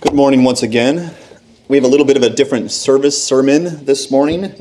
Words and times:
Good 0.00 0.14
morning 0.14 0.44
once 0.44 0.62
again. 0.62 1.14
We 1.68 1.76
have 1.76 1.84
a 1.84 1.88
little 1.88 2.06
bit 2.06 2.16
of 2.16 2.22
a 2.22 2.30
different 2.30 2.70
service 2.70 3.22
sermon 3.22 3.84
this 3.84 4.10
morning. 4.10 4.54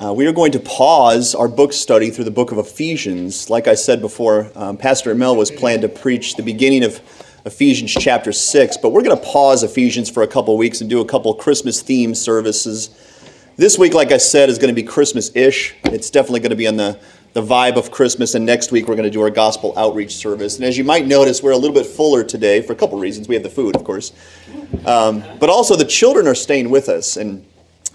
Uh, 0.00 0.12
we 0.12 0.24
are 0.26 0.32
going 0.32 0.52
to 0.52 0.60
pause 0.60 1.34
our 1.34 1.48
book 1.48 1.72
study 1.72 2.10
through 2.10 2.26
the 2.26 2.30
book 2.30 2.52
of 2.52 2.58
Ephesians. 2.58 3.50
Like 3.50 3.66
I 3.66 3.74
said 3.74 4.00
before, 4.00 4.52
um, 4.54 4.76
Pastor 4.76 5.10
Emil 5.10 5.34
was 5.34 5.50
planned 5.50 5.82
to 5.82 5.88
preach 5.88 6.36
the 6.36 6.44
beginning 6.44 6.84
of 6.84 7.00
Ephesians 7.44 7.90
chapter 7.90 8.30
6, 8.30 8.76
but 8.76 8.90
we're 8.90 9.02
going 9.02 9.18
to 9.18 9.24
pause 9.24 9.64
Ephesians 9.64 10.08
for 10.08 10.22
a 10.22 10.28
couple 10.28 10.56
weeks 10.56 10.80
and 10.80 10.88
do 10.88 11.00
a 11.00 11.04
couple 11.04 11.34
Christmas 11.34 11.82
theme 11.82 12.14
services. 12.14 12.90
This 13.56 13.76
week, 13.76 13.94
like 13.94 14.12
I 14.12 14.18
said, 14.18 14.48
is 14.48 14.58
going 14.58 14.72
to 14.72 14.80
be 14.80 14.86
Christmas 14.86 15.34
ish. 15.34 15.74
It's 15.86 16.08
definitely 16.08 16.40
going 16.40 16.50
to 16.50 16.56
be 16.56 16.68
on 16.68 16.76
the 16.76 17.00
the 17.32 17.42
vibe 17.42 17.76
of 17.76 17.90
Christmas, 17.90 18.34
and 18.34 18.44
next 18.44 18.72
week 18.72 18.86
we're 18.86 18.94
going 18.94 19.04
to 19.04 19.10
do 19.10 19.22
our 19.22 19.30
gospel 19.30 19.72
outreach 19.76 20.16
service. 20.16 20.56
And 20.56 20.64
as 20.64 20.76
you 20.76 20.84
might 20.84 21.06
notice, 21.06 21.42
we're 21.42 21.52
a 21.52 21.56
little 21.56 21.74
bit 21.74 21.86
fuller 21.86 22.22
today 22.22 22.60
for 22.60 22.74
a 22.74 22.76
couple 22.76 22.98
reasons. 22.98 23.26
We 23.26 23.34
have 23.34 23.42
the 23.42 23.50
food, 23.50 23.74
of 23.74 23.84
course, 23.84 24.12
um, 24.84 25.24
but 25.40 25.48
also 25.48 25.74
the 25.74 25.86
children 25.86 26.26
are 26.26 26.34
staying 26.34 26.68
with 26.68 26.90
us. 26.90 27.16
And 27.16 27.46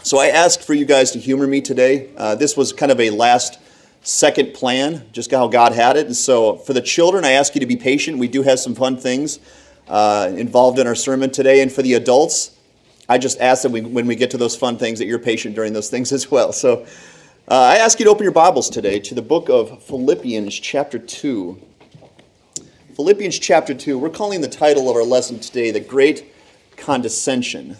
so 0.02 0.18
I 0.18 0.28
asked 0.28 0.64
for 0.64 0.73
you 0.73 0.86
guys 0.86 1.12
to 1.12 1.20
humor 1.20 1.45
me 1.45 1.62
today. 1.62 2.09
Uh, 2.18 2.34
this 2.34 2.58
was 2.58 2.73
kind 2.73 2.92
of 2.92 3.00
a 3.00 3.12
last 3.12 3.59
second 4.02 4.55
plan, 4.55 5.05
just 5.12 5.30
how 5.30 5.48
God 5.48 5.73
had 5.73 5.98
it. 5.98 6.08
And 6.08 6.16
so 6.16 6.56
for 6.56 6.73
the 6.73 6.81
children, 6.81 7.23
I 7.23 7.31
ask 7.31 7.54
you 7.54 7.59
to 7.59 7.67
be 7.67 7.76
patient. 7.76 8.17
We 8.17 8.28
do 8.28 8.42
have 8.42 8.59
some 8.59 8.73
fun 8.73 8.98
things 8.98 9.40
uh, 9.88 10.31
involved 10.36 10.80
in 10.80 10.88
our 10.88 10.95
sermon 10.95 11.30
today. 11.30 11.62
And 11.62 11.72
for 11.72 11.84
the 11.84 11.94
adults, 11.94 12.58
I 13.08 13.20
just 13.20 13.40
ask 13.40 13.62
that 13.62 13.72
we, 13.72 13.81
when 13.81 14.08
we 14.08 14.16
get 14.16 14.31
to 14.31 14.38
those 14.38 14.56
fun 14.56 14.80
things, 14.80 14.98
that 14.98 15.06
you're 15.06 15.20
patient 15.20 15.54
during 15.54 15.73
those 15.73 15.92
things 15.92 16.12
as 16.12 16.31
well. 16.31 16.52
So. 16.52 16.88
Uh, 17.50 17.76
I 17.76 17.78
ask 17.78 17.98
you 17.98 18.04
to 18.04 18.12
open 18.12 18.24
your 18.24 18.34
Bibles 18.34 18.70
today 18.70 19.00
to 19.00 19.16
the 19.16 19.22
book 19.22 19.48
of 19.48 19.82
Philippians, 19.82 20.54
chapter 20.54 21.00
2. 21.00 21.58
Philippians, 22.94 23.40
chapter 23.40 23.73
2. 23.73 23.98
We're 23.98 24.10
calling 24.10 24.42
the 24.42 24.50
title 24.50 24.90
of 24.90 24.98
our 24.98 25.04
lesson 25.04 25.40
today 25.40 25.72
The 25.72 25.80
Great 25.80 26.36
Condescension. 26.76 27.78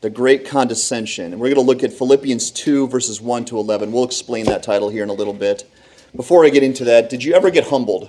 The 0.00 0.08
Great 0.08 0.46
Condescension. 0.46 1.32
And 1.34 1.38
we're 1.38 1.54
going 1.54 1.56
to 1.56 1.70
look 1.70 1.84
at 1.84 1.92
Philippians 1.92 2.50
2, 2.52 2.88
verses 2.88 3.20
1 3.20 3.44
to 3.44 3.58
11. 3.58 3.92
We'll 3.92 4.04
explain 4.04 4.46
that 4.46 4.62
title 4.62 4.88
here 4.88 5.02
in 5.02 5.10
a 5.10 5.12
little 5.12 5.34
bit. 5.34 5.70
Before 6.16 6.46
I 6.46 6.48
get 6.48 6.62
into 6.62 6.84
that, 6.84 7.10
did 7.10 7.22
you 7.22 7.34
ever 7.34 7.50
get 7.50 7.64
humbled? 7.64 8.08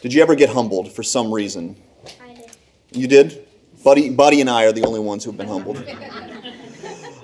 Did 0.00 0.14
you 0.14 0.22
ever 0.22 0.34
get 0.34 0.48
humbled 0.48 0.92
for 0.92 1.02
some 1.02 1.30
reason? 1.30 1.76
I 2.22 2.32
did. 2.32 2.56
You 2.92 3.06
did? 3.06 3.46
Buddy, 3.84 4.08
Buddy 4.08 4.40
and 4.40 4.48
I 4.48 4.64
are 4.64 4.72
the 4.72 4.86
only 4.86 5.00
ones 5.00 5.24
who've 5.24 5.36
been 5.36 5.48
humbled. 5.48 5.84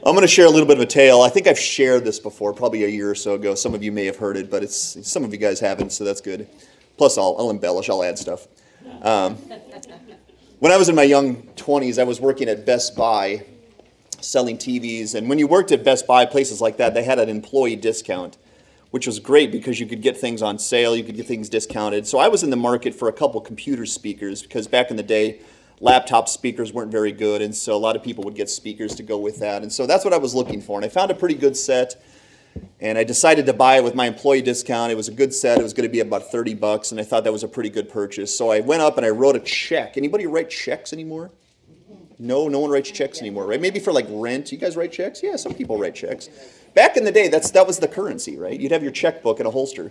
I'm 0.06 0.12
going 0.12 0.20
to 0.20 0.28
share 0.28 0.44
a 0.44 0.50
little 0.50 0.66
bit 0.66 0.77
of 0.77 0.83
a 0.83 0.86
tale. 0.86 1.22
I 1.22 1.30
think 1.30 1.47
I've 1.47 1.58
shared 1.58 2.05
this 2.05 2.19
before, 2.19 2.52
probably 2.52 2.84
a 2.84 2.88
year 2.88 3.10
or 3.10 3.14
so 3.14 3.36
ago. 3.36 3.55
Some 3.55 3.72
of 3.72 3.83
you 3.83 3.91
may 3.91 4.05
have 4.05 4.16
heard 4.16 4.36
it, 4.36 4.50
but 4.50 4.62
it's 4.62 4.98
some 5.08 5.24
of 5.24 5.33
you 5.33 5.38
guys 5.38 5.60
haven't, 5.60 5.92
so 5.92 6.05
that's 6.05 6.20
good. 6.20 6.47
Plus, 6.98 7.16
I'll, 7.16 7.34
I'll 7.38 7.48
embellish, 7.48 7.88
I'll 7.88 8.05
add 8.05 8.19
stuff. 8.19 8.47
Um, 9.00 9.36
when 10.58 10.72
I 10.72 10.77
was 10.77 10.91
in 10.91 10.94
my 10.94 11.05
young 11.05 11.36
20s, 11.56 11.98
I 11.98 12.05
was 12.05 12.20
working 12.20 12.50
at 12.50 12.66
Best 12.66 12.94
Buy 12.94 13.47
selling 14.20 14.58
TVs. 14.58 15.14
And 15.14 15.27
when 15.27 15.38
you 15.38 15.47
worked 15.47 15.72
at 15.72 15.84
Best 15.84 16.06
Buy, 16.06 16.27
places 16.27 16.60
like 16.60 16.77
that, 16.77 16.92
they 16.92 17.02
had 17.02 17.19
an 17.19 17.30
employee 17.30 17.77
discount, 17.77 18.36
which 18.91 19.06
was 19.06 19.19
great 19.19 19.50
because 19.50 19.80
you 19.80 19.86
could 19.86 20.02
get 20.02 20.19
things 20.19 20.42
on 20.42 20.58
sale, 20.58 20.94
you 20.94 21.02
could 21.02 21.16
get 21.16 21.27
things 21.27 21.48
discounted. 21.48 22.06
So 22.06 22.19
I 22.19 22.28
was 22.28 22.42
in 22.42 22.50
the 22.50 22.56
market 22.56 22.94
for 22.94 23.08
a 23.08 23.12
couple 23.12 23.41
computer 23.41 23.86
speakers 23.86 24.42
because 24.42 24.69
back 24.69 24.91
in 24.91 24.98
the 24.98 25.02
day, 25.02 25.41
laptop 25.80 26.28
speakers 26.28 26.72
weren't 26.72 26.91
very 26.91 27.12
good, 27.12 27.42
and 27.42 27.55
so 27.55 27.75
a 27.75 27.78
lot 27.78 27.97
of 27.97 28.03
people 28.03 28.25
would 28.25 28.34
get 28.34 28.48
speakers 28.48 28.94
to 28.97 29.03
go 29.03 29.19
with 29.19 29.39
that. 29.41 29.62
And 29.62 29.72
so 29.72 29.86
that's 29.86 30.05
what 30.05 30.14
I 30.14 30.19
was 30.19 30.34
looking 30.34 30.61
for. 30.61 30.78
And 30.78 30.84
I 30.84 30.89
found 30.89 31.11
a 31.11 31.14
pretty 31.14 31.34
good 31.34 31.56
set, 31.56 32.03
and 32.81 32.97
I 32.97 33.05
decided 33.05 33.47
to 33.47 33.53
buy 33.53 33.77
it 33.77 33.84
with 33.84 33.94
my 33.94 34.06
employee 34.06 34.42
discount. 34.42 34.92
It 34.92 34.97
was 34.97 35.08
a 35.08 35.12
good 35.12 35.34
set. 35.34 35.58
It 35.58 35.62
was 35.62 35.72
going 35.72 35.89
to 35.89 35.92
be 35.92 36.00
about 36.00 36.31
30 36.31 36.55
bucks, 36.55 36.92
and 36.92 37.00
I 37.00 37.05
thought 37.05 37.25
that 37.25 37.33
was 37.33 37.42
a 37.42 37.48
pretty 37.48 37.70
good 37.70 37.89
purchase. 37.89 38.36
So 38.36 38.50
I 38.50 38.61
went 38.61 38.83
up 38.83 38.97
and 38.97 39.05
I 39.05 39.11
wrote 39.11 39.36
a 39.36 39.41
check. 39.41 39.97
Anybody 39.97 40.27
write 40.27 40.50
checks 40.50 40.92
anymore? 40.92 41.31
No, 42.19 42.48
no 42.48 42.61
one 42.61 42.70
writes 42.70 42.91
checks 42.91 43.20
anymore, 43.20 43.47
right? 43.47 43.61
Maybe 43.61 43.81
for 43.81 43.92
like 43.92 44.06
rent. 44.09 44.53
You 44.53 44.59
guys 44.59 44.77
write 44.77 44.92
checks? 44.92 45.22
Yeah, 45.22 45.36
some 45.36 45.53
people 45.53 45.78
write 45.78 45.94
checks. 45.94 46.28
Back 46.75 46.97
in 46.97 47.04
the 47.04 47.12
day, 47.12 47.28
that's 47.28 47.50
that 47.53 47.66
was 47.66 47.78
the 47.78 47.88
currency, 47.88 48.37
right? 48.37 48.59
You'd 48.59 48.72
have 48.72 48.82
your 48.82 48.93
checkbook 48.93 49.41
in 49.41 49.47
a 49.47 49.50
holster. 49.50 49.91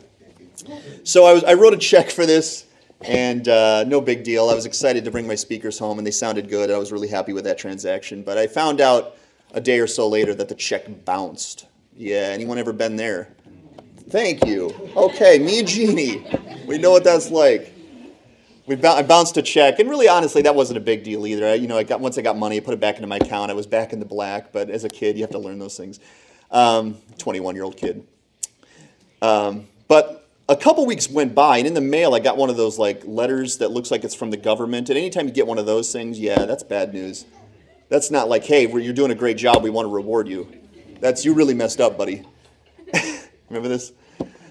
So 1.03 1.25
I 1.25 1.33
was 1.33 1.43
I 1.43 1.53
wrote 1.53 1.73
a 1.73 1.77
check 1.77 2.09
for 2.09 2.25
this 2.25 2.65
and 3.01 3.47
uh, 3.47 3.83
no 3.85 3.99
big 3.99 4.23
deal. 4.23 4.49
I 4.49 4.53
was 4.53 4.65
excited 4.65 5.03
to 5.05 5.11
bring 5.11 5.27
my 5.27 5.35
speakers 5.35 5.77
home, 5.79 5.97
and 5.97 6.07
they 6.07 6.11
sounded 6.11 6.49
good. 6.49 6.71
I 6.71 6.77
was 6.77 6.91
really 6.91 7.07
happy 7.07 7.33
with 7.33 7.43
that 7.43 7.57
transaction. 7.57 8.23
But 8.23 8.37
I 8.37 8.47
found 8.47 8.81
out 8.81 9.17
a 9.53 9.61
day 9.61 9.79
or 9.79 9.87
so 9.87 10.07
later 10.07 10.33
that 10.35 10.49
the 10.49 10.55
check 10.55 11.05
bounced. 11.05 11.67
Yeah, 11.95 12.29
anyone 12.31 12.57
ever 12.57 12.73
been 12.73 12.95
there? 12.95 13.29
Thank 14.09 14.45
you. 14.45 14.73
Okay, 14.95 15.39
me 15.39 15.59
and 15.59 15.67
Jeannie, 15.67 16.25
we 16.65 16.77
know 16.77 16.91
what 16.91 17.03
that's 17.03 17.29
like. 17.29 17.73
We 18.65 18.81
I 18.81 19.03
bounced 19.03 19.35
a 19.35 19.41
check, 19.41 19.79
and 19.79 19.89
really, 19.89 20.07
honestly, 20.07 20.41
that 20.43 20.55
wasn't 20.55 20.77
a 20.77 20.81
big 20.81 21.03
deal 21.03 21.27
either. 21.27 21.45
I, 21.45 21.55
you 21.55 21.67
know, 21.67 21.77
I 21.77 21.83
got 21.83 21.99
once 21.99 22.17
I 22.17 22.21
got 22.21 22.37
money, 22.37 22.57
I 22.57 22.59
put 22.61 22.73
it 22.73 22.79
back 22.79 22.95
into 22.95 23.07
my 23.07 23.17
account. 23.17 23.51
I 23.51 23.53
was 23.53 23.67
back 23.67 23.91
in 23.91 23.99
the 23.99 24.05
black. 24.05 24.53
But 24.53 24.69
as 24.69 24.85
a 24.85 24.89
kid, 24.89 25.17
you 25.17 25.23
have 25.23 25.31
to 25.31 25.39
learn 25.39 25.59
those 25.59 25.75
things. 25.75 25.99
Um, 26.49 26.97
Twenty-one-year-old 27.17 27.75
kid. 27.75 28.07
Um, 29.21 29.67
but 29.87 30.22
a 30.49 30.55
couple 30.55 30.85
weeks 30.85 31.09
went 31.09 31.33
by, 31.33 31.57
and 31.57 31.67
in 31.67 31.73
the 31.73 31.81
mail, 31.81 32.13
I 32.13 32.19
got 32.19 32.37
one 32.37 32.49
of 32.49 32.57
those 32.57 32.77
like 32.77 33.03
letters 33.05 33.57
that 33.57 33.71
looks 33.71 33.91
like 33.91 34.03
it's 34.03 34.15
from 34.15 34.29
the 34.29 34.37
government. 34.37 34.89
And 34.89 34.97
anytime 34.97 35.27
you 35.27 35.33
get 35.33 35.47
one 35.47 35.57
of 35.57 35.65
those 35.65 35.91
things, 35.91 36.19
yeah, 36.19 36.45
that's 36.45 36.63
bad 36.63 36.93
news. 36.93 37.25
That's 37.89 38.11
not 38.11 38.27
like, 38.27 38.43
hey, 38.43 38.67
you're 38.67 38.93
doing 38.93 39.11
a 39.11 39.15
great 39.15 39.37
job. 39.37 39.63
We 39.63 39.69
want 39.69 39.85
to 39.85 39.91
reward 39.91 40.27
you. 40.27 40.47
That's 40.99 41.23
you 41.23 41.33
really 41.33 41.53
messed 41.53 41.79
up, 41.79 41.97
buddy. 41.97 42.25
Remember 43.49 43.69
this? 43.69 43.93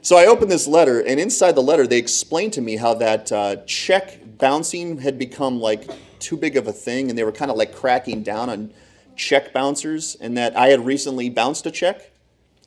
So 0.00 0.16
I 0.16 0.26
opened 0.26 0.50
this 0.50 0.66
letter, 0.66 1.00
and 1.00 1.20
inside 1.20 1.54
the 1.54 1.62
letter, 1.62 1.86
they 1.86 1.98
explained 1.98 2.52
to 2.54 2.60
me 2.60 2.76
how 2.76 2.94
that 2.94 3.30
uh, 3.30 3.56
check 3.66 4.18
bouncing 4.38 4.98
had 4.98 5.18
become 5.18 5.60
like 5.60 5.88
too 6.18 6.36
big 6.36 6.56
of 6.56 6.66
a 6.66 6.72
thing, 6.72 7.08
and 7.08 7.18
they 7.18 7.24
were 7.24 7.32
kind 7.32 7.50
of 7.50 7.56
like 7.56 7.74
cracking 7.74 8.22
down 8.22 8.48
on 8.48 8.72
check 9.14 9.52
bouncers, 9.52 10.16
and 10.20 10.36
that 10.36 10.56
I 10.56 10.68
had 10.68 10.84
recently 10.84 11.28
bounced 11.30 11.66
a 11.66 11.70
check. 11.70 12.10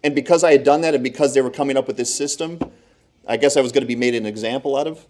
And 0.04 0.14
because 0.14 0.44
I 0.44 0.52
had 0.52 0.64
done 0.64 0.82
that, 0.82 0.94
and 0.94 1.04
because 1.04 1.34
they 1.34 1.42
were 1.42 1.50
coming 1.50 1.76
up 1.76 1.88
with 1.88 1.98
this 1.98 2.14
system, 2.14 2.60
I 3.28 3.38
guess 3.38 3.58
I 3.58 3.62
was 3.62 3.72
going 3.72 3.82
to 3.82 3.88
be 3.88 3.96
made 3.96 4.16
an 4.16 4.26
example 4.26 4.78
out 4.78 4.88
of. 4.88 5.06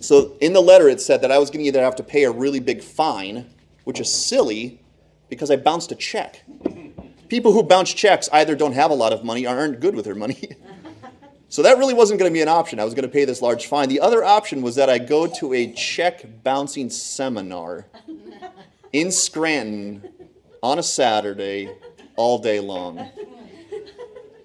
So 0.00 0.36
in 0.40 0.52
the 0.52 0.60
letter, 0.60 0.88
it 0.88 1.00
said 1.00 1.22
that 1.22 1.32
I 1.32 1.38
was 1.38 1.50
going 1.50 1.60
to 1.64 1.68
either 1.68 1.82
have 1.82 1.96
to 1.96 2.02
pay 2.02 2.24
a 2.24 2.30
really 2.30 2.60
big 2.60 2.82
fine, 2.82 3.46
which 3.84 4.00
is 4.00 4.12
silly 4.12 4.80
because 5.28 5.50
I 5.50 5.56
bounced 5.56 5.90
a 5.92 5.94
check. 5.94 6.44
People 7.28 7.52
who 7.52 7.62
bounce 7.62 7.92
checks 7.92 8.28
either 8.32 8.54
don't 8.54 8.72
have 8.72 8.90
a 8.90 8.94
lot 8.94 9.12
of 9.12 9.24
money 9.24 9.46
or 9.46 9.56
aren't 9.56 9.80
good 9.80 9.94
with 9.94 10.04
their 10.04 10.14
money. 10.14 10.56
so 11.48 11.62
that 11.62 11.78
really 11.78 11.94
wasn't 11.94 12.20
going 12.20 12.30
to 12.30 12.34
be 12.34 12.40
an 12.40 12.48
option. 12.48 12.78
I 12.78 12.84
was 12.84 12.94
going 12.94 13.02
to 13.02 13.12
pay 13.12 13.24
this 13.24 13.42
large 13.42 13.66
fine. 13.66 13.88
The 13.88 14.00
other 14.00 14.24
option 14.24 14.62
was 14.62 14.76
that 14.76 14.88
I 14.88 14.98
go 14.98 15.26
to 15.26 15.52
a 15.52 15.72
check 15.72 16.24
bouncing 16.42 16.90
seminar 16.90 17.86
in 18.92 19.10
Scranton 19.10 20.08
on 20.62 20.78
a 20.78 20.82
Saturday 20.82 21.70
all 22.16 22.38
day 22.38 22.60
long. 22.60 23.08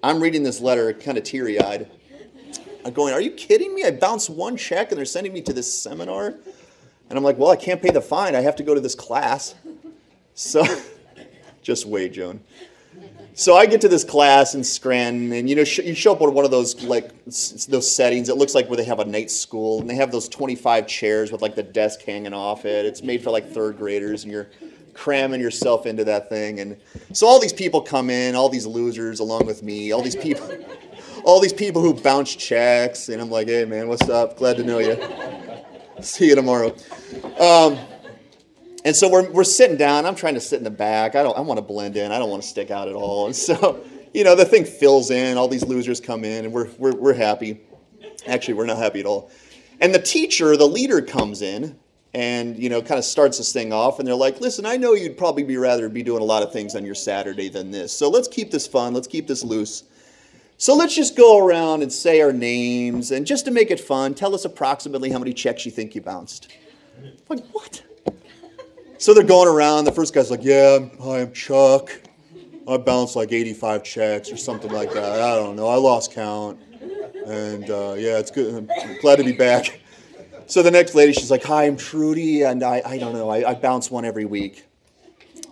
I'm 0.02 0.20
reading 0.20 0.42
this 0.42 0.60
letter 0.60 0.92
kind 0.92 1.16
of 1.16 1.24
teary 1.24 1.60
eyed. 1.60 1.90
I'm 2.84 2.92
going, 2.92 3.12
Are 3.14 3.20
you 3.20 3.30
kidding 3.30 3.74
me? 3.74 3.84
I 3.84 3.90
bounced 3.90 4.30
one 4.30 4.56
check 4.56 4.90
and 4.90 4.98
they're 4.98 5.04
sending 5.04 5.32
me 5.32 5.40
to 5.42 5.52
this 5.52 5.72
seminar? 5.72 6.34
And 7.08 7.18
I'm 7.18 7.24
like, 7.24 7.38
Well, 7.38 7.50
I 7.50 7.56
can't 7.56 7.80
pay 7.82 7.90
the 7.90 8.00
fine. 8.00 8.34
I 8.34 8.40
have 8.40 8.56
to 8.56 8.62
go 8.62 8.74
to 8.74 8.80
this 8.80 8.94
class. 8.94 9.54
So, 10.34 10.64
just 11.62 11.86
wait, 11.86 12.12
Joan. 12.12 12.40
So 13.36 13.56
I 13.56 13.66
get 13.66 13.80
to 13.80 13.88
this 13.88 14.04
class 14.04 14.54
in 14.54 14.62
Scranton, 14.62 15.32
and 15.32 15.50
you 15.50 15.56
know, 15.56 15.64
sh- 15.64 15.80
you 15.80 15.94
show 15.94 16.12
up 16.12 16.20
on 16.20 16.32
one 16.34 16.44
of 16.44 16.52
those 16.52 16.80
like 16.84 17.10
s- 17.26 17.66
those 17.66 17.90
settings. 17.92 18.28
It 18.28 18.36
looks 18.36 18.54
like 18.54 18.68
where 18.68 18.76
they 18.76 18.84
have 18.84 19.00
a 19.00 19.04
night 19.04 19.28
school, 19.28 19.80
and 19.80 19.90
they 19.90 19.96
have 19.96 20.12
those 20.12 20.28
25 20.28 20.86
chairs 20.86 21.32
with 21.32 21.42
like 21.42 21.56
the 21.56 21.62
desk 21.64 22.02
hanging 22.02 22.32
off 22.32 22.64
it. 22.64 22.86
It's 22.86 23.02
made 23.02 23.24
for 23.24 23.30
like 23.30 23.50
third 23.50 23.76
graders, 23.76 24.22
and 24.22 24.32
you're 24.32 24.46
cramming 24.92 25.40
yourself 25.40 25.84
into 25.84 26.04
that 26.04 26.28
thing. 26.28 26.60
And 26.60 26.76
so 27.12 27.26
all 27.26 27.40
these 27.40 27.52
people 27.52 27.80
come 27.80 28.08
in, 28.08 28.36
all 28.36 28.48
these 28.48 28.66
losers 28.66 29.18
along 29.18 29.46
with 29.46 29.64
me, 29.64 29.90
all 29.90 30.00
these 30.02 30.14
people 30.14 30.48
all 31.24 31.40
these 31.40 31.52
people 31.52 31.82
who 31.82 31.94
bounce 31.94 32.34
checks, 32.34 33.08
and 33.08 33.20
I'm 33.20 33.30
like, 33.30 33.48
hey 33.48 33.64
man, 33.64 33.88
what's 33.88 34.08
up? 34.08 34.36
Glad 34.36 34.56
to 34.58 34.64
know 34.64 34.78
you. 34.78 34.96
See 36.02 36.28
you 36.28 36.34
tomorrow. 36.34 36.74
Um, 37.40 37.78
and 38.84 38.94
so 38.94 39.08
we're, 39.08 39.30
we're 39.30 39.44
sitting 39.44 39.76
down. 39.76 40.04
I'm 40.04 40.14
trying 40.14 40.34
to 40.34 40.40
sit 40.40 40.58
in 40.58 40.64
the 40.64 40.70
back. 40.70 41.14
I 41.14 41.22
don't. 41.22 41.36
I 41.36 41.40
want 41.40 41.58
to 41.58 41.62
blend 41.62 41.96
in. 41.96 42.12
I 42.12 42.18
don't 42.18 42.30
want 42.30 42.42
to 42.42 42.48
stick 42.48 42.70
out 42.70 42.88
at 42.88 42.94
all. 42.94 43.26
And 43.26 43.34
so, 43.34 43.82
you 44.12 44.24
know, 44.24 44.34
the 44.34 44.44
thing 44.44 44.64
fills 44.64 45.10
in. 45.10 45.38
All 45.38 45.48
these 45.48 45.64
losers 45.64 46.00
come 46.00 46.24
in, 46.24 46.44
and 46.44 46.54
we're 46.54 46.68
we're, 46.78 46.94
we're 46.94 47.14
happy. 47.14 47.60
Actually, 48.26 48.54
we're 48.54 48.66
not 48.66 48.78
happy 48.78 49.00
at 49.00 49.06
all. 49.06 49.30
And 49.80 49.94
the 49.94 50.02
teacher, 50.02 50.56
the 50.56 50.68
leader, 50.68 51.00
comes 51.00 51.42
in 51.42 51.78
and 52.14 52.56
you 52.56 52.68
know 52.68 52.80
kind 52.80 52.98
of 52.98 53.04
starts 53.04 53.38
this 53.38 53.52
thing 53.52 53.72
off 53.72 53.98
and 53.98 54.06
they're 54.06 54.14
like 54.14 54.40
listen 54.40 54.64
i 54.64 54.76
know 54.76 54.92
you'd 54.92 55.18
probably 55.18 55.42
be 55.42 55.56
rather 55.56 55.88
be 55.88 56.00
doing 56.00 56.22
a 56.22 56.24
lot 56.24 56.44
of 56.44 56.52
things 56.52 56.76
on 56.76 56.84
your 56.84 56.94
saturday 56.94 57.48
than 57.48 57.72
this 57.72 57.92
so 57.92 58.08
let's 58.08 58.28
keep 58.28 58.52
this 58.52 58.68
fun 58.68 58.94
let's 58.94 59.08
keep 59.08 59.26
this 59.26 59.42
loose 59.42 59.82
so 60.56 60.74
let's 60.74 60.94
just 60.94 61.16
go 61.16 61.44
around 61.44 61.82
and 61.82 61.92
say 61.92 62.20
our 62.20 62.32
names, 62.32 63.10
and 63.10 63.26
just 63.26 63.44
to 63.46 63.50
make 63.50 63.70
it 63.70 63.80
fun, 63.80 64.14
tell 64.14 64.34
us 64.34 64.44
approximately 64.44 65.10
how 65.10 65.18
many 65.18 65.32
checks 65.32 65.66
you 65.66 65.72
think 65.72 65.94
you 65.94 66.00
bounced. 66.00 66.52
like, 67.28 67.44
what? 67.52 67.82
So 68.98 69.12
they're 69.12 69.24
going 69.24 69.48
around. 69.48 69.84
The 69.84 69.92
first 69.92 70.14
guy's 70.14 70.30
like, 70.30 70.44
Yeah, 70.44 70.78
hi, 71.02 71.20
I'm 71.20 71.32
Chuck. 71.32 71.90
I 72.66 72.78
bounced 72.78 73.16
like 73.16 73.32
85 73.32 73.82
checks 73.82 74.32
or 74.32 74.36
something 74.38 74.70
like 74.70 74.92
that. 74.94 75.20
I 75.20 75.36
don't 75.36 75.56
know. 75.56 75.68
I 75.68 75.74
lost 75.74 76.12
count. 76.12 76.58
And 77.26 77.68
uh, 77.68 77.94
yeah, 77.98 78.18
it's 78.18 78.30
good. 78.30 78.54
I'm 78.54 79.00
glad 79.00 79.16
to 79.16 79.24
be 79.24 79.32
back. 79.32 79.80
So 80.46 80.62
the 80.62 80.70
next 80.70 80.94
lady, 80.94 81.12
she's 81.12 81.30
like, 81.30 81.42
Hi, 81.44 81.64
I'm 81.64 81.76
Trudy, 81.76 82.42
and 82.42 82.62
I, 82.62 82.82
I 82.84 82.98
don't 82.98 83.12
know, 83.12 83.28
I, 83.28 83.50
I 83.50 83.54
bounce 83.54 83.90
one 83.90 84.04
every 84.04 84.24
week. 84.24 84.64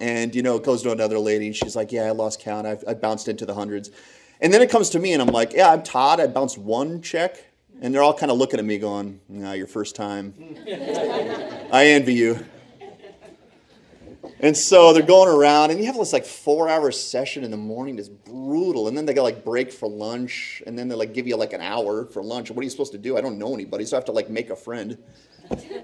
And, 0.01 0.35
you 0.35 0.43
know, 0.43 0.57
it 0.57 0.65
goes 0.65 0.83
to 0.83 0.93
another 0.93 1.19
lady, 1.19 1.47
and 1.47 1.57
she's 1.57 1.75
like, 1.75 1.93
Yeah, 1.93 2.05
I 2.05 2.11
lost 2.11 2.41
count. 2.41 2.67
I've, 2.67 2.85
I 2.87 2.95
bounced 2.95 3.29
into 3.29 3.47
the 3.47 3.55
hundreds. 3.55 3.91
And 4.43 4.53
then 4.53 4.61
it 4.61 4.71
comes 4.71 4.91
to 4.91 4.99
me, 4.99 5.13
and 5.13 5.23
I'm 5.23 5.29
like, 5.29 5.53
Yeah, 5.53 5.71
I'm 5.71 5.83
Todd. 5.83 6.21
I 6.21 6.27
bounced 6.27 6.59
one 6.59 7.01
check. 7.01 7.47
And 7.81 7.95
they're 7.95 8.03
all 8.03 8.15
kind 8.15 8.31
of 8.31 8.39
looking 8.39 8.59
at 8.59 8.65
me 8.65 8.79
going, 8.79 9.21
Nah, 9.29 9.53
your 9.53 9.69
first 9.69 9.97
time. 9.97 10.35
I 10.67 11.87
envy 11.87 12.15
you. 12.15 12.45
And 14.43 14.57
so 14.57 14.93
they're 14.93 15.05
going 15.05 15.29
around, 15.29 15.71
and 15.71 15.79
you 15.79 15.87
have 15.87 15.97
this 15.97 16.13
like 16.13 16.25
four 16.25 16.69
hour 16.69 16.91
session 16.91 17.45
in 17.45 17.53
the 17.53 17.57
morning 17.57 17.95
that's 17.95 18.09
brutal. 18.09 18.89
And 18.89 18.97
then 18.97 19.07
they 19.07 19.15
got 19.15 19.23
like 19.23 19.45
break 19.45 19.73
for 19.73 19.89
lunch, 19.89 20.61
and 20.67 20.77
then 20.77 20.89
they 20.89 20.97
like 20.97 21.15
give 21.15 21.29
you 21.29 21.37
like 21.37 21.53
an 21.53 21.61
hour 21.61 22.07
for 22.07 22.25
lunch. 22.25 22.51
What 22.51 22.59
are 22.59 22.65
you 22.65 22.71
supposed 22.71 22.91
to 22.91 22.99
do? 22.99 23.17
I 23.17 23.21
don't 23.21 23.39
know 23.39 23.55
anybody, 23.55 23.85
so 23.85 23.97
I 23.97 23.99
have 23.99 24.05
to 24.07 24.13
like 24.13 24.29
make 24.29 24.51
a 24.51 24.57
friend. 24.57 24.99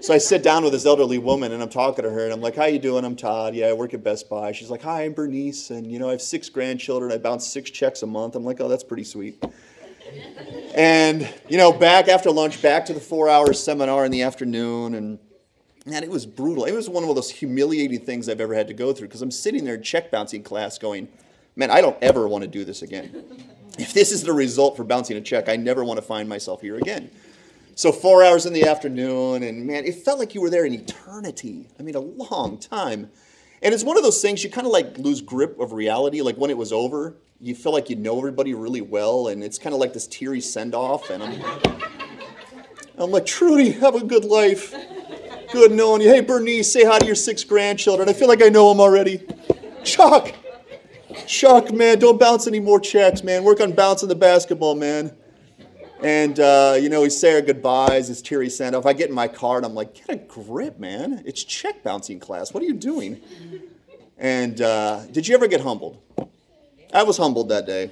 So 0.01 0.13
I 0.13 0.17
sit 0.17 0.43
down 0.43 0.63
with 0.63 0.73
this 0.73 0.85
elderly 0.85 1.19
woman, 1.19 1.53
and 1.53 1.63
I'm 1.63 1.69
talking 1.69 2.03
to 2.03 2.09
her, 2.09 2.25
and 2.25 2.33
I'm 2.33 2.41
like, 2.41 2.57
"How 2.57 2.65
you 2.65 2.79
doing? 2.79 3.05
I'm 3.05 3.15
Todd. 3.15 3.55
Yeah, 3.55 3.67
I 3.67 3.73
work 3.73 3.93
at 3.93 4.03
Best 4.03 4.29
Buy." 4.29 4.51
She's 4.51 4.69
like, 4.69 4.81
"Hi, 4.81 5.05
I'm 5.05 5.13
Bernice, 5.13 5.69
and 5.69 5.89
you 5.89 5.97
know 5.97 6.09
I 6.09 6.11
have 6.11 6.21
six 6.21 6.49
grandchildren. 6.49 7.13
I 7.13 7.17
bounce 7.17 7.47
six 7.47 7.69
checks 7.71 8.01
a 8.03 8.07
month." 8.07 8.35
I'm 8.35 8.43
like, 8.43 8.59
"Oh, 8.59 8.67
that's 8.67 8.83
pretty 8.83 9.05
sweet." 9.05 9.41
And 10.75 11.29
you 11.47 11.57
know, 11.57 11.71
back 11.71 12.09
after 12.09 12.29
lunch, 12.29 12.61
back 12.61 12.85
to 12.87 12.93
the 12.93 12.99
four 12.99 13.29
hour 13.29 13.53
seminar 13.53 14.03
in 14.03 14.11
the 14.11 14.23
afternoon, 14.23 14.95
and 14.95 15.19
man, 15.89 16.03
it 16.03 16.09
was 16.09 16.25
brutal. 16.25 16.65
It 16.65 16.73
was 16.73 16.87
one 16.87 17.03
of 17.03 17.13
those 17.15 17.31
humiliating 17.31 18.01
things 18.01 18.29
I've 18.29 18.41
ever 18.41 18.53
had 18.53 18.67
to 18.67 18.73
go 18.73 18.93
through 18.93 19.07
because 19.07 19.21
I'm 19.21 19.31
sitting 19.31 19.65
there 19.65 19.75
in 19.75 19.83
check 19.83 20.11
bouncing 20.11 20.43
class 20.43 20.77
going, 20.77 21.07
man, 21.55 21.71
I 21.71 21.81
don't 21.81 21.97
ever 22.01 22.27
want 22.27 22.43
to 22.43 22.47
do 22.47 22.63
this 22.63 22.81
again. 22.81 23.25
If 23.77 23.93
this 23.93 24.11
is 24.11 24.23
the 24.23 24.33
result 24.33 24.77
for 24.77 24.83
bouncing 24.83 25.17
a 25.17 25.21
check, 25.21 25.49
I 25.49 25.55
never 25.55 25.83
want 25.83 25.97
to 25.97 26.05
find 26.05 26.29
myself 26.29 26.61
here 26.61 26.75
again. 26.75 27.09
So, 27.75 27.93
four 27.93 28.23
hours 28.23 28.45
in 28.45 28.51
the 28.51 28.65
afternoon, 28.65 29.41
and 29.41 29.65
man, 29.65 29.85
it 29.85 29.95
felt 29.95 30.19
like 30.19 30.35
you 30.35 30.41
were 30.41 30.49
there 30.49 30.65
in 30.65 30.73
eternity. 30.73 31.69
I 31.79 31.83
mean, 31.83 31.95
a 31.95 32.01
long 32.01 32.57
time. 32.57 33.09
And 33.61 33.73
it's 33.73 33.83
one 33.83 33.95
of 33.97 34.03
those 34.03 34.21
things 34.21 34.43
you 34.43 34.49
kind 34.49 34.67
of 34.67 34.73
like 34.73 34.97
lose 34.97 35.21
grip 35.21 35.57
of 35.59 35.71
reality. 35.71 36.21
Like 36.21 36.35
when 36.35 36.49
it 36.49 36.57
was 36.57 36.73
over, 36.73 37.15
you 37.39 37.55
feel 37.55 37.71
like 37.71 37.89
you 37.89 37.95
know 37.95 38.17
everybody 38.17 38.53
really 38.53 38.81
well, 38.81 39.29
and 39.29 39.43
it's 39.43 39.57
kind 39.57 39.73
of 39.73 39.79
like 39.79 39.93
this 39.93 40.07
teary 40.07 40.41
send 40.41 40.75
off. 40.75 41.09
And 41.09 41.23
I'm, 41.23 41.41
I'm 42.97 43.11
like, 43.11 43.25
Trudy, 43.25 43.71
have 43.71 43.95
a 43.95 44.03
good 44.03 44.25
life. 44.25 44.75
Good 45.51 45.71
knowing 45.71 46.01
you. 46.01 46.09
Hey, 46.09 46.21
Bernice, 46.21 46.71
say 46.71 46.85
hi 46.85 46.99
to 46.99 47.05
your 47.07 47.15
six 47.15 47.43
grandchildren. 47.43 48.07
I 48.07 48.13
feel 48.13 48.27
like 48.27 48.43
I 48.43 48.49
know 48.49 48.69
them 48.69 48.79
already. 48.79 49.25
Chuck, 49.83 50.31
Chuck, 51.25 51.73
man, 51.73 51.97
don't 51.97 52.19
bounce 52.19 52.45
any 52.45 52.59
more 52.59 52.79
checks, 52.79 53.23
man. 53.23 53.43
Work 53.43 53.59
on 53.59 53.71
bouncing 53.71 54.09
the 54.09 54.15
basketball, 54.15 54.75
man. 54.75 55.11
And, 56.03 56.39
uh, 56.39 56.77
you 56.79 56.87
know, 56.89 57.01
we 57.01 57.09
say 57.09 57.33
our 57.33 57.41
goodbyes, 57.41 58.11
it's 58.11 58.21
teary 58.21 58.47
send 58.49 58.75
off. 58.75 58.85
I 58.85 58.93
get 58.93 59.09
in 59.09 59.15
my 59.15 59.27
car 59.27 59.57
and 59.57 59.65
I'm 59.65 59.73
like, 59.73 59.95
get 59.95 60.09
a 60.09 60.17
grip, 60.17 60.77
man. 60.77 61.23
It's 61.25 61.43
check 61.43 61.83
bouncing 61.83 62.19
class. 62.19 62.53
What 62.53 62.61
are 62.61 62.67
you 62.67 62.75
doing? 62.75 63.19
And 64.19 64.61
uh, 64.61 65.05
did 65.07 65.27
you 65.27 65.33
ever 65.33 65.47
get 65.47 65.61
humbled? 65.61 65.97
I 66.93 67.01
was 67.01 67.17
humbled 67.17 67.49
that 67.49 67.65
day. 67.65 67.89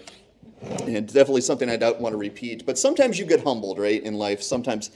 And 0.62 1.08
definitely 1.08 1.42
something 1.42 1.70
I 1.70 1.76
don't 1.76 2.00
want 2.00 2.14
to 2.14 2.18
repeat. 2.18 2.68
But 2.68 2.78
sometimes 2.78 3.18
you 3.18 3.26
get 3.26 3.44
humbled, 3.44 3.80
right, 3.80 4.02
in 4.02 4.14
life. 4.14 4.44
Sometimes 4.44 4.92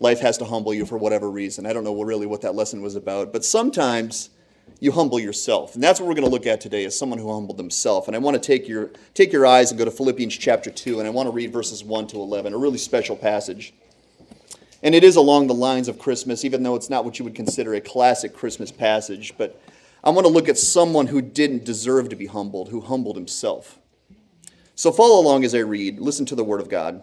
life 0.00 0.20
has 0.20 0.38
to 0.38 0.44
humble 0.44 0.74
you 0.74 0.84
for 0.86 0.98
whatever 0.98 1.30
reason. 1.30 1.66
I 1.66 1.72
don't 1.72 1.84
know 1.84 2.02
really 2.02 2.26
what 2.26 2.40
that 2.40 2.54
lesson 2.54 2.82
was 2.82 2.96
about, 2.96 3.32
but 3.32 3.44
sometimes 3.44 4.30
you 4.80 4.92
humble 4.92 5.20
yourself. 5.20 5.74
And 5.74 5.84
that's 5.84 6.00
what 6.00 6.08
we're 6.08 6.14
going 6.14 6.24
to 6.24 6.30
look 6.30 6.46
at 6.46 6.60
today 6.60 6.84
is 6.84 6.98
someone 6.98 7.18
who 7.18 7.32
humbled 7.32 7.58
himself. 7.58 8.06
And 8.06 8.16
I 8.16 8.18
want 8.18 8.34
to 8.34 8.40
take 8.40 8.66
your 8.66 8.90
take 9.14 9.32
your 9.32 9.46
eyes 9.46 9.70
and 9.70 9.78
go 9.78 9.84
to 9.84 9.90
Philippians 9.90 10.36
chapter 10.36 10.70
2 10.70 10.98
and 10.98 11.06
I 11.06 11.10
want 11.10 11.26
to 11.26 11.32
read 11.32 11.52
verses 11.52 11.84
1 11.84 12.08
to 12.08 12.16
11, 12.16 12.54
a 12.54 12.58
really 12.58 12.78
special 12.78 13.14
passage. 13.14 13.74
And 14.82 14.94
it 14.94 15.04
is 15.04 15.16
along 15.16 15.46
the 15.46 15.54
lines 15.54 15.88
of 15.88 15.98
Christmas, 15.98 16.44
even 16.44 16.62
though 16.62 16.74
it's 16.74 16.88
not 16.88 17.04
what 17.04 17.18
you 17.18 17.24
would 17.26 17.34
consider 17.34 17.74
a 17.74 17.80
classic 17.82 18.34
Christmas 18.34 18.72
passage, 18.72 19.34
but 19.36 19.60
I 20.02 20.08
want 20.08 20.26
to 20.26 20.32
look 20.32 20.48
at 20.48 20.56
someone 20.56 21.08
who 21.08 21.20
didn't 21.20 21.66
deserve 21.66 22.08
to 22.08 22.16
be 22.16 22.24
humbled, 22.24 22.70
who 22.70 22.80
humbled 22.80 23.16
himself. 23.16 23.78
So 24.74 24.90
follow 24.90 25.20
along 25.20 25.44
as 25.44 25.54
I 25.54 25.58
read. 25.58 26.00
Listen 26.00 26.24
to 26.24 26.34
the 26.34 26.44
word 26.44 26.62
of 26.62 26.70
God. 26.70 27.02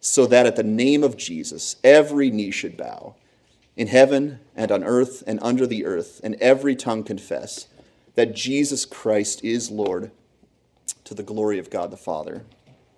so 0.00 0.26
that 0.26 0.46
at 0.46 0.56
the 0.56 0.62
name 0.62 1.04
of 1.04 1.16
Jesus 1.16 1.76
every 1.84 2.30
knee 2.30 2.50
should 2.50 2.76
bow 2.76 3.14
in 3.76 3.86
heaven 3.86 4.40
and 4.56 4.70
on 4.70 4.84
earth 4.84 5.22
and 5.26 5.38
under 5.42 5.66
the 5.66 5.86
earth, 5.86 6.20
and 6.22 6.34
every 6.34 6.76
tongue 6.76 7.02
confess 7.02 7.68
that 8.14 8.34
Jesus 8.34 8.84
Christ 8.84 9.42
is 9.42 9.70
Lord 9.70 10.10
to 11.04 11.14
the 11.14 11.22
glory 11.22 11.58
of 11.58 11.70
God 11.70 11.90
the 11.90 11.96
Father. 11.96 12.44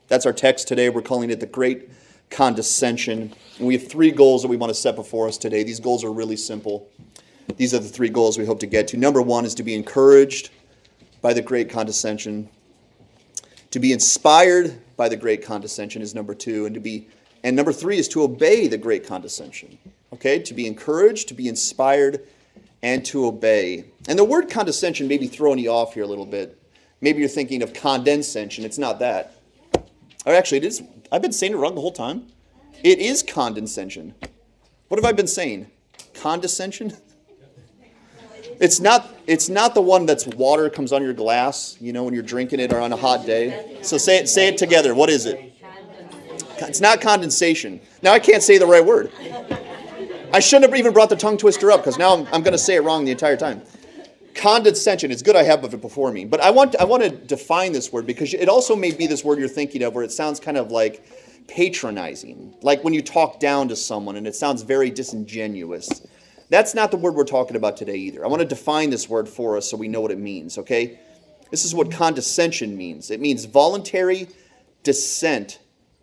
That's 0.09 0.27
our 0.27 0.33
text 0.33 0.67
today. 0.67 0.89
We're 0.89 1.03
calling 1.03 1.31
it 1.31 1.39
the 1.39 1.47
Great 1.47 1.89
Condescension. 2.31 3.33
And 3.59 3.67
we 3.69 3.77
have 3.77 3.89
three 3.89 4.11
goals 4.11 4.43
that 4.43 4.49
we 4.49 4.57
want 4.57 4.71
to 4.71 4.75
set 4.75 4.97
before 4.97 5.29
us 5.29 5.39
today. 5.39 5.63
These 5.63 5.81
goals 5.81 6.03
are 6.03 6.13
really 6.13 6.37
simple. 6.37 6.89
These 7.57 7.75
are 7.75 7.79
the 7.79 7.89
three 7.89 8.09
goals 8.09 8.37
we 8.37 8.47
hope 8.47 8.61
to 8.61 8.67
get 8.67 8.89
to. 8.89 8.97
Number 8.97 9.23
one 9.23 9.45
is 9.45 9.55
to 9.55 9.63
be 9.63 9.75
encouraged 9.75 10.51
by 11.21 11.33
the 11.33 11.43
Great 11.43 11.71
Condescension. 11.71 12.49
To 13.73 13.81
be 13.81 13.93
inspired 13.93 14.79
by 14.97 15.09
the 15.09 15.17
great 15.17 15.43
condescension 15.43 16.03
is 16.03 16.15
number 16.15 16.35
two, 16.35 16.67
and 16.67 16.75
to 16.75 16.81
be 16.81 17.09
and 17.43 17.57
number 17.57 17.73
three 17.73 17.99
is 17.99 18.07
to 18.09 18.23
obey 18.23 18.69
the 18.69 18.79
great 18.79 19.07
condescension. 19.07 19.79
Okay, 20.13 20.39
to 20.41 20.55
be 20.55 20.67
encouraged, 20.67 21.29
to 21.29 21.35
be 21.35 21.49
inspired, 21.49 22.21
and 22.83 23.05
to 23.07 23.27
obey. 23.27 23.87
And 24.07 24.19
the 24.19 24.25
word 24.25 24.51
condescension 24.51 25.09
may 25.09 25.17
be 25.17 25.27
throwing 25.27 25.59
you 25.59 25.71
off 25.71 25.95
here 25.95 26.03
a 26.03 26.07
little 26.07 26.27
bit. 26.27 26.59
Maybe 27.01 27.21
you're 27.21 27.29
thinking 27.29 27.63
of 27.63 27.73
condescension. 27.73 28.65
It's 28.65 28.79
not 28.79 28.99
that. 28.99 29.37
Or 30.27 30.35
actually, 30.35 30.59
it 30.59 30.65
is. 30.65 30.83
I've 31.11 31.23
been 31.23 31.33
saying 31.33 31.55
it 31.55 31.57
wrong 31.57 31.75
the 31.75 31.81
whole 31.81 31.93
time. 31.93 32.27
It 32.85 32.99
is 32.99 33.23
condescension. 33.23 34.15
What 34.89 34.99
have 34.99 35.07
I 35.07 35.13
been 35.13 35.27
saying? 35.27 35.71
Condescension? 36.15 36.93
It's 38.63 38.79
not, 38.79 39.13
it's 39.27 39.49
not 39.49 39.75
the 39.75 39.83
one 39.83 40.07
that's 40.07 40.25
water 40.25 40.71
comes 40.71 40.93
on 40.93 41.03
your 41.03 41.13
glass, 41.13 41.77
you 41.81 41.93
know, 41.93 42.05
when 42.05 42.15
you're 42.15 42.23
drinking 42.23 42.61
it 42.61 42.73
or 42.73 42.79
on 42.79 42.93
a 42.93 42.97
hot 42.97 43.27
day. 43.27 43.79
So 43.83 43.99
say 43.99 44.19
it, 44.19 44.29
say 44.29 44.47
it 44.47 44.57
together. 44.57 44.95
What 44.95 45.11
is 45.11 45.27
it? 45.27 45.53
It's 46.59 46.81
not 46.81 47.01
condensation. 47.01 47.81
Now 48.03 48.13
I 48.13 48.21
can't 48.21 48.41
say 48.41 48.59
the 48.59 48.67
right 48.67 48.85
word. 48.85 49.11
I 50.33 50.39
shouldn't 50.39 50.71
have 50.71 50.79
even 50.79 50.93
brought 50.93 51.09
the 51.09 51.17
tongue 51.17 51.39
twister 51.39 51.73
up 51.73 51.81
because 51.81 51.99
now 51.99 52.15
I'm, 52.15 52.27
I'm 52.27 52.43
going 52.43 52.53
to 52.53 52.59
say 52.59 52.77
it 52.77 52.85
wrong 52.85 53.05
the 53.05 53.11
entire 53.11 53.37
time. 53.37 53.63
Condescension. 54.37 55.11
It's 55.11 55.23
good 55.23 55.35
I 55.35 55.43
have 55.43 55.65
it 55.65 55.81
before 55.81 56.13
me, 56.13 56.25
but 56.25 56.41
I 56.41 56.53
want 56.53 56.77
I 56.77 56.85
want 56.85 57.03
to 57.03 57.11
define 57.11 57.73
this 57.73 57.93
word 57.93 58.07
because 58.07 58.33
it 58.33 58.49
also 58.49 58.77
may 58.77 58.93
be 58.93 59.09
this 59.09 59.25
word 59.25 59.41
you're 59.41 59.49
thinking 59.49 59.83
of 59.83 59.93
where 59.93 60.05
it 60.05 60.13
sounds 60.13 60.39
kind 60.39 60.57
of 60.57 60.71
like 60.71 61.05
patronizing, 61.49 62.55
like 62.63 62.83
when 62.85 62.95
you 62.95 63.03
talk 63.03 63.41
down 63.41 63.69
to 63.69 63.77
someone 63.77 64.15
and 64.15 64.27
it 64.27 64.37
sounds 64.37 64.63
very 64.63 64.89
disingenuous. 64.89 66.07
That's 66.53 66.75
not 66.75 66.91
the 66.91 66.99
word 66.99 67.15
we're 67.15 67.25
talking 67.25 67.57
about 67.57 67.79
today 67.79 67.97
either. 67.97 68.23
I 68.23 68.29
want 68.29 68.41
to 68.41 68.47
define 68.47 68.91
this 68.91 69.09
word 69.09 69.27
for 69.27 69.57
us 69.57 69.71
so 69.71 69.75
we 69.79 69.89
know 69.89 70.03
what 70.03 70.11
it 70.11 70.19
means, 70.19 70.59
okay? 70.59 70.99
This 71.51 71.65
is 71.65 71.75
what 71.75 71.91
condescension 71.91 72.77
means 72.77 73.11
it 73.11 73.21
means 73.21 73.47
voluntary 73.47 74.29
descent 74.83 75.61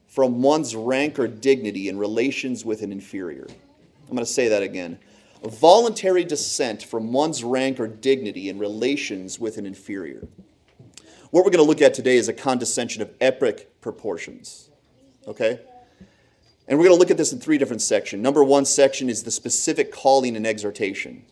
from 0.07 0.41
one's 0.41 0.75
rank 0.75 1.19
or 1.19 1.27
dignity 1.27 1.87
in 1.87 1.99
relations 1.99 2.65
with 2.65 2.81
an 2.81 2.91
inferior. 2.91 3.45
I'm 3.47 4.15
going 4.15 4.25
to 4.25 4.25
say 4.25 4.47
that 4.47 4.63
again. 4.63 4.97
Voluntary 5.43 6.23
descent 6.23 6.81
from 6.81 7.13
one's 7.13 7.43
rank 7.43 7.79
or 7.79 7.87
dignity 7.87 8.49
in 8.49 8.57
relations 8.57 9.39
with 9.39 9.59
an 9.59 9.67
inferior. 9.67 10.27
What 11.29 11.45
we're 11.45 11.51
going 11.51 11.63
to 11.63 11.69
look 11.69 11.83
at 11.83 11.93
today 11.93 12.17
is 12.17 12.27
a 12.27 12.33
condescension 12.33 13.03
of 13.03 13.11
epic 13.21 13.79
proportions. 13.81 14.71
Okay? 15.27 15.59
And 16.69 16.77
we're 16.77 16.85
going 16.85 16.95
to 16.95 16.99
look 16.99 17.09
at 17.09 17.17
this 17.17 17.33
in 17.33 17.39
three 17.39 17.57
different 17.57 17.81
sections. 17.81 18.21
Number 18.21 18.43
one 18.43 18.63
section 18.63 19.09
is 19.09 19.23
the 19.23 19.31
specific 19.31 19.91
calling 19.91 20.35
and 20.35 20.45
exhortation. 20.45 21.25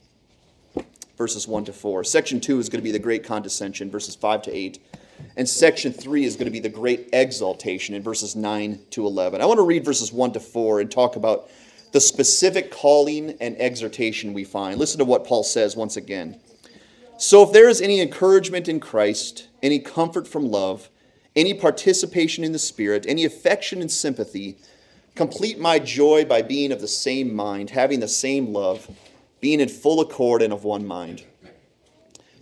verses 1.15 1.48
1 1.48 1.65
to 1.65 1.74
4. 1.74 2.03
Section 2.03 2.39
2 2.39 2.60
is 2.60 2.70
going 2.70 2.79
to 2.79 2.84
be 2.84 2.91
the 2.91 2.98
great 2.98 3.24
condescension, 3.24 3.91
verses 3.91 4.15
5 4.15 4.41
to 4.44 4.56
8. 4.56 4.79
And 5.36 5.48
section 5.48 5.94
3 5.94 6.25
is 6.25 6.36
going 6.36 6.46
to 6.46 6.51
be 6.51 6.60
the 6.60 6.70
great 6.70 7.10
exaltation 7.13 7.94
in 7.94 8.01
verses 8.01 8.36
9 8.36 8.79
to 8.91 9.06
11. 9.06 9.39
I 9.39 9.46
want 9.46 9.60
to 9.60 9.63
read 9.63 9.86
verses 9.86 10.12
1 10.12 10.34
to 10.34 10.39
4 10.39 10.82
and 10.82 10.91
talk 10.91 11.15
about 11.15 11.50
the 11.91 12.01
specific 12.01 12.72
calling 12.72 13.38
and 13.39 13.56
exhortation 13.60 14.34
we 14.34 14.44
find. 14.44 14.79
Listen 14.79 14.98
to 14.98 15.06
what 15.06 15.25
Paul 15.25 15.44
says 15.44 15.75
once 15.75 15.98
again. 15.98 16.39
So 17.20 17.44
if 17.44 17.51
there 17.51 17.70
is 17.70 17.79
any 17.79 18.01
encouragement 18.01 18.67
in 18.67 18.79
Christ, 18.79 19.48
any 19.62 19.79
comfort 19.79 20.27
from 20.27 20.50
love, 20.50 20.89
any 21.36 21.53
participation 21.53 22.44
in 22.44 22.53
the 22.53 22.60
Spirit, 22.60 23.06
any 23.08 23.24
affection 23.24 23.82
and 23.82 23.91
sympathy, 23.91 24.58
complete 25.17 25.59
my 25.59 25.79
joy 25.79 26.24
by 26.24 26.41
being 26.41 26.71
of 26.71 26.79
the 26.79 26.88
same 26.88 27.36
mind, 27.36 27.71
having 27.71 28.00
the 28.00 28.07
same 28.07 28.53
love, 28.53 28.89
being 29.41 29.59
in 29.59 29.67
full 29.67 30.00
accord 30.00 30.41
and 30.41 30.53
of 30.53 30.63
one 30.63 30.86
mind. 30.86 31.24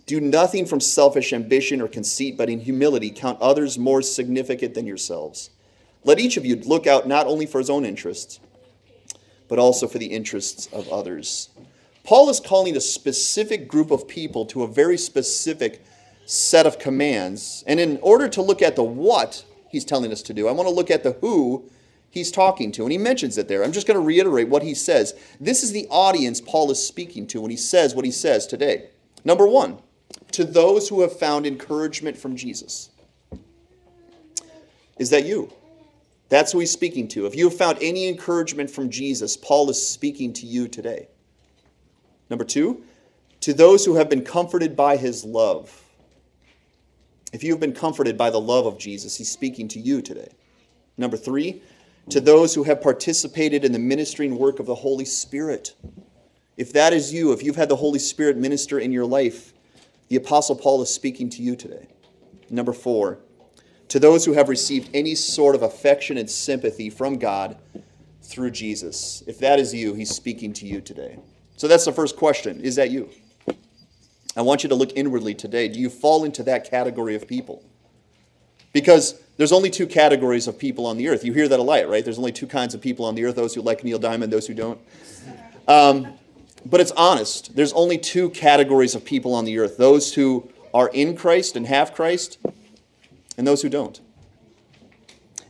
Do 0.04 0.20
nothing 0.20 0.66
from 0.66 0.80
selfish 0.80 1.32
ambition 1.32 1.80
or 1.80 1.88
conceit, 1.88 2.36
but 2.36 2.48
in 2.48 2.60
humility 2.60 3.10
count 3.10 3.40
others 3.40 3.76
more 3.76 4.02
significant 4.02 4.74
than 4.74 4.86
yourselves. 4.86 5.50
Let 6.04 6.20
each 6.20 6.36
of 6.36 6.46
you 6.46 6.56
look 6.56 6.86
out 6.86 7.08
not 7.08 7.26
only 7.26 7.46
for 7.46 7.58
his 7.58 7.70
own 7.70 7.84
interests, 7.84 8.38
but 9.48 9.58
also 9.58 9.88
for 9.88 9.98
the 9.98 10.06
interests 10.06 10.68
of 10.72 10.88
others. 10.88 11.48
Paul 12.04 12.30
is 12.30 12.38
calling 12.38 12.76
a 12.76 12.80
specific 12.80 13.66
group 13.66 13.90
of 13.90 14.06
people 14.06 14.46
to 14.46 14.62
a 14.62 14.68
very 14.68 14.96
specific 14.96 15.84
set 16.24 16.66
of 16.66 16.78
commands. 16.78 17.64
And 17.66 17.80
in 17.80 17.98
order 18.02 18.28
to 18.28 18.42
look 18.42 18.62
at 18.62 18.76
the 18.76 18.84
what 18.84 19.44
he's 19.68 19.84
telling 19.84 20.12
us 20.12 20.22
to 20.22 20.34
do, 20.34 20.46
I 20.46 20.52
want 20.52 20.68
to 20.68 20.74
look 20.74 20.90
at 20.90 21.02
the 21.02 21.12
who 21.20 21.68
he's 22.10 22.30
talking 22.30 22.72
to. 22.72 22.82
And 22.82 22.92
he 22.92 22.98
mentions 22.98 23.38
it 23.38 23.48
there. 23.48 23.62
I'm 23.62 23.72
just 23.72 23.86
going 23.86 23.98
to 23.98 24.04
reiterate 24.04 24.48
what 24.48 24.62
he 24.62 24.74
says. 24.74 25.14
This 25.40 25.62
is 25.62 25.72
the 25.72 25.86
audience 25.90 26.40
Paul 26.40 26.70
is 26.70 26.84
speaking 26.84 27.26
to 27.28 27.40
when 27.40 27.50
he 27.50 27.56
says 27.56 27.94
what 27.94 28.04
he 28.04 28.10
says 28.10 28.46
today. 28.46 28.90
Number 29.24 29.46
one, 29.46 29.78
to 30.32 30.44
those 30.44 30.88
who 30.88 31.02
have 31.02 31.18
found 31.18 31.46
encouragement 31.46 32.16
from 32.16 32.36
Jesus. 32.36 32.90
Is 34.98 35.10
that 35.10 35.26
you? 35.26 35.52
That's 36.28 36.52
who 36.52 36.58
he's 36.58 36.70
speaking 36.70 37.08
to. 37.08 37.26
If 37.26 37.36
you 37.36 37.48
have 37.48 37.56
found 37.56 37.78
any 37.80 38.08
encouragement 38.08 38.70
from 38.70 38.90
Jesus, 38.90 39.36
Paul 39.36 39.70
is 39.70 39.86
speaking 39.86 40.32
to 40.34 40.46
you 40.46 40.68
today. 40.68 41.08
Number 42.28 42.44
two, 42.44 42.82
to 43.40 43.52
those 43.52 43.84
who 43.84 43.94
have 43.96 44.08
been 44.08 44.24
comforted 44.24 44.74
by 44.74 44.96
his 44.96 45.24
love. 45.24 45.82
If 47.32 47.44
you 47.44 47.52
have 47.52 47.60
been 47.60 47.74
comforted 47.74 48.16
by 48.16 48.30
the 48.30 48.40
love 48.40 48.66
of 48.66 48.78
Jesus, 48.78 49.16
he's 49.16 49.30
speaking 49.30 49.68
to 49.68 49.78
you 49.78 50.00
today. 50.00 50.32
Number 50.96 51.16
three, 51.16 51.62
to 52.10 52.20
those 52.20 52.54
who 52.54 52.64
have 52.64 52.80
participated 52.80 53.64
in 53.64 53.72
the 53.72 53.78
ministering 53.78 54.38
work 54.38 54.60
of 54.60 54.66
the 54.66 54.74
Holy 54.74 55.04
Spirit. 55.04 55.74
If 56.56 56.72
that 56.72 56.92
is 56.92 57.12
you, 57.12 57.32
if 57.32 57.42
you've 57.42 57.56
had 57.56 57.68
the 57.68 57.76
Holy 57.76 57.98
Spirit 57.98 58.36
minister 58.36 58.78
in 58.78 58.92
your 58.92 59.04
life, 59.04 59.52
the 60.08 60.16
Apostle 60.16 60.56
Paul 60.56 60.82
is 60.82 60.90
speaking 60.90 61.28
to 61.30 61.42
you 61.42 61.56
today. 61.56 61.88
Number 62.48 62.72
four, 62.72 63.18
to 63.88 63.98
those 63.98 64.24
who 64.24 64.32
have 64.34 64.48
received 64.48 64.88
any 64.94 65.14
sort 65.14 65.54
of 65.54 65.62
affection 65.62 66.16
and 66.16 66.30
sympathy 66.30 66.90
from 66.90 67.18
God 67.18 67.58
through 68.22 68.50
Jesus. 68.50 69.22
If 69.26 69.38
that 69.40 69.58
is 69.58 69.74
you, 69.74 69.94
he's 69.94 70.10
speaking 70.10 70.52
to 70.54 70.66
you 70.66 70.80
today. 70.80 71.18
So 71.56 71.68
that's 71.68 71.84
the 71.84 71.92
first 71.92 72.16
question. 72.16 72.60
Is 72.60 72.76
that 72.76 72.90
you? 72.90 73.08
I 74.36 74.42
want 74.42 74.62
you 74.62 74.68
to 74.68 74.74
look 74.74 74.92
inwardly 74.96 75.34
today. 75.34 75.68
Do 75.68 75.80
you 75.80 75.88
fall 75.88 76.24
into 76.24 76.42
that 76.42 76.68
category 76.68 77.14
of 77.14 77.26
people? 77.26 77.64
Because 78.72 79.20
there's 79.36 79.52
only 79.52 79.70
two 79.70 79.86
categories 79.86 80.48
of 80.48 80.58
people 80.58 80.86
on 80.86 80.96
the 80.96 81.08
earth. 81.08 81.24
You 81.24 81.32
hear 81.32 81.48
that 81.48 81.60
a 81.60 81.62
lot, 81.62 81.88
right? 81.88 82.04
There's 82.04 82.18
only 82.18 82.32
two 82.32 82.46
kinds 82.46 82.74
of 82.74 82.80
people 82.80 83.04
on 83.04 83.14
the 83.14 83.24
earth 83.24 83.36
those 83.36 83.54
who 83.54 83.60
like 83.60 83.84
Neil 83.84 83.98
Diamond, 83.98 84.32
those 84.32 84.46
who 84.46 84.54
don't. 84.54 84.80
Um, 85.68 86.14
but 86.64 86.80
it's 86.80 86.92
honest. 86.92 87.54
There's 87.54 87.72
only 87.74 87.98
two 87.98 88.30
categories 88.30 88.94
of 88.94 89.04
people 89.04 89.34
on 89.34 89.44
the 89.44 89.58
earth 89.58 89.76
those 89.76 90.14
who 90.14 90.50
are 90.72 90.88
in 90.88 91.16
Christ 91.16 91.56
and 91.56 91.66
have 91.66 91.94
Christ, 91.94 92.38
and 93.36 93.46
those 93.46 93.62
who 93.62 93.68
don't. 93.68 94.00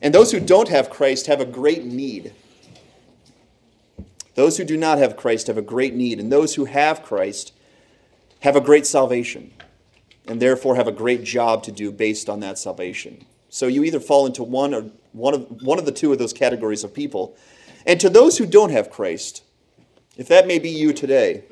And 0.02 0.14
those 0.14 0.32
who 0.32 0.40
don't 0.40 0.68
have 0.68 0.90
Christ 0.90 1.26
have 1.26 1.40
a 1.40 1.46
great 1.46 1.84
need. 1.84 2.32
Those 4.34 4.58
who 4.58 4.64
do 4.64 4.76
not 4.76 4.98
have 4.98 5.16
Christ 5.16 5.46
have 5.46 5.56
a 5.56 5.62
great 5.62 5.94
need, 5.94 6.20
and 6.20 6.30
those 6.30 6.56
who 6.56 6.66
have 6.66 7.02
Christ 7.02 7.52
have 8.40 8.54
a 8.54 8.60
great 8.60 8.86
salvation, 8.86 9.52
and 10.28 10.42
therefore 10.42 10.76
have 10.76 10.86
a 10.86 10.92
great 10.92 11.24
job 11.24 11.62
to 11.64 11.72
do 11.72 11.90
based 11.90 12.28
on 12.28 12.40
that 12.40 12.58
salvation. 12.58 13.24
So 13.48 13.66
you 13.66 13.84
either 13.84 14.00
fall 14.00 14.26
into 14.26 14.42
one 14.42 14.74
or 14.74 14.90
one 15.12 15.34
of 15.34 15.62
one 15.62 15.78
of 15.78 15.86
the 15.86 15.92
two 15.92 16.12
of 16.12 16.18
those 16.18 16.32
categories 16.32 16.84
of 16.84 16.92
people. 16.92 17.36
And 17.86 18.00
to 18.00 18.10
those 18.10 18.38
who 18.38 18.46
don't 18.46 18.70
have 18.70 18.90
Christ, 18.90 19.42
if 20.16 20.28
that 20.28 20.46
may 20.46 20.58
be 20.58 20.70
you 20.70 20.92
today, 20.92 21.44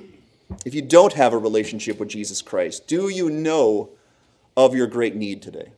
if 0.64 0.74
you 0.74 0.82
don't 0.82 1.12
have 1.14 1.32
a 1.32 1.38
relationship 1.38 1.98
with 1.98 2.08
Jesus 2.08 2.42
Christ, 2.42 2.86
do 2.86 3.08
you 3.08 3.30
know 3.30 3.90
of 4.56 4.74
your 4.74 4.86
great 4.86 5.14
need 5.14 5.42
today? 5.42 5.72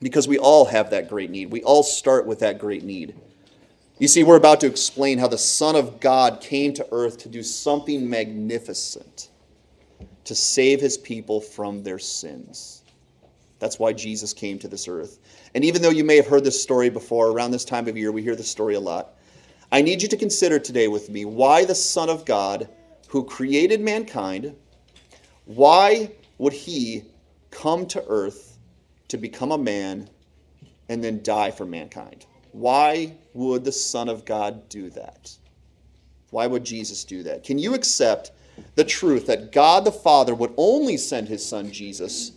Because 0.00 0.26
we 0.28 0.38
all 0.38 0.66
have 0.66 0.90
that 0.90 1.08
great 1.08 1.30
need. 1.30 1.50
We 1.50 1.62
all 1.62 1.82
start 1.82 2.26
with 2.26 2.40
that 2.40 2.58
great 2.58 2.84
need. 2.84 3.14
You 3.98 4.08
see, 4.08 4.24
we're 4.24 4.36
about 4.36 4.60
to 4.60 4.66
explain 4.66 5.18
how 5.18 5.28
the 5.28 5.38
Son 5.38 5.76
of 5.76 6.00
God 6.00 6.40
came 6.40 6.74
to 6.74 6.86
earth 6.90 7.18
to 7.18 7.28
do 7.28 7.42
something 7.42 8.08
magnificent 8.08 9.28
to 10.24 10.34
save 10.34 10.80
his 10.80 10.98
people 10.98 11.40
from 11.40 11.82
their 11.82 11.98
sins. 11.98 12.82
That's 13.64 13.78
why 13.78 13.94
Jesus 13.94 14.34
came 14.34 14.58
to 14.58 14.68
this 14.68 14.88
earth. 14.88 15.20
And 15.54 15.64
even 15.64 15.80
though 15.80 15.88
you 15.88 16.04
may 16.04 16.16
have 16.16 16.26
heard 16.26 16.44
this 16.44 16.62
story 16.62 16.90
before, 16.90 17.30
around 17.30 17.50
this 17.50 17.64
time 17.64 17.88
of 17.88 17.96
year, 17.96 18.12
we 18.12 18.20
hear 18.20 18.36
this 18.36 18.50
story 18.50 18.74
a 18.74 18.80
lot. 18.80 19.14
I 19.72 19.80
need 19.80 20.02
you 20.02 20.08
to 20.08 20.18
consider 20.18 20.58
today 20.58 20.86
with 20.86 21.08
me 21.08 21.24
why 21.24 21.64
the 21.64 21.74
Son 21.74 22.10
of 22.10 22.26
God, 22.26 22.68
who 23.08 23.24
created 23.24 23.80
mankind, 23.80 24.54
why 25.46 26.10
would 26.36 26.52
he 26.52 27.04
come 27.50 27.86
to 27.86 28.04
earth 28.06 28.58
to 29.08 29.16
become 29.16 29.50
a 29.50 29.56
man 29.56 30.10
and 30.90 31.02
then 31.02 31.22
die 31.22 31.50
for 31.50 31.64
mankind? 31.64 32.26
Why 32.52 33.14
would 33.32 33.64
the 33.64 33.72
Son 33.72 34.10
of 34.10 34.26
God 34.26 34.68
do 34.68 34.90
that? 34.90 35.34
Why 36.28 36.46
would 36.46 36.64
Jesus 36.64 37.02
do 37.02 37.22
that? 37.22 37.44
Can 37.44 37.58
you 37.58 37.72
accept 37.72 38.30
the 38.74 38.84
truth 38.84 39.26
that 39.28 39.52
God 39.52 39.86
the 39.86 39.90
Father 39.90 40.34
would 40.34 40.52
only 40.58 40.98
send 40.98 41.28
his 41.28 41.42
Son 41.42 41.72
Jesus 41.72 42.32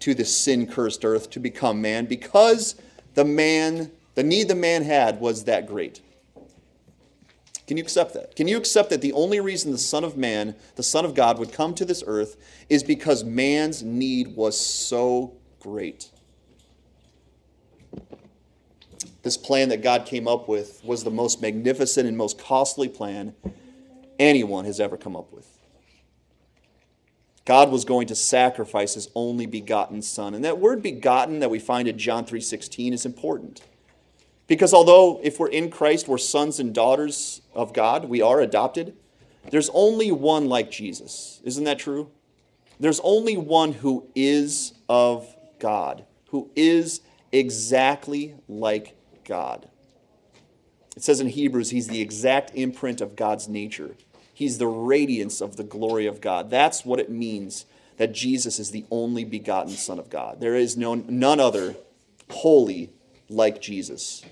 to 0.00 0.14
this 0.14 0.34
sin 0.34 0.66
cursed 0.66 1.04
earth 1.04 1.30
to 1.30 1.40
become 1.40 1.80
man 1.80 2.06
because 2.06 2.74
the 3.14 3.24
man, 3.24 3.90
the 4.14 4.22
need 4.22 4.48
the 4.48 4.54
man 4.54 4.82
had 4.82 5.20
was 5.20 5.44
that 5.44 5.66
great? 5.66 6.00
Can 7.66 7.76
you 7.76 7.82
accept 7.84 8.14
that? 8.14 8.36
Can 8.36 8.48
you 8.48 8.56
accept 8.56 8.90
that 8.90 9.00
the 9.00 9.12
only 9.12 9.40
reason 9.40 9.72
the 9.72 9.78
Son 9.78 10.04
of 10.04 10.16
Man, 10.16 10.56
the 10.76 10.82
Son 10.82 11.04
of 11.04 11.14
God, 11.14 11.38
would 11.38 11.52
come 11.52 11.74
to 11.76 11.84
this 11.84 12.02
earth 12.06 12.36
is 12.68 12.82
because 12.82 13.24
man's 13.24 13.82
need 13.82 14.34
was 14.36 14.60
so 14.60 15.34
great? 15.60 16.10
This 19.22 19.36
plan 19.36 19.68
that 19.68 19.82
God 19.82 20.04
came 20.04 20.26
up 20.26 20.48
with 20.48 20.84
was 20.84 21.04
the 21.04 21.10
most 21.10 21.40
magnificent 21.40 22.08
and 22.08 22.16
most 22.16 22.38
costly 22.38 22.88
plan 22.88 23.34
anyone 24.18 24.64
has 24.64 24.80
ever 24.80 24.96
come 24.96 25.14
up 25.14 25.32
with. 25.32 25.46
God 27.44 27.70
was 27.70 27.84
going 27.84 28.06
to 28.06 28.14
sacrifice 28.14 28.94
his 28.94 29.08
only 29.14 29.46
begotten 29.46 30.02
son. 30.02 30.34
And 30.34 30.44
that 30.44 30.58
word 30.58 30.82
begotten 30.82 31.40
that 31.40 31.50
we 31.50 31.58
find 31.58 31.88
in 31.88 31.98
John 31.98 32.24
3:16 32.24 32.92
is 32.92 33.04
important. 33.04 33.62
Because 34.46 34.74
although 34.74 35.20
if 35.22 35.38
we're 35.38 35.48
in 35.48 35.70
Christ 35.70 36.08
we're 36.08 36.18
sons 36.18 36.60
and 36.60 36.74
daughters 36.74 37.42
of 37.54 37.72
God, 37.72 38.06
we 38.08 38.22
are 38.22 38.40
adopted, 38.40 38.96
there's 39.50 39.70
only 39.74 40.12
one 40.12 40.48
like 40.48 40.70
Jesus. 40.70 41.40
Isn't 41.44 41.64
that 41.64 41.78
true? 41.78 42.10
There's 42.78 43.00
only 43.00 43.36
one 43.36 43.72
who 43.72 44.06
is 44.14 44.74
of 44.88 45.36
God, 45.58 46.04
who 46.28 46.50
is 46.54 47.00
exactly 47.32 48.34
like 48.48 48.96
God. 49.24 49.68
It 50.96 51.02
says 51.02 51.20
in 51.20 51.28
Hebrews, 51.28 51.70
he's 51.70 51.88
the 51.88 52.00
exact 52.00 52.52
imprint 52.54 53.00
of 53.00 53.16
God's 53.16 53.48
nature. 53.48 53.96
He's 54.42 54.58
the 54.58 54.66
radiance 54.66 55.40
of 55.40 55.54
the 55.54 55.62
glory 55.62 56.04
of 56.06 56.20
God. 56.20 56.50
That's 56.50 56.84
what 56.84 56.98
it 56.98 57.08
means 57.08 57.64
that 57.96 58.12
Jesus 58.12 58.58
is 58.58 58.72
the 58.72 58.84
only 58.90 59.22
begotten 59.22 59.70
Son 59.74 60.00
of 60.00 60.10
God. 60.10 60.40
There 60.40 60.56
is 60.56 60.76
no, 60.76 60.96
none 60.96 61.38
other 61.38 61.76
holy 62.28 62.90
like 63.28 63.62
Jesus. 63.62 64.24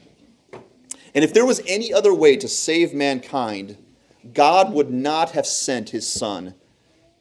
And 1.14 1.22
if 1.22 1.32
there 1.32 1.46
was 1.46 1.62
any 1.64 1.92
other 1.92 2.12
way 2.12 2.36
to 2.38 2.48
save 2.48 2.92
mankind, 2.92 3.76
God 4.34 4.72
would 4.72 4.90
not 4.90 5.30
have 5.30 5.46
sent 5.46 5.90
his 5.90 6.08
Son 6.08 6.54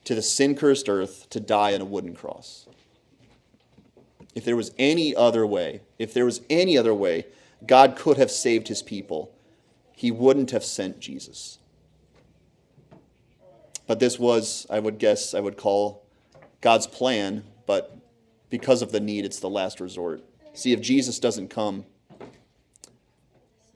to 0.06 0.16
the 0.16 0.24
sin 0.24 0.56
cursed 0.56 0.90
earth 0.90 1.30
to 1.30 1.40
die 1.40 1.76
on 1.76 1.82
a 1.82 1.86
wooden 1.86 2.16
cross. 2.16 2.66
If 4.34 4.46
there 4.46 4.56
was 4.56 4.72
any 4.80 5.16
other 5.16 5.46
way, 5.46 5.82
if 6.00 6.12
there 6.12 6.26
was 6.26 6.42
any 6.50 6.76
other 6.76 6.96
way 6.96 7.28
God 7.68 7.96
could 7.96 8.18
have 8.18 8.32
saved 8.32 8.68
his 8.68 8.82
people, 8.82 9.32
he 9.96 10.10
wouldn't 10.10 10.50
have 10.50 10.66
sent 10.66 11.00
Jesus. 11.00 11.59
But 13.90 14.00
this 14.00 14.20
was, 14.20 14.68
I 14.70 14.80
would 14.80 15.00
guess, 15.00 15.34
I 15.34 15.40
would 15.40 15.58
call 15.58 16.06
God's 16.62 16.86
plan, 16.86 17.44
but 17.66 17.98
because 18.52 18.84
of 18.84 18.92
the 18.92 19.00
need, 19.00 19.26
it's 19.26 19.40
the 19.40 19.50
last 19.50 19.80
resort. 19.80 20.24
See, 20.54 20.74
if 20.74 20.80
Jesus 20.80 21.18
doesn't 21.18 21.48
come, 21.48 21.86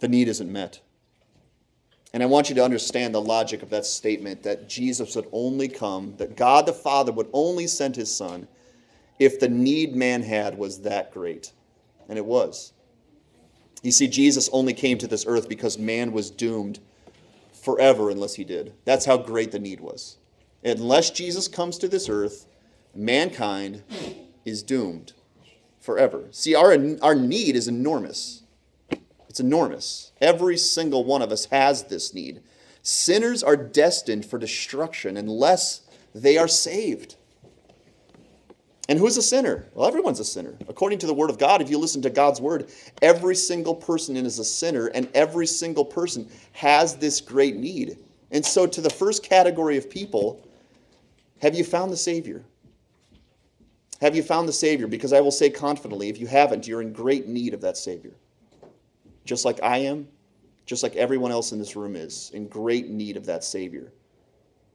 the 0.01 0.07
need 0.07 0.27
isn't 0.27 0.51
met. 0.51 0.81
And 2.13 2.21
I 2.21 2.27
want 2.27 2.47
you 2.47 2.53
to 2.53 2.63
understand 2.63 3.15
the 3.15 3.21
logic 3.21 3.63
of 3.63 3.71
that 3.71 3.87
statement 3.87 4.43
that 4.43 4.69
Jesus 4.69 5.15
would 5.15 5.25
only 5.31 5.67
come, 5.67 6.15
that 6.17 6.37
God 6.37 6.67
the 6.67 6.73
Father 6.73 7.11
would 7.11 7.29
only 7.33 7.65
send 7.65 7.95
his 7.95 8.15
Son 8.15 8.47
if 9.17 9.39
the 9.39 9.49
need 9.49 9.95
man 9.95 10.21
had 10.21 10.59
was 10.59 10.81
that 10.81 11.11
great. 11.11 11.53
And 12.07 12.19
it 12.19 12.25
was. 12.25 12.71
You 13.81 13.91
see, 13.91 14.07
Jesus 14.07 14.47
only 14.53 14.75
came 14.75 14.99
to 14.99 15.07
this 15.07 15.25
earth 15.25 15.49
because 15.49 15.79
man 15.79 16.11
was 16.11 16.29
doomed 16.29 16.79
forever 17.63 18.09
unless 18.09 18.35
he 18.35 18.43
did. 18.43 18.73
That's 18.85 19.05
how 19.05 19.17
great 19.17 19.51
the 19.51 19.59
need 19.59 19.79
was. 19.79 20.17
Unless 20.63 21.11
Jesus 21.11 21.47
comes 21.47 21.77
to 21.77 21.87
this 21.87 22.09
earth, 22.09 22.47
mankind 22.93 23.83
is 24.45 24.63
doomed 24.63 25.13
forever. 25.79 26.25
See, 26.31 26.55
our, 26.55 26.75
our 27.01 27.15
need 27.15 27.55
is 27.55 27.67
enormous. 27.67 28.43
It's 29.29 29.39
enormous. 29.39 30.11
Every 30.21 30.57
single 30.57 31.03
one 31.03 31.21
of 31.21 31.31
us 31.31 31.45
has 31.45 31.83
this 31.85 32.13
need. 32.13 32.41
Sinners 32.81 33.41
are 33.43 33.57
destined 33.57 34.25
for 34.25 34.37
destruction 34.37 35.17
unless 35.17 35.81
they 36.13 36.37
are 36.37 36.47
saved. 36.47 37.15
And 38.89 38.99
who's 38.99 39.15
a 39.17 39.21
sinner? 39.21 39.65
Well, 39.73 39.87
everyone's 39.87 40.19
a 40.19 40.25
sinner. 40.25 40.57
According 40.67 40.99
to 40.99 41.07
the 41.07 41.13
Word 41.13 41.29
of 41.29 41.37
God, 41.37 41.61
if 41.61 41.69
you 41.69 41.77
listen 41.77 42.01
to 42.01 42.09
God's 42.09 42.41
Word, 42.41 42.69
every 43.01 43.35
single 43.35 43.75
person 43.75 44.17
is 44.17 44.39
a 44.39 44.45
sinner, 44.45 44.87
and 44.87 45.07
every 45.13 45.47
single 45.47 45.85
person 45.85 46.29
has 46.51 46.97
this 46.97 47.21
great 47.21 47.55
need. 47.55 47.97
And 48.31 48.45
so, 48.45 48.67
to 48.67 48.81
the 48.81 48.89
first 48.89 49.23
category 49.23 49.77
of 49.77 49.89
people, 49.89 50.45
have 51.41 51.55
you 51.55 51.63
found 51.63 51.91
the 51.91 51.97
Savior? 51.97 52.43
Have 54.01 54.15
you 54.15 54.23
found 54.23 54.49
the 54.49 54.53
Savior? 54.53 54.87
Because 54.87 55.13
I 55.13 55.21
will 55.21 55.31
say 55.31 55.49
confidently, 55.49 56.09
if 56.09 56.19
you 56.19 56.27
haven't, 56.27 56.67
you're 56.67 56.81
in 56.81 56.91
great 56.91 57.27
need 57.27 57.53
of 57.53 57.61
that 57.61 57.77
Savior 57.77 58.13
just 59.25 59.45
like 59.45 59.61
I 59.61 59.77
am, 59.77 60.07
just 60.65 60.83
like 60.83 60.95
everyone 60.95 61.31
else 61.31 61.51
in 61.51 61.59
this 61.59 61.75
room 61.75 61.95
is, 61.95 62.31
in 62.33 62.47
great 62.47 62.89
need 62.89 63.17
of 63.17 63.25
that 63.25 63.43
Savior. 63.43 63.91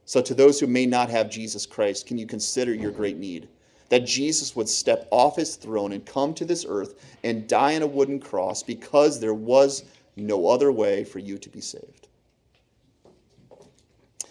So, 0.05 0.21
to 0.21 0.33
those 0.33 0.59
who 0.59 0.67
may 0.67 0.85
not 0.85 1.09
have 1.09 1.29
Jesus 1.29 1.65
Christ, 1.65 2.07
can 2.07 2.17
you 2.17 2.25
consider 2.25 2.73
your 2.73 2.91
great 2.91 3.17
need? 3.17 3.47
That 3.89 4.05
Jesus 4.05 4.55
would 4.55 4.69
step 4.69 5.07
off 5.11 5.35
his 5.35 5.55
throne 5.55 5.91
and 5.91 6.05
come 6.05 6.33
to 6.35 6.45
this 6.45 6.65
earth 6.67 6.95
and 7.23 7.47
die 7.47 7.75
on 7.75 7.81
a 7.81 7.87
wooden 7.87 8.19
cross 8.19 8.63
because 8.63 9.19
there 9.19 9.33
was 9.33 9.83
no 10.15 10.47
other 10.47 10.71
way 10.71 11.03
for 11.03 11.19
you 11.19 11.37
to 11.37 11.49
be 11.49 11.61
saved. 11.61 12.07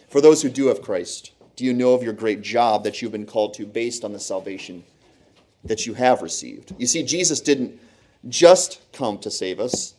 For 0.09 0.21
those 0.21 0.41
who 0.43 0.49
do 0.49 0.67
have 0.69 0.81
Christ, 0.81 1.33
do 1.57 1.65
you 1.65 1.75
know 1.75 1.93
of 1.93 2.03
your 2.03 2.13
great 2.13 2.41
job 2.41 2.85
that 2.85 3.03
you've 3.03 3.13
been 3.13 3.27
called 3.27 3.55
to 3.55 3.67
based 3.67 4.05
on 4.05 4.13
the 4.13 4.21
salvation 4.21 4.85
that 5.65 5.87
you 5.87 5.95
have 5.95 6.23
received? 6.23 6.73
You 6.79 6.87
see, 6.87 7.03
Jesus 7.03 7.41
didn't 7.41 7.79
just 8.29 8.81
come 8.93 9.19
to 9.19 9.31
save 9.31 9.61
us, 9.61 9.95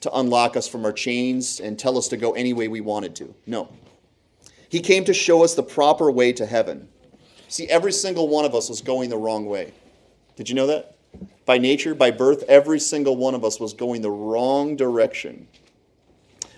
to 0.00 0.12
unlock 0.12 0.56
us 0.56 0.68
from 0.68 0.84
our 0.84 0.92
chains 0.92 1.60
and 1.60 1.78
tell 1.78 1.96
us 1.96 2.08
to 2.08 2.16
go 2.16 2.32
any 2.32 2.52
way 2.52 2.68
we 2.68 2.80
wanted 2.80 3.14
to. 3.16 3.34
No. 3.46 3.68
He 4.68 4.80
came 4.80 5.04
to 5.04 5.14
show 5.14 5.42
us 5.42 5.54
the 5.54 5.62
proper 5.62 6.10
way 6.10 6.32
to 6.32 6.46
heaven. 6.46 6.88
See, 7.50 7.66
every 7.66 7.90
single 7.90 8.28
one 8.28 8.44
of 8.44 8.54
us 8.54 8.68
was 8.68 8.80
going 8.80 9.10
the 9.10 9.16
wrong 9.16 9.44
way. 9.44 9.72
Did 10.36 10.48
you 10.48 10.54
know 10.54 10.68
that? 10.68 10.94
By 11.44 11.58
nature, 11.58 11.96
by 11.96 12.12
birth, 12.12 12.44
every 12.46 12.78
single 12.78 13.16
one 13.16 13.34
of 13.34 13.44
us 13.44 13.58
was 13.58 13.74
going 13.74 14.02
the 14.02 14.10
wrong 14.10 14.76
direction. 14.76 15.48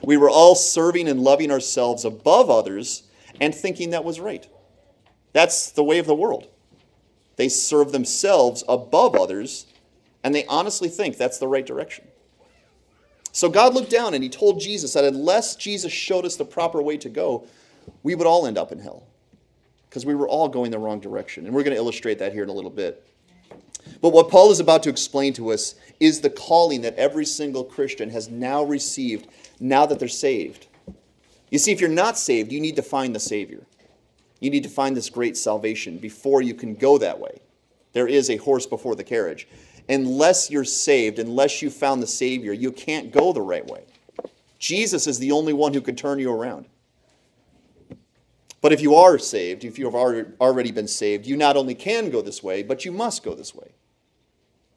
We 0.02 0.18
were 0.18 0.28
all 0.28 0.54
serving 0.54 1.08
and 1.08 1.22
loving 1.22 1.50
ourselves 1.50 2.04
above 2.04 2.50
others 2.50 3.04
and 3.40 3.54
thinking 3.54 3.90
that 3.90 4.04
was 4.04 4.20
right. 4.20 4.46
That's 5.32 5.70
the 5.70 5.82
way 5.82 5.98
of 5.98 6.04
the 6.04 6.14
world. 6.14 6.48
They 7.36 7.48
serve 7.48 7.90
themselves 7.90 8.62
above 8.68 9.14
others 9.14 9.64
and 10.22 10.34
they 10.34 10.44
honestly 10.44 10.90
think 10.90 11.16
that's 11.16 11.38
the 11.38 11.48
right 11.48 11.64
direction. 11.64 12.06
So 13.32 13.48
God 13.48 13.72
looked 13.72 13.90
down 13.90 14.12
and 14.12 14.22
he 14.22 14.28
told 14.28 14.60
Jesus 14.60 14.92
that 14.92 15.04
unless 15.04 15.56
Jesus 15.56 15.90
showed 15.90 16.26
us 16.26 16.36
the 16.36 16.44
proper 16.44 16.82
way 16.82 16.98
to 16.98 17.08
go, 17.08 17.46
we 18.02 18.14
would 18.14 18.26
all 18.26 18.46
end 18.46 18.58
up 18.58 18.72
in 18.72 18.78
hell 18.78 19.06
because 19.92 20.06
we 20.06 20.14
were 20.14 20.26
all 20.26 20.48
going 20.48 20.70
the 20.70 20.78
wrong 20.78 21.00
direction. 21.00 21.44
And 21.44 21.54
we're 21.54 21.62
going 21.62 21.74
to 21.74 21.78
illustrate 21.78 22.18
that 22.20 22.32
here 22.32 22.42
in 22.42 22.48
a 22.48 22.52
little 22.52 22.70
bit. 22.70 23.06
But 24.00 24.14
what 24.14 24.30
Paul 24.30 24.50
is 24.50 24.58
about 24.58 24.82
to 24.84 24.88
explain 24.88 25.34
to 25.34 25.52
us 25.52 25.74
is 26.00 26.22
the 26.22 26.30
calling 26.30 26.80
that 26.80 26.96
every 26.96 27.26
single 27.26 27.62
Christian 27.62 28.08
has 28.08 28.30
now 28.30 28.62
received 28.62 29.28
now 29.60 29.84
that 29.84 29.98
they're 29.98 30.08
saved. 30.08 30.66
You 31.50 31.58
see, 31.58 31.72
if 31.72 31.80
you're 31.82 31.90
not 31.90 32.16
saved, 32.16 32.50
you 32.50 32.58
need 32.58 32.76
to 32.76 32.82
find 32.82 33.14
the 33.14 33.20
Savior. 33.20 33.66
You 34.40 34.48
need 34.48 34.62
to 34.62 34.70
find 34.70 34.96
this 34.96 35.10
great 35.10 35.36
salvation 35.36 35.98
before 35.98 36.40
you 36.40 36.54
can 36.54 36.74
go 36.74 36.96
that 36.96 37.20
way. 37.20 37.42
There 37.92 38.08
is 38.08 38.30
a 38.30 38.36
horse 38.36 38.64
before 38.64 38.94
the 38.94 39.04
carriage 39.04 39.46
unless 39.90 40.50
you're 40.50 40.64
saved, 40.64 41.18
unless 41.18 41.60
you 41.60 41.68
found 41.68 42.02
the 42.02 42.06
Savior, 42.06 42.54
you 42.54 42.72
can't 42.72 43.12
go 43.12 43.34
the 43.34 43.42
right 43.42 43.66
way. 43.66 43.84
Jesus 44.58 45.06
is 45.06 45.18
the 45.18 45.32
only 45.32 45.52
one 45.52 45.74
who 45.74 45.82
can 45.82 45.96
turn 45.96 46.18
you 46.18 46.32
around. 46.32 46.64
But 48.62 48.72
if 48.72 48.80
you 48.80 48.94
are 48.94 49.18
saved, 49.18 49.64
if 49.64 49.78
you 49.78 49.84
have 49.84 49.94
already 49.94 50.72
been 50.72 50.88
saved, 50.88 51.26
you 51.26 51.36
not 51.36 51.56
only 51.56 51.74
can 51.74 52.08
go 52.08 52.22
this 52.22 52.42
way, 52.42 52.62
but 52.62 52.86
you 52.86 52.92
must 52.92 53.22
go 53.22 53.34
this 53.34 53.54
way. 53.54 53.72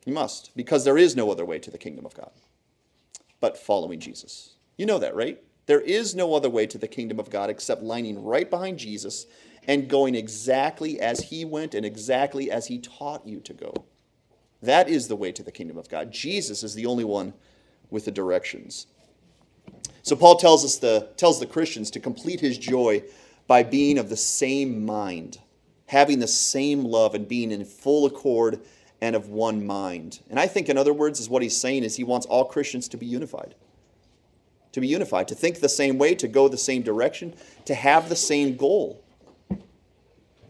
You 0.05 0.13
must, 0.13 0.51
because 0.55 0.83
there 0.83 0.97
is 0.97 1.15
no 1.15 1.31
other 1.31 1.45
way 1.45 1.59
to 1.59 1.71
the 1.71 1.77
kingdom 1.77 2.05
of 2.05 2.13
God 2.13 2.31
but 3.39 3.57
following 3.57 3.99
Jesus. 3.99 4.55
You 4.75 4.85
know 4.85 4.97
that, 4.99 5.15
right? 5.15 5.41
There 5.67 5.81
is 5.81 6.15
no 6.15 6.33
other 6.33 6.49
way 6.49 6.65
to 6.67 6.77
the 6.77 6.87
kingdom 6.87 7.19
of 7.19 7.29
God 7.29 7.49
except 7.49 7.83
lining 7.83 8.23
right 8.23 8.49
behind 8.49 8.79
Jesus 8.79 9.27
and 9.67 9.87
going 9.87 10.15
exactly 10.15 10.99
as 10.99 11.19
he 11.19 11.45
went 11.45 11.73
and 11.73 11.85
exactly 11.85 12.49
as 12.51 12.67
he 12.67 12.79
taught 12.79 13.25
you 13.25 13.39
to 13.41 13.53
go. 13.53 13.85
That 14.61 14.89
is 14.89 15.07
the 15.07 15.15
way 15.15 15.31
to 15.31 15.43
the 15.43 15.51
kingdom 15.51 15.77
of 15.77 15.89
God. 15.89 16.11
Jesus 16.11 16.63
is 16.63 16.73
the 16.73 16.85
only 16.87 17.03
one 17.03 17.33
with 17.91 18.05
the 18.05 18.11
directions. 18.11 18.87
So 20.01 20.15
Paul 20.15 20.37
tells 20.37 20.63
us 20.63 20.77
the 20.77 21.09
tells 21.17 21.39
the 21.39 21.45
Christians 21.45 21.91
to 21.91 21.99
complete 21.99 22.39
his 22.39 22.57
joy 22.57 23.03
by 23.47 23.63
being 23.63 23.97
of 23.97 24.09
the 24.09 24.17
same 24.17 24.85
mind, 24.85 25.39
having 25.87 26.19
the 26.19 26.27
same 26.27 26.83
love 26.83 27.13
and 27.15 27.27
being 27.27 27.51
in 27.51 27.65
full 27.65 28.05
accord 28.05 28.59
and 29.01 29.15
of 29.15 29.29
one 29.29 29.65
mind. 29.65 30.19
And 30.29 30.39
I 30.39 30.47
think 30.47 30.69
in 30.69 30.77
other 30.77 30.93
words 30.93 31.19
is 31.19 31.29
what 31.29 31.43
he's 31.43 31.55
saying 31.55 31.83
is 31.83 31.95
he 31.95 32.03
wants 32.03 32.25
all 32.25 32.45
Christians 32.45 32.87
to 32.89 32.97
be 32.97 33.05
unified. 33.05 33.55
To 34.71 34.81
be 34.81 34.87
unified, 34.87 35.27
to 35.29 35.35
think 35.35 35.59
the 35.59 35.69
same 35.69 35.97
way, 35.97 36.15
to 36.15 36.27
go 36.27 36.47
the 36.47 36.57
same 36.57 36.81
direction, 36.81 37.33
to 37.65 37.75
have 37.75 38.09
the 38.09 38.15
same 38.15 38.57
goal. 38.57 39.01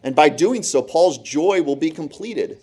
And 0.02 0.16
by 0.16 0.28
doing 0.28 0.62
so, 0.62 0.82
Paul's 0.82 1.18
joy 1.18 1.62
will 1.62 1.76
be 1.76 1.90
completed. 1.90 2.58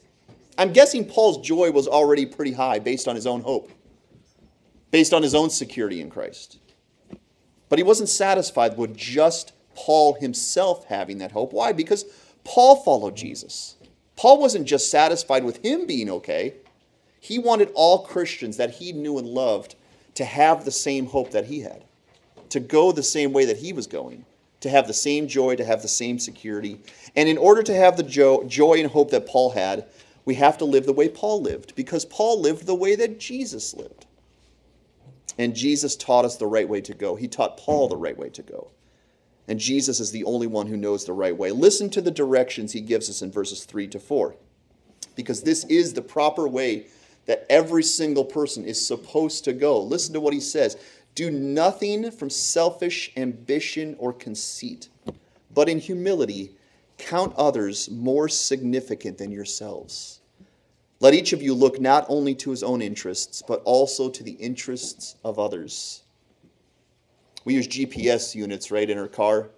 I'm 0.58 0.74
guessing 0.74 1.06
Paul's 1.06 1.46
joy 1.46 1.72
was 1.72 1.88
already 1.88 2.26
pretty 2.26 2.54
high 2.54 2.80
based 2.80 3.08
on 3.08 3.16
his 3.16 3.28
own 3.28 3.42
hope, 3.42 3.72
based 4.92 5.14
on 5.14 5.24
his 5.24 5.36
own 5.36 5.50
security 5.50 6.02
in 6.02 6.10
Christ. 6.10 6.60
But 7.70 7.80
he 7.80 7.84
wasn't 7.84 8.10
satisfied 8.10 8.78
with 8.78 8.96
just 8.96 9.54
Paul 9.76 10.16
himself 10.16 10.86
having 10.86 11.18
that 11.20 11.32
hope. 11.32 11.54
Why? 11.54 11.72
Because 11.72 12.06
Paul 12.44 12.78
followed 12.78 13.16
Jesus. 13.16 13.76
Paul 14.16 14.40
wasn't 14.40 14.68
just 14.68 14.92
satisfied 14.92 15.44
with 15.44 15.64
him 15.66 15.88
being 15.88 16.10
okay, 16.10 16.56
he 17.20 17.40
wanted 17.40 17.72
all 17.74 18.06
Christians 18.06 18.58
that 18.58 18.72
he 18.72 18.92
knew 18.92 19.18
and 19.18 19.28
loved 19.28 19.76
to 20.16 20.26
have 20.26 20.66
the 20.66 20.72
same 20.72 21.08
hope 21.08 21.32
that 21.32 21.46
he 21.46 21.62
had, 21.62 21.86
to 22.50 22.60
go 22.60 22.92
the 22.92 23.02
same 23.02 23.32
way 23.32 23.46
that 23.46 23.58
he 23.58 23.74
was 23.74 23.88
going, 23.88 24.26
to 24.60 24.70
have 24.70 24.88
the 24.88 24.94
same 24.94 25.28
joy, 25.28 25.56
to 25.56 25.66
have 25.66 25.82
the 25.82 25.88
same 25.88 26.20
security. 26.20 26.80
And 27.16 27.30
in 27.30 27.38
order 27.38 27.64
to 27.64 27.74
have 27.74 27.98
the 27.98 28.04
joy 28.48 28.80
and 28.80 28.92
hope 28.92 29.12
that 29.12 29.26
Paul 29.26 29.52
had, 29.52 29.86
we 30.26 30.36
have 30.36 30.58
to 30.60 30.66
live 30.66 30.86
the 30.86 30.94
way 30.94 31.10
Paul 31.10 31.42
lived 31.42 31.76
because 31.76 32.06
Paul 32.06 32.42
lived 32.42 32.66
the 32.66 32.76
way 32.76 32.96
that 32.96 33.20
Jesus 33.20 33.74
lived. 33.74 34.06
And 35.38 35.56
Jesus 35.56 35.96
taught 35.96 36.26
us 36.26 36.38
the 36.38 36.46
right 36.46 36.70
way 36.70 36.82
to 36.82 36.94
go. 36.94 37.16
He 37.16 37.28
taught 37.28 37.58
Paul 37.58 37.88
the 37.88 37.98
right 37.98 38.18
way 38.18 38.30
to 38.30 38.42
go. 38.42 38.70
And 39.48 39.60
Jesus 39.60 40.00
is 40.00 40.12
the 40.12 40.24
only 40.24 40.48
one 40.48 40.68
who 40.68 40.78
knows 40.78 41.06
the 41.06 41.14
right 41.14 41.36
way. 41.36 41.52
Listen 41.52 41.90
to 41.92 42.02
the 42.02 42.12
directions 42.12 42.72
he 42.72 42.82
gives 42.82 43.10
us 43.10 43.22
in 43.22 43.32
verses 43.32 43.66
3 43.66 43.88
to 43.90 44.00
4. 44.00 44.36
Because 45.16 45.44
this 45.44 45.66
is 45.66 45.94
the 45.94 46.02
proper 46.02 46.48
way 46.48 46.88
that 47.26 47.46
every 47.50 47.84
single 47.84 48.26
person 48.26 48.66
is 48.66 48.86
supposed 48.86 49.44
to 49.44 49.54
go. 49.54 49.82
Listen 49.82 50.14
to 50.14 50.22
what 50.22 50.34
he 50.34 50.40
says 50.40 50.78
Do 51.16 51.30
nothing 51.30 52.10
from 52.12 52.30
selfish 52.30 53.12
ambition 53.18 53.96
or 54.00 54.14
conceit, 54.14 54.90
but 55.54 55.70
in 55.70 55.80
humility 55.80 56.56
Count 56.98 57.34
others 57.36 57.90
more 57.90 58.30
significant 58.30 59.18
than 59.18 59.32
yourselves. 59.32 60.22
Let 61.00 61.14
each 61.14 61.34
of 61.34 61.42
you 61.42 61.54
look 61.54 61.82
not 61.82 62.06
only 62.08 62.34
to 62.36 62.52
his 62.52 62.64
own 62.64 62.82
interests, 62.82 63.44
but 63.46 63.62
also 63.66 64.10
to 64.10 64.24
the 64.24 64.34
interests 64.34 65.16
of 65.24 65.38
others. 65.38 66.03
We 67.46 67.56
use 67.56 67.68
GPS 67.68 68.36
units, 68.36 68.72
right, 68.72 68.90
in 68.90 68.98
our 68.98 69.08
car. 69.08 69.50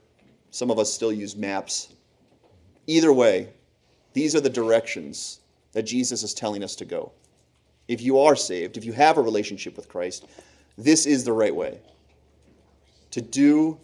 Some 0.52 0.72
of 0.72 0.80
us 0.80 0.92
still 0.92 1.12
use 1.12 1.36
maps. 1.36 1.94
Either 2.88 3.14
way, 3.14 3.50
these 4.14 4.36
are 4.36 4.42
the 4.42 4.50
directions 4.50 5.40
that 5.74 5.84
Jesus 5.84 6.24
is 6.24 6.34
telling 6.34 6.64
us 6.64 6.76
to 6.78 6.86
go. 6.86 7.12
If 7.88 8.02
you 8.02 8.18
are 8.20 8.36
saved, 8.36 8.78
if 8.78 8.86
you 8.86 8.94
have 8.94 9.18
a 9.18 9.22
relationship 9.22 9.76
with 9.76 9.90
Christ, 9.90 10.26
this 10.78 11.06
is 11.06 11.24
the 11.24 11.34
right 11.34 11.56
way. 11.56 11.80
To 13.12 13.22
do 13.22 13.78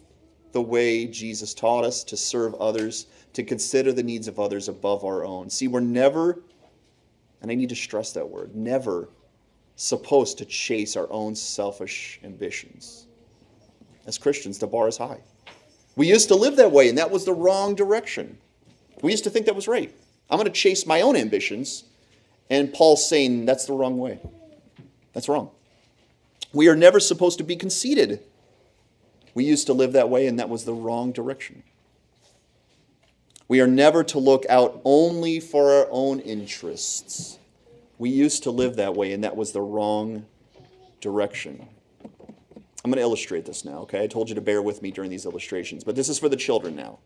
the 0.52 0.60
way 0.60 1.06
Jesus 1.06 1.54
taught 1.54 1.84
us, 1.84 2.02
to 2.04 2.16
serve 2.16 2.54
others, 2.54 3.06
to 3.32 3.42
consider 3.42 3.92
the 3.92 4.02
needs 4.02 4.28
of 4.28 4.40
others 4.40 4.68
above 4.68 5.04
our 5.04 5.24
own. 5.24 5.48
See, 5.48 5.68
we're 5.68 5.80
never, 5.80 6.42
and 7.40 7.50
I 7.50 7.54
need 7.54 7.70
to 7.70 7.76
stress 7.76 8.12
that 8.12 8.28
word, 8.28 8.54
never 8.54 9.08
supposed 9.76 10.38
to 10.38 10.44
chase 10.44 10.96
our 10.96 11.10
own 11.10 11.34
selfish 11.34 12.20
ambitions. 12.24 13.06
As 14.06 14.18
Christians, 14.18 14.58
the 14.58 14.66
bar 14.66 14.88
is 14.88 14.96
high. 14.96 15.20
We 15.96 16.08
used 16.08 16.28
to 16.28 16.34
live 16.34 16.56
that 16.56 16.72
way, 16.72 16.88
and 16.88 16.98
that 16.98 17.10
was 17.10 17.24
the 17.24 17.32
wrong 17.32 17.74
direction. 17.74 18.38
We 19.02 19.10
used 19.10 19.24
to 19.24 19.30
think 19.30 19.46
that 19.46 19.54
was 19.54 19.68
right. 19.68 19.94
I'm 20.30 20.38
going 20.38 20.46
to 20.46 20.52
chase 20.52 20.86
my 20.86 21.02
own 21.02 21.16
ambitions. 21.16 21.84
And 22.48 22.72
Paul's 22.72 23.08
saying 23.08 23.46
that's 23.46 23.66
the 23.66 23.72
wrong 23.72 23.98
way. 23.98 24.20
That's 25.12 25.28
wrong. 25.28 25.50
We 26.52 26.68
are 26.68 26.76
never 26.76 27.00
supposed 27.00 27.38
to 27.38 27.44
be 27.44 27.56
conceited. 27.56 28.20
We 29.34 29.44
used 29.44 29.66
to 29.66 29.72
live 29.72 29.92
that 29.92 30.10
way, 30.10 30.26
and 30.26 30.38
that 30.38 30.48
was 30.48 30.64
the 30.64 30.74
wrong 30.74 31.12
direction. 31.12 31.62
We 33.48 33.60
are 33.60 33.66
never 33.66 34.04
to 34.04 34.18
look 34.18 34.44
out 34.48 34.80
only 34.84 35.40
for 35.40 35.72
our 35.72 35.88
own 35.90 36.20
interests. 36.20 37.38
We 37.98 38.10
used 38.10 38.42
to 38.44 38.50
live 38.50 38.76
that 38.76 38.94
way, 38.94 39.12
and 39.12 39.24
that 39.24 39.36
was 39.36 39.52
the 39.52 39.60
wrong 39.60 40.26
direction. 41.00 41.68
I'm 42.84 42.90
going 42.90 42.96
to 42.96 43.02
illustrate 43.02 43.44
this 43.44 43.64
now, 43.64 43.78
okay? 43.80 44.02
I 44.02 44.06
told 44.08 44.28
you 44.28 44.34
to 44.34 44.40
bear 44.40 44.60
with 44.60 44.82
me 44.82 44.90
during 44.90 45.10
these 45.10 45.24
illustrations, 45.24 45.84
but 45.84 45.94
this 45.94 46.08
is 46.08 46.18
for 46.18 46.28
the 46.28 46.36
children 46.36 46.74
now. 46.74 46.98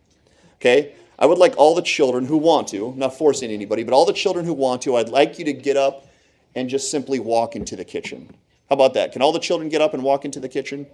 Okay? 0.56 0.94
I 1.18 1.26
would 1.26 1.38
like 1.38 1.54
all 1.56 1.74
the 1.74 1.82
children 1.82 2.26
who 2.26 2.38
want 2.38 2.68
to, 2.68 2.88
I'm 2.88 2.98
not 2.98 3.16
forcing 3.16 3.50
anybody, 3.50 3.84
but 3.84 3.92
all 3.92 4.06
the 4.06 4.12
children 4.12 4.46
who 4.46 4.54
want 4.54 4.82
to, 4.82 4.96
I'd 4.96 5.10
like 5.10 5.38
you 5.38 5.44
to 5.44 5.52
get 5.52 5.76
up 5.76 6.06
and 6.54 6.70
just 6.70 6.90
simply 6.90 7.20
walk 7.20 7.56
into 7.56 7.76
the 7.76 7.84
kitchen. 7.84 8.34
How 8.68 8.74
about 8.74 8.94
that? 8.94 9.12
Can 9.12 9.20
all 9.20 9.32
the 9.32 9.38
children 9.38 9.68
get 9.68 9.82
up 9.82 9.92
and 9.92 10.02
walk 10.02 10.24
into 10.24 10.40
the 10.40 10.48
kitchen? 10.48 10.86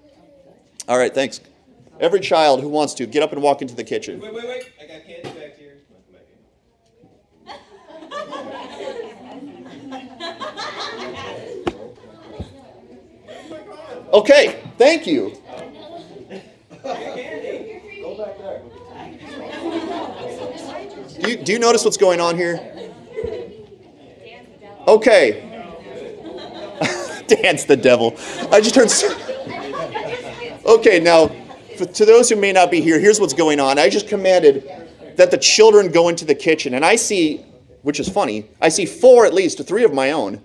All 0.88 0.98
right, 0.98 1.14
thanks. 1.14 1.40
Every 2.00 2.20
child 2.20 2.60
who 2.60 2.68
wants 2.68 2.94
to, 2.94 3.06
get 3.06 3.22
up 3.22 3.32
and 3.32 3.40
walk 3.40 3.62
into 3.62 3.74
the 3.74 3.84
kitchen. 3.84 4.20
Wait, 4.20 4.34
wait, 4.34 4.44
wait. 4.44 4.72
I 4.80 4.86
got 4.86 5.06
candy 5.06 5.28
back 5.38 5.56
here. 5.56 5.78
Come 8.10 8.32
on, 8.32 8.32
come 8.32 8.48
back 8.50 8.70
here. 8.70 8.92
Okay, 14.12 14.62
thank 14.78 15.06
you. 15.06 15.36
Do 21.20 21.30
you, 21.30 21.36
do 21.36 21.52
you 21.52 21.58
notice 21.58 21.84
what's 21.84 21.96
going 21.96 22.20
on 22.20 22.36
here? 22.36 22.60
Okay. 24.88 25.48
Dan's 27.28 27.64
the 27.64 27.76
devil. 27.76 28.16
I 28.50 28.60
just 28.60 28.74
heard. 28.74 28.90
Okay, 30.66 31.00
now, 31.00 31.28
to 31.76 32.04
those 32.04 32.28
who 32.28 32.36
may 32.36 32.52
not 32.52 32.70
be 32.70 32.80
here, 32.80 32.98
here's 32.98 33.20
what's 33.20 33.34
going 33.34 33.60
on. 33.60 33.78
I 33.78 33.88
just 33.88 34.08
commanded 34.08 34.68
that 35.16 35.30
the 35.30 35.38
children 35.38 35.90
go 35.90 36.08
into 36.08 36.24
the 36.24 36.34
kitchen, 36.34 36.74
and 36.74 36.84
I 36.84 36.96
see, 36.96 37.38
which 37.82 38.00
is 38.00 38.08
funny, 38.08 38.46
I 38.60 38.68
see 38.68 38.86
four 38.86 39.26
at 39.26 39.34
least, 39.34 39.64
three 39.66 39.84
of 39.84 39.92
my 39.92 40.12
own, 40.12 40.40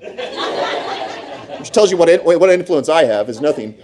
which 1.60 1.72
tells 1.72 1.92
you 1.92 1.98
what, 1.98 2.24
what 2.24 2.50
influence 2.50 2.90
I 2.90 3.06
have 3.06 3.30
is 3.30 3.42
nothing. 3.42 3.76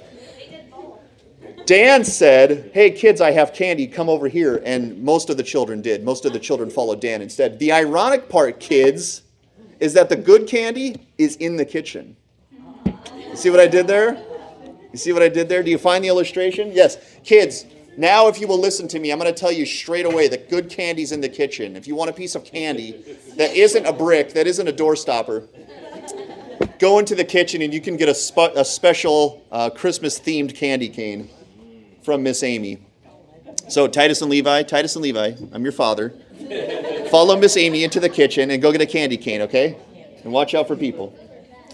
Dan 1.66 2.04
said, 2.04 2.72
Hey, 2.74 2.92
kids, 2.92 3.22
I 3.22 3.32
have 3.32 3.54
candy. 3.54 3.88
Come 3.88 4.10
over 4.10 4.28
here. 4.28 4.62
And 4.66 5.02
most 5.02 5.30
of 5.30 5.38
the 5.38 5.44
children 5.44 5.82
did. 5.82 6.04
Most 6.04 6.26
of 6.26 6.34
the 6.34 6.40
children 6.40 6.70
followed 6.70 7.00
Dan 7.00 7.22
instead. 7.22 7.60
The 7.60 7.72
ironic 7.72 8.28
part, 8.28 8.60
kids, 8.60 9.22
is 9.80 9.94
that 9.94 10.10
the 10.10 10.16
good 10.16 10.48
candy 10.48 11.08
is 11.18 11.36
in 11.38 11.56
the 11.56 11.66
kitchen. 11.66 12.18
You 12.86 13.36
see 13.36 13.50
what 13.50 13.60
I 13.60 13.68
did 13.68 13.88
there? 13.88 14.22
You 14.92 14.98
see 14.98 15.14
what 15.14 15.24
I 15.24 15.30
did 15.30 15.50
there? 15.50 15.64
Do 15.64 15.72
you 15.72 15.78
find 15.78 16.04
the 16.04 16.08
illustration? 16.10 16.72
Yes. 16.74 16.98
Kids, 17.24 17.66
now 17.98 18.28
if 18.28 18.40
you 18.40 18.48
will 18.48 18.60
listen 18.60 18.88
to 18.90 19.00
me, 19.00 19.12
I'm 19.12 19.20
going 19.20 19.34
to 19.34 19.40
tell 19.40 19.52
you 19.52 19.66
straight 19.66 20.06
away 20.06 20.28
that 20.28 20.50
good 20.50 20.70
candy's 20.70 21.12
in 21.12 21.22
the 21.22 21.30
kitchen. 21.30 21.76
If 21.76 21.88
you 21.88 21.96
want 21.96 22.10
a 22.10 22.14
piece 22.14 22.36
of 22.36 22.44
candy 22.44 23.18
that 23.38 23.56
isn't 23.56 23.86
a 23.86 23.94
brick, 23.94 24.34
that 24.34 24.48
isn't 24.48 24.68
a 24.68 24.72
door 24.72 24.96
stopper, 24.96 25.48
go 26.84 27.00
into 27.00 27.16
the 27.16 27.24
kitchen 27.24 27.62
and 27.62 27.74
you 27.74 27.80
can 27.80 27.96
get 27.96 28.10
a, 28.10 28.14
spe- 28.14 28.58
a 28.58 28.66
special 28.66 29.42
uh, 29.54 29.70
Christmas 29.70 30.20
themed 30.20 30.54
candy 30.54 30.90
cane 30.90 31.30
from 32.04 32.24
Miss 32.24 32.44
Amy. 32.44 32.78
So, 33.70 33.88
Titus 33.88 34.22
and 34.22 34.30
Levi, 34.30 34.64
Titus 34.64 34.94
and 34.98 35.02
Levi, 35.02 35.32
I'm 35.54 35.64
your 35.64 35.72
father. 35.72 36.14
Follow 37.10 37.38
Miss 37.38 37.56
Amy 37.56 37.86
into 37.86 38.02
the 38.02 38.10
kitchen 38.10 38.52
and 38.52 38.62
go 38.62 38.70
get 38.74 38.82
a 38.82 38.86
candy 38.86 39.16
cane, 39.16 39.44
okay? 39.44 39.78
And 40.26 40.34
watch 40.34 40.54
out 40.56 40.68
for 40.68 40.76
people. 40.76 41.18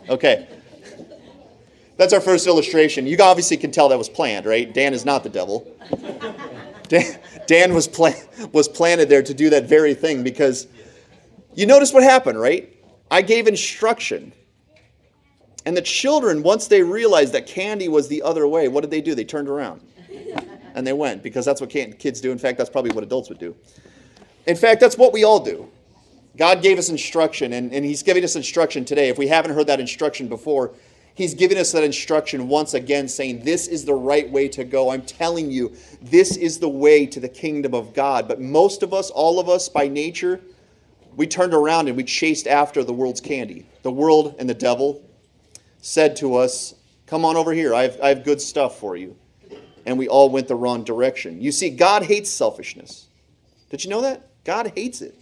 Okay. 0.07 0.47
That's 1.97 2.13
our 2.13 2.21
first 2.21 2.45
illustration. 2.45 3.07
You 3.07 3.17
obviously 3.19 3.57
can 3.57 3.71
tell 3.71 3.89
that 3.89 3.97
was 3.97 4.09
planned, 4.09 4.45
right? 4.45 4.71
Dan 4.71 4.93
is 4.93 5.05
not 5.05 5.23
the 5.23 5.29
devil. 5.29 5.75
Dan, 6.87 7.19
Dan 7.47 7.73
was, 7.73 7.87
pla- 7.87 8.13
was 8.51 8.67
planted 8.67 9.09
there 9.09 9.23
to 9.23 9.33
do 9.33 9.49
that 9.49 9.63
very 9.63 9.95
thing 9.95 10.21
because 10.21 10.67
you 11.55 11.65
notice 11.65 11.93
what 11.93 12.03
happened, 12.03 12.39
right? 12.39 12.71
I 13.09 13.23
gave 13.23 13.47
instruction. 13.47 14.33
And 15.69 15.77
the 15.77 15.83
children, 15.83 16.41
once 16.41 16.65
they 16.65 16.81
realized 16.81 17.31
that 17.33 17.45
candy 17.45 17.89
was 17.89 18.07
the 18.07 18.23
other 18.23 18.47
way, 18.47 18.67
what 18.67 18.81
did 18.81 18.89
they 18.89 19.01
do? 19.01 19.13
They 19.13 19.23
turned 19.23 19.47
around 19.47 19.81
and 20.73 20.87
they 20.87 20.93
went 20.93 21.21
because 21.21 21.45
that's 21.45 21.61
what 21.61 21.69
kids 21.69 22.21
do. 22.21 22.31
In 22.31 22.39
fact, 22.39 22.57
that's 22.57 22.71
probably 22.71 22.89
what 22.89 23.03
adults 23.03 23.29
would 23.29 23.37
do. 23.37 23.55
In 24.47 24.55
fact, 24.55 24.81
that's 24.81 24.97
what 24.97 25.13
we 25.13 25.23
all 25.23 25.39
do. 25.39 25.69
God 26.37 26.63
gave 26.63 26.79
us 26.79 26.89
instruction, 26.89 27.53
and, 27.53 27.71
and 27.71 27.85
He's 27.85 28.01
giving 28.01 28.23
us 28.23 28.35
instruction 28.35 28.83
today. 28.83 29.09
If 29.09 29.19
we 29.19 29.27
haven't 29.27 29.53
heard 29.53 29.67
that 29.67 29.79
instruction 29.79 30.27
before, 30.27 30.73
He's 31.13 31.35
giving 31.35 31.59
us 31.59 31.71
that 31.73 31.83
instruction 31.83 32.47
once 32.47 32.73
again, 32.73 33.07
saying, 33.07 33.43
This 33.43 33.67
is 33.67 33.85
the 33.85 33.93
right 33.93 34.27
way 34.27 34.47
to 34.47 34.63
go. 34.63 34.89
I'm 34.89 35.03
telling 35.03 35.51
you, 35.51 35.75
this 36.01 36.35
is 36.35 36.57
the 36.57 36.67
way 36.67 37.05
to 37.05 37.19
the 37.19 37.29
kingdom 37.29 37.75
of 37.75 37.93
God. 37.93 38.27
But 38.27 38.41
most 38.41 38.81
of 38.81 38.91
us, 38.91 39.11
all 39.11 39.39
of 39.39 39.47
us 39.49 39.69
by 39.69 39.87
nature, 39.87 40.41
we 41.15 41.27
turned 41.27 41.53
around 41.53 41.89
and 41.89 41.95
we 41.95 42.05
chased 42.05 42.47
after 42.47 42.83
the 42.83 42.93
world's 42.93 43.21
candy. 43.21 43.67
The 43.83 43.91
world 43.91 44.33
and 44.39 44.49
the 44.49 44.55
devil 44.55 45.05
said 45.81 46.15
to 46.17 46.35
us, 46.35 46.75
Come 47.05 47.25
on 47.25 47.35
over 47.35 47.53
here. 47.53 47.73
I 47.73 47.83
have, 47.83 47.99
I 48.01 48.09
have 48.09 48.23
good 48.23 48.39
stuff 48.39 48.79
for 48.79 48.95
you. 48.95 49.15
And 49.85 49.97
we 49.97 50.07
all 50.07 50.29
went 50.29 50.47
the 50.47 50.55
wrong 50.55 50.83
direction. 50.83 51.41
You 51.41 51.51
see, 51.51 51.71
God 51.71 52.03
hates 52.03 52.29
selfishness. 52.29 53.07
Did 53.71 53.83
you 53.83 53.89
know 53.89 54.01
that? 54.01 54.27
God 54.43 54.73
hates 54.75 55.01
it. 55.01 55.19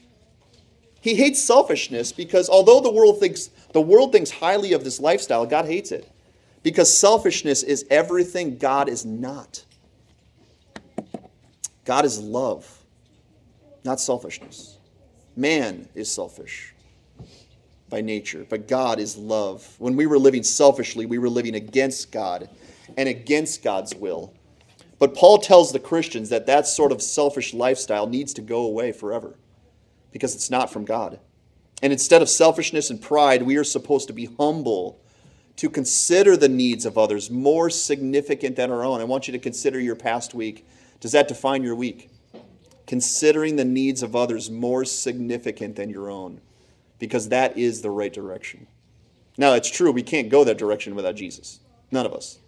He 0.99 1.15
hates 1.15 1.41
selfishness 1.41 2.11
because 2.11 2.49
although 2.49 2.81
the 2.81 2.91
world 2.91 3.19
thinks 3.19 3.49
the 3.71 3.79
world 3.79 4.11
thinks 4.11 4.31
highly 4.31 4.73
of 4.73 4.83
this 4.83 4.99
lifestyle, 4.99 5.45
God 5.45 5.65
hates 5.65 5.91
it. 5.93 6.09
Because 6.63 6.95
selfishness 6.95 7.63
is 7.63 7.85
everything 7.89 8.57
God 8.57 8.89
is 8.89 9.05
not. 9.05 9.63
God 11.85 12.03
is 12.03 12.19
love, 12.19 12.83
not 13.85 14.01
selfishness. 14.01 14.77
Man 15.37 15.87
is 15.95 16.11
selfish 16.11 16.73
by 17.89 18.01
nature, 18.01 18.45
but 18.49 18.67
God 18.67 18.99
is 18.99 19.17
love. 19.17 19.75
When 19.79 19.95
we 19.95 20.05
were 20.05 20.19
living 20.19 20.43
selfishly, 20.43 21.05
we 21.05 21.17
were 21.17 21.29
living 21.29 21.55
against 21.55 22.11
God 22.11 22.49
and 22.97 23.07
against 23.07 23.63
God's 23.63 23.95
will. 23.95 24.33
But 24.99 25.15
Paul 25.15 25.37
tells 25.37 25.71
the 25.71 25.79
Christians 25.79 26.29
that 26.29 26.47
that 26.47 26.67
sort 26.67 26.91
of 26.91 27.01
selfish 27.01 27.53
lifestyle 27.53 28.07
needs 28.07 28.33
to 28.33 28.41
go 28.41 28.63
away 28.63 28.91
forever 28.91 29.37
because 30.11 30.35
it's 30.35 30.49
not 30.49 30.71
from 30.71 30.85
God. 30.85 31.19
And 31.83 31.93
instead 31.93 32.21
of 32.21 32.29
selfishness 32.29 32.89
and 32.89 33.01
pride, 33.01 33.43
we 33.43 33.57
are 33.57 33.63
supposed 33.63 34.07
to 34.07 34.13
be 34.13 34.25
humble, 34.37 34.99
to 35.57 35.69
consider 35.69 36.35
the 36.35 36.49
needs 36.49 36.85
of 36.85 36.97
others 36.97 37.29
more 37.29 37.69
significant 37.69 38.55
than 38.55 38.71
our 38.71 38.83
own. 38.83 38.99
I 39.01 39.05
want 39.05 39.27
you 39.27 39.31
to 39.33 39.39
consider 39.39 39.79
your 39.79 39.95
past 39.95 40.33
week. 40.33 40.67
Does 40.99 41.11
that 41.11 41.27
define 41.27 41.63
your 41.63 41.75
week? 41.75 42.09
Considering 42.87 43.55
the 43.55 43.65
needs 43.65 44.01
of 44.01 44.15
others 44.15 44.49
more 44.49 44.85
significant 44.85 45.75
than 45.75 45.89
your 45.89 46.09
own, 46.09 46.41
because 46.99 47.29
that 47.29 47.57
is 47.57 47.81
the 47.81 47.91
right 47.91 48.13
direction. 48.13 48.67
Now, 49.37 49.53
it's 49.53 49.69
true, 49.69 49.91
we 49.91 50.03
can't 50.03 50.29
go 50.29 50.43
that 50.43 50.57
direction 50.57 50.95
without 50.95 51.15
Jesus. 51.15 51.59
None 51.91 52.05
of 52.05 52.13
us. 52.13 52.39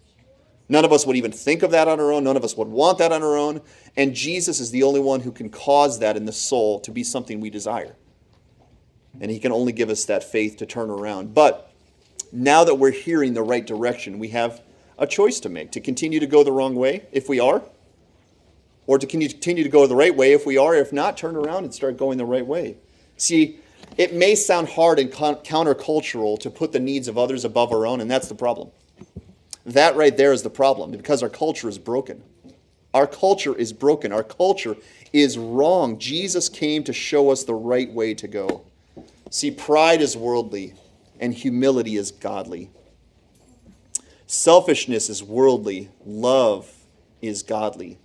None 0.68 0.84
of 0.84 0.92
us 0.92 1.04
would 1.04 1.16
even 1.16 1.32
think 1.32 1.62
of 1.62 1.72
that 1.72 1.88
on 1.88 1.98
our 1.98 2.12
own. 2.12 2.24
None 2.24 2.36
of 2.36 2.44
us 2.44 2.56
would 2.56 2.68
want 2.68 2.98
that 2.98 3.10
on 3.10 3.22
our 3.22 3.36
own. 3.36 3.60
And 3.96 4.14
Jesus 4.14 4.60
is 4.60 4.70
the 4.70 4.84
only 4.84 5.00
one 5.00 5.20
who 5.20 5.32
can 5.32 5.50
cause 5.50 5.98
that 5.98 6.16
in 6.16 6.26
the 6.26 6.32
soul 6.32 6.78
to 6.80 6.92
be 6.92 7.02
something 7.02 7.40
we 7.40 7.50
desire. 7.50 7.96
And 9.20 9.30
he 9.30 9.40
can 9.40 9.50
only 9.50 9.72
give 9.72 9.90
us 9.90 10.04
that 10.04 10.22
faith 10.22 10.56
to 10.58 10.66
turn 10.66 10.90
around. 10.90 11.34
But 11.34 11.72
now 12.32 12.62
that 12.62 12.76
we're 12.76 12.92
hearing 12.92 13.34
the 13.34 13.42
right 13.42 13.66
direction, 13.66 14.20
we 14.20 14.28
have 14.28 14.62
a 14.96 15.06
choice 15.06 15.40
to 15.40 15.48
make 15.48 15.72
to 15.72 15.80
continue 15.80 16.20
to 16.20 16.26
go 16.26 16.44
the 16.44 16.52
wrong 16.52 16.76
way 16.76 17.06
if 17.10 17.28
we 17.28 17.40
are, 17.40 17.62
or 18.86 18.98
to 18.98 19.06
continue 19.06 19.64
to 19.64 19.68
go 19.68 19.86
the 19.86 19.96
right 19.96 20.14
way 20.14 20.32
if 20.32 20.46
we 20.46 20.56
are. 20.56 20.74
If 20.74 20.92
not, 20.92 21.16
turn 21.16 21.34
around 21.34 21.64
and 21.64 21.74
start 21.74 21.96
going 21.96 22.18
the 22.18 22.24
right 22.24 22.46
way. 22.46 22.76
See, 23.16 23.58
it 23.96 24.14
may 24.14 24.34
sound 24.34 24.68
hard 24.68 24.98
and 24.98 25.10
countercultural 25.10 26.38
to 26.40 26.50
put 26.50 26.72
the 26.72 26.80
needs 26.80 27.08
of 27.08 27.18
others 27.18 27.44
above 27.44 27.72
our 27.72 27.86
own, 27.86 28.00
and 28.00 28.10
that's 28.10 28.28
the 28.28 28.34
problem. 28.34 28.70
That 29.66 29.96
right 29.96 30.16
there 30.16 30.32
is 30.32 30.42
the 30.42 30.50
problem 30.50 30.90
because 30.90 31.22
our 31.22 31.28
culture 31.28 31.68
is 31.68 31.78
broken. 31.78 32.22
Our 32.94 33.06
culture 33.06 33.54
is 33.54 33.72
broken. 33.72 34.12
Our 34.12 34.24
culture 34.24 34.76
is 35.12 35.38
wrong. 35.38 35.98
Jesus 35.98 36.48
came 36.48 36.82
to 36.84 36.92
show 36.92 37.30
us 37.30 37.44
the 37.44 37.54
right 37.54 37.92
way 37.92 38.14
to 38.14 38.26
go. 38.26 38.62
See, 39.30 39.50
pride 39.50 40.00
is 40.00 40.16
worldly 40.16 40.74
and 41.20 41.34
humility 41.34 41.96
is 41.96 42.10
godly. 42.10 42.70
Selfishness 44.26 45.10
is 45.10 45.22
worldly, 45.22 45.90
love 46.04 46.72
is 47.20 47.42
godly. 47.42 47.98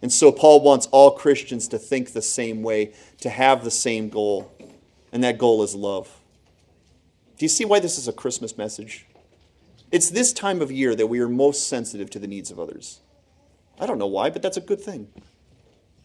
And 0.00 0.12
so 0.12 0.32
Paul 0.32 0.60
wants 0.60 0.86
all 0.86 1.12
Christians 1.12 1.68
to 1.68 1.78
think 1.78 2.12
the 2.12 2.22
same 2.22 2.62
way, 2.62 2.92
to 3.20 3.30
have 3.30 3.62
the 3.62 3.70
same 3.70 4.08
goal, 4.08 4.51
and 5.12 5.22
that 5.22 5.38
goal 5.38 5.62
is 5.62 5.74
love. 5.74 6.20
Do 7.38 7.44
you 7.44 7.48
see 7.48 7.64
why 7.64 7.80
this 7.80 7.98
is 7.98 8.08
a 8.08 8.12
Christmas 8.12 8.56
message? 8.56 9.06
It's 9.90 10.10
this 10.10 10.32
time 10.32 10.62
of 10.62 10.72
year 10.72 10.94
that 10.94 11.06
we 11.06 11.20
are 11.20 11.28
most 11.28 11.68
sensitive 11.68 12.08
to 12.10 12.18
the 12.18 12.26
needs 12.26 12.50
of 12.50 12.58
others. 12.58 13.00
I 13.78 13.86
don't 13.86 13.98
know 13.98 14.06
why, 14.06 14.30
but 14.30 14.40
that's 14.40 14.56
a 14.56 14.62
good 14.62 14.80
thing. 14.80 15.08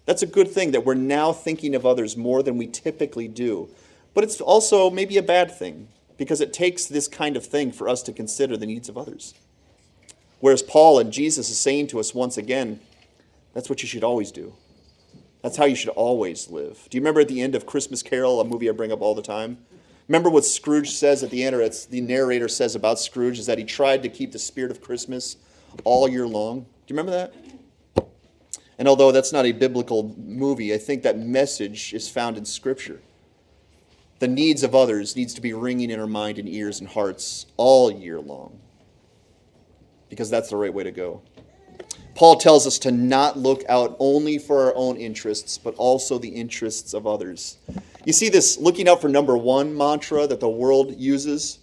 That's 0.06 0.24
a 0.24 0.28
good 0.28 0.50
thing 0.50 0.72
that 0.72 0.86
we're 0.86 0.94
now 0.94 1.34
thinking 1.34 1.76
of 1.76 1.86
others 1.86 2.18
more 2.18 2.44
than 2.44 2.58
we 2.58 2.68
typically 2.68 3.28
do. 3.28 3.70
But 4.14 4.24
it's 4.24 4.42
also 4.42 4.90
maybe 4.90 5.18
a 5.18 5.24
bad 5.24 5.52
thing 5.52 5.88
because 6.18 6.42
it 6.42 6.52
takes 6.52 6.86
this 6.86 7.08
kind 7.08 7.38
of 7.38 7.46
thing 7.46 7.72
for 7.72 7.88
us 7.88 8.02
to 8.04 8.14
consider 8.14 8.58
the 8.58 8.66
needs 8.66 8.90
of 8.90 8.98
others. 8.98 9.34
Whereas 10.40 10.64
Paul 10.64 11.00
and 11.00 11.12
Jesus 11.12 11.50
is 11.50 11.58
saying 11.58 11.88
to 11.88 12.00
us 12.00 12.14
once 12.14 12.38
again, 12.38 12.80
that's 13.54 13.70
what 13.70 13.82
you 13.82 13.88
should 13.88 14.04
always 14.04 14.32
do. 14.32 14.54
That's 15.48 15.56
how 15.56 15.64
you 15.64 15.78
should 15.78 15.92
always 15.92 16.50
live. 16.50 16.90
Do 16.90 16.98
you 16.98 17.02
remember 17.02 17.22
at 17.22 17.30
the 17.30 17.40
end 17.40 17.56
of 17.56 17.66
Christmas 17.66 18.04
Carol, 18.04 18.42
a 18.42 18.44
movie 18.44 18.68
I 18.68 18.74
bring 18.74 18.92
up 18.92 19.00
all 19.00 19.16
the 19.16 19.22
time? 19.22 19.60
Remember 20.10 20.30
what 20.30 20.44
Scrooge 20.44 20.92
says 20.92 21.24
at 21.24 21.30
the 21.30 21.42
end, 21.42 21.56
or 21.56 21.62
it's 21.62 21.86
the 21.86 22.02
narrator 22.02 22.50
says 22.50 22.76
about 22.76 23.00
Scrooge, 23.00 23.40
is 23.40 23.46
that 23.46 23.58
he 23.58 23.64
tried 23.64 24.04
to 24.04 24.10
keep 24.10 24.34
the 24.34 24.40
spirit 24.40 24.72
of 24.72 24.82
Christmas 24.82 25.38
all 25.86 26.10
year 26.10 26.28
long. 26.28 26.64
Do 26.86 26.94
you 26.94 26.98
remember 26.98 27.12
that? 27.14 27.34
And 28.78 28.90
although 28.90 29.14
that's 29.14 29.32
not 29.32 29.46
a 29.46 29.54
biblical 29.54 30.14
movie, 30.18 30.74
I 30.74 30.78
think 30.80 31.04
that 31.04 31.18
message 31.18 31.94
is 31.94 32.10
found 32.10 32.38
in 32.38 32.44
Scripture. 32.44 33.00
The 34.20 34.28
needs 34.28 34.64
of 34.64 34.76
others 34.76 35.16
needs 35.16 35.34
to 35.36 35.40
be 35.40 35.54
ringing 35.54 35.92
in 35.92 35.98
our 35.98 36.08
mind 36.08 36.40
and 36.40 36.50
ears 36.50 36.82
and 36.82 36.90
hearts 36.90 37.46
all 37.56 37.90
year 37.90 38.20
long. 38.20 38.60
Because 40.10 40.30
that's 40.30 40.50
the 40.50 40.58
right 40.58 40.74
way 40.74 40.84
to 40.84 40.92
go. 40.92 41.22
Paul 42.18 42.38
tells 42.38 42.66
us 42.66 42.80
to 42.80 42.90
not 42.90 43.38
look 43.38 43.64
out 43.70 43.96
only 44.00 44.40
for 44.40 44.64
our 44.64 44.76
own 44.76 44.98
interests, 44.98 45.60
but 45.60 45.76
also 45.76 46.18
the 46.18 46.28
interests 46.28 46.96
of 46.96 47.06
others. 47.06 47.60
You 48.06 48.12
see 48.12 48.28
this 48.28 48.58
looking 48.58 48.90
out 48.90 49.02
for 49.02 49.08
number 49.08 49.38
one 49.38 49.78
mantra 49.78 50.26
that 50.26 50.40
the 50.40 50.50
world 50.50 50.98
uses 50.98 51.60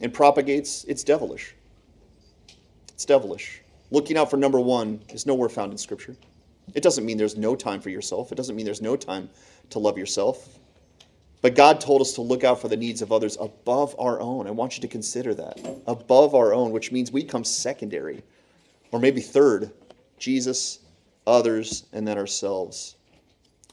and 0.00 0.14
propagates? 0.14 0.84
It's 0.84 1.02
devilish. 1.02 1.56
It's 2.90 3.04
devilish. 3.04 3.60
Looking 3.90 4.16
out 4.16 4.30
for 4.30 4.36
number 4.36 4.60
one 4.60 5.02
is 5.08 5.26
nowhere 5.26 5.48
found 5.48 5.72
in 5.72 5.78
Scripture. 5.78 6.14
It 6.76 6.84
doesn't 6.84 7.04
mean 7.04 7.18
there's 7.18 7.36
no 7.36 7.56
time 7.56 7.80
for 7.80 7.90
yourself, 7.90 8.30
it 8.30 8.36
doesn't 8.36 8.54
mean 8.54 8.66
there's 8.66 8.80
no 8.80 8.94
time 8.94 9.28
to 9.70 9.80
love 9.80 9.98
yourself. 9.98 10.60
But 11.42 11.56
God 11.56 11.80
told 11.80 12.02
us 12.02 12.12
to 12.12 12.20
look 12.20 12.44
out 12.44 12.60
for 12.60 12.68
the 12.68 12.76
needs 12.76 13.02
of 13.02 13.10
others 13.10 13.36
above 13.40 13.96
our 13.98 14.20
own. 14.20 14.46
I 14.46 14.52
want 14.52 14.76
you 14.76 14.80
to 14.82 14.88
consider 14.88 15.34
that. 15.34 15.58
Above 15.88 16.36
our 16.36 16.54
own, 16.54 16.70
which 16.70 16.92
means 16.92 17.10
we 17.10 17.24
come 17.24 17.42
secondary, 17.42 18.22
or 18.92 19.00
maybe 19.00 19.20
third 19.20 19.72
Jesus, 20.18 20.80
others, 21.26 21.84
and 21.92 22.06
then 22.06 22.18
ourselves. 22.18 22.96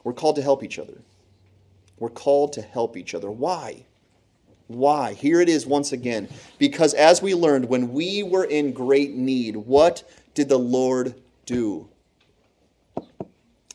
We're 0.03 0.13
called 0.13 0.35
to 0.35 0.41
help 0.41 0.63
each 0.63 0.79
other. 0.79 1.01
We're 1.97 2.09
called 2.09 2.53
to 2.53 2.61
help 2.61 2.97
each 2.97 3.15
other. 3.15 3.31
Why? 3.31 3.85
Why? 4.67 5.13
Here 5.13 5.41
it 5.41 5.49
is 5.49 5.65
once 5.65 5.91
again. 5.91 6.27
Because 6.57 6.93
as 6.93 7.21
we 7.21 7.33
learned, 7.33 7.69
when 7.69 7.93
we 7.93 8.23
were 8.23 8.43
in 8.43 8.73
great 8.73 9.13
need, 9.13 9.55
what 9.55 10.03
did 10.33 10.49
the 10.49 10.59
Lord 10.59 11.15
do? 11.45 11.87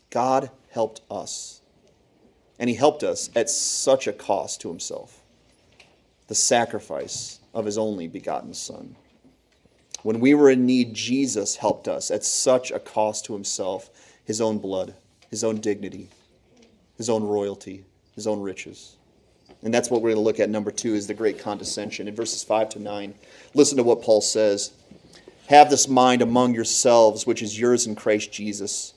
God 0.09 0.51
helped 0.69 1.01
us. 1.09 1.61
And 2.59 2.69
He 2.69 2.75
helped 2.75 3.03
us 3.03 3.29
at 3.35 3.49
such 3.49 4.07
a 4.07 4.13
cost 4.13 4.61
to 4.61 4.69
Himself 4.69 5.17
the 6.27 6.35
sacrifice 6.35 7.39
of 7.53 7.65
His 7.65 7.77
only 7.77 8.07
begotten 8.07 8.53
Son. 8.53 8.95
When 10.03 10.19
we 10.19 10.33
were 10.33 10.49
in 10.49 10.65
need, 10.65 10.93
Jesus 10.93 11.57
helped 11.57 11.87
us 11.87 12.09
at 12.09 12.23
such 12.23 12.71
a 12.71 12.79
cost 12.79 13.25
to 13.25 13.33
himself 13.33 13.89
his 14.25 14.41
own 14.41 14.57
blood, 14.57 14.95
his 15.29 15.43
own 15.43 15.57
dignity, 15.57 16.09
his 16.97 17.09
own 17.09 17.23
royalty, 17.23 17.83
his 18.15 18.27
own 18.27 18.41
riches. 18.41 18.95
And 19.63 19.73
that's 19.73 19.91
what 19.91 20.01
we're 20.01 20.09
going 20.09 20.23
to 20.23 20.25
look 20.25 20.39
at. 20.39 20.49
Number 20.49 20.71
two 20.71 20.95
is 20.95 21.07
the 21.07 21.13
great 21.13 21.39
condescension. 21.39 22.07
In 22.07 22.15
verses 22.15 22.43
5 22.43 22.69
to 22.69 22.79
9, 22.79 23.13
listen 23.53 23.77
to 23.77 23.83
what 23.83 24.01
Paul 24.01 24.21
says 24.21 24.71
Have 25.49 25.69
this 25.69 25.87
mind 25.87 26.21
among 26.21 26.55
yourselves, 26.55 27.27
which 27.27 27.43
is 27.43 27.59
yours 27.59 27.85
in 27.85 27.95
Christ 27.95 28.31
Jesus, 28.31 28.93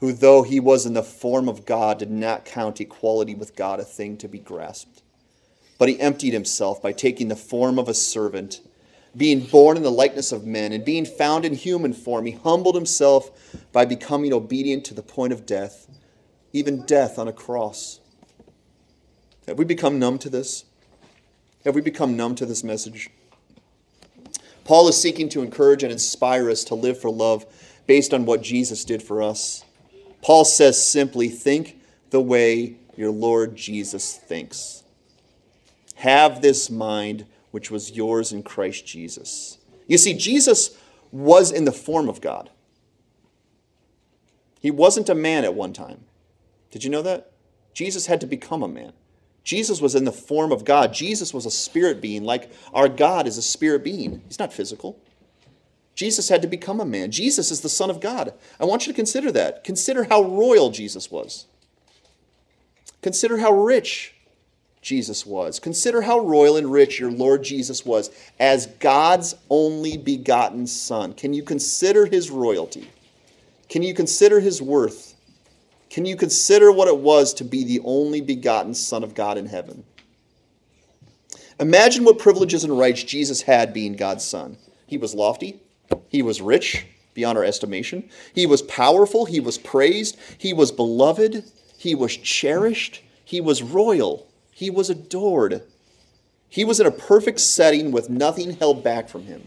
who, 0.00 0.12
though 0.12 0.42
he 0.42 0.58
was 0.58 0.86
in 0.86 0.94
the 0.94 1.02
form 1.02 1.48
of 1.48 1.64
God, 1.64 1.98
did 1.98 2.10
not 2.10 2.44
count 2.44 2.80
equality 2.80 3.34
with 3.34 3.54
God 3.54 3.78
a 3.78 3.84
thing 3.84 4.16
to 4.18 4.28
be 4.28 4.40
grasped. 4.40 5.02
But 5.78 5.88
he 5.88 6.00
emptied 6.00 6.32
himself 6.32 6.82
by 6.82 6.92
taking 6.92 7.28
the 7.28 7.36
form 7.36 7.78
of 7.78 7.88
a 7.88 7.94
servant 7.94 8.60
being 9.16 9.40
born 9.40 9.76
in 9.76 9.82
the 9.82 9.90
likeness 9.90 10.32
of 10.32 10.46
men, 10.46 10.72
and 10.72 10.84
being 10.84 11.04
found 11.04 11.44
in 11.44 11.54
human 11.54 11.92
form, 11.92 12.24
he 12.24 12.32
humbled 12.32 12.74
himself 12.74 13.30
by 13.72 13.84
becoming 13.84 14.32
obedient 14.32 14.84
to 14.86 14.94
the 14.94 15.02
point 15.02 15.32
of 15.32 15.44
death, 15.44 15.86
even 16.52 16.86
death 16.86 17.18
on 17.18 17.28
a 17.28 17.32
cross. 17.32 18.00
Have 19.46 19.58
we 19.58 19.64
become 19.64 19.98
numb 19.98 20.18
to 20.20 20.30
this? 20.30 20.64
Have 21.64 21.74
we 21.74 21.80
become 21.80 22.16
numb 22.16 22.34
to 22.36 22.46
this 22.46 22.64
message? 22.64 23.10
Paul 24.64 24.88
is 24.88 25.00
seeking 25.00 25.28
to 25.30 25.42
encourage 25.42 25.82
and 25.82 25.92
inspire 25.92 26.48
us 26.48 26.64
to 26.64 26.74
live 26.74 27.00
for 27.00 27.10
love 27.10 27.44
based 27.86 28.14
on 28.14 28.24
what 28.24 28.42
Jesus 28.42 28.84
did 28.84 29.02
for 29.02 29.22
us. 29.22 29.64
Paul 30.22 30.44
says 30.44 30.82
simply, 30.86 31.28
think 31.28 31.80
the 32.10 32.20
way 32.20 32.76
your 32.96 33.10
Lord 33.10 33.56
Jesus 33.56 34.16
thinks. 34.16 34.84
Have 35.96 36.42
this 36.42 36.70
mind 36.70 37.26
which 37.52 37.70
was 37.70 37.92
yours 37.92 38.32
in 38.32 38.42
Christ 38.42 38.84
Jesus. 38.84 39.58
You 39.86 39.98
see, 39.98 40.14
Jesus 40.14 40.76
was 41.12 41.52
in 41.52 41.64
the 41.64 41.72
form 41.72 42.08
of 42.08 42.20
God. 42.20 42.50
He 44.60 44.70
wasn't 44.70 45.08
a 45.08 45.14
man 45.14 45.44
at 45.44 45.54
one 45.54 45.72
time. 45.72 46.04
Did 46.70 46.82
you 46.82 46.90
know 46.90 47.02
that? 47.02 47.32
Jesus 47.74 48.06
had 48.06 48.20
to 48.20 48.26
become 48.26 48.62
a 48.62 48.68
man. 48.68 48.92
Jesus 49.44 49.80
was 49.80 49.94
in 49.94 50.04
the 50.04 50.12
form 50.12 50.52
of 50.52 50.64
God. 50.64 50.94
Jesus 50.94 51.34
was 51.34 51.46
a 51.46 51.50
spirit 51.50 52.00
being, 52.00 52.24
like 52.24 52.50
our 52.72 52.88
God 52.88 53.26
is 53.26 53.36
a 53.36 53.42
spirit 53.42 53.82
being. 53.82 54.22
He's 54.26 54.38
not 54.38 54.52
physical. 54.52 55.00
Jesus 55.94 56.28
had 56.28 56.42
to 56.42 56.48
become 56.48 56.80
a 56.80 56.86
man. 56.86 57.10
Jesus 57.10 57.50
is 57.50 57.60
the 57.60 57.68
Son 57.68 57.90
of 57.90 58.00
God. 58.00 58.32
I 58.58 58.64
want 58.64 58.86
you 58.86 58.92
to 58.92 58.96
consider 58.96 59.30
that. 59.32 59.64
Consider 59.64 60.04
how 60.04 60.22
royal 60.22 60.70
Jesus 60.70 61.10
was. 61.10 61.46
Consider 63.02 63.38
how 63.38 63.52
rich 63.52 64.14
Jesus 64.82 65.24
was. 65.24 65.60
Consider 65.60 66.02
how 66.02 66.18
royal 66.18 66.56
and 66.56 66.70
rich 66.70 66.98
your 66.98 67.12
Lord 67.12 67.44
Jesus 67.44 67.86
was 67.86 68.10
as 68.38 68.66
God's 68.66 69.36
only 69.48 69.96
begotten 69.96 70.66
Son. 70.66 71.14
Can 71.14 71.32
you 71.32 71.44
consider 71.44 72.04
his 72.04 72.30
royalty? 72.30 72.90
Can 73.68 73.82
you 73.82 73.94
consider 73.94 74.40
his 74.40 74.60
worth? 74.60 75.14
Can 75.88 76.04
you 76.04 76.16
consider 76.16 76.72
what 76.72 76.88
it 76.88 76.98
was 76.98 77.32
to 77.34 77.44
be 77.44 77.64
the 77.64 77.80
only 77.84 78.20
begotten 78.20 78.74
Son 78.74 79.04
of 79.04 79.14
God 79.14 79.38
in 79.38 79.46
heaven? 79.46 79.84
Imagine 81.60 82.04
what 82.04 82.18
privileges 82.18 82.64
and 82.64 82.76
rights 82.76 83.04
Jesus 83.04 83.42
had 83.42 83.72
being 83.72 83.94
God's 83.94 84.24
Son. 84.24 84.56
He 84.86 84.98
was 84.98 85.14
lofty, 85.14 85.60
he 86.08 86.22
was 86.22 86.42
rich 86.42 86.84
beyond 87.14 87.38
our 87.38 87.44
estimation, 87.44 88.08
he 88.34 88.46
was 88.46 88.62
powerful, 88.62 89.26
he 89.26 89.38
was 89.38 89.58
praised, 89.58 90.18
he 90.38 90.52
was 90.52 90.72
beloved, 90.72 91.44
he 91.78 91.94
was 91.94 92.16
cherished, 92.16 93.02
he 93.24 93.40
was 93.40 93.62
royal. 93.62 94.26
He 94.62 94.70
was 94.70 94.90
adored. 94.90 95.64
He 96.48 96.64
was 96.64 96.78
in 96.78 96.86
a 96.86 96.92
perfect 96.92 97.40
setting 97.40 97.90
with 97.90 98.08
nothing 98.08 98.52
held 98.58 98.84
back 98.84 99.08
from 99.08 99.24
him. 99.24 99.42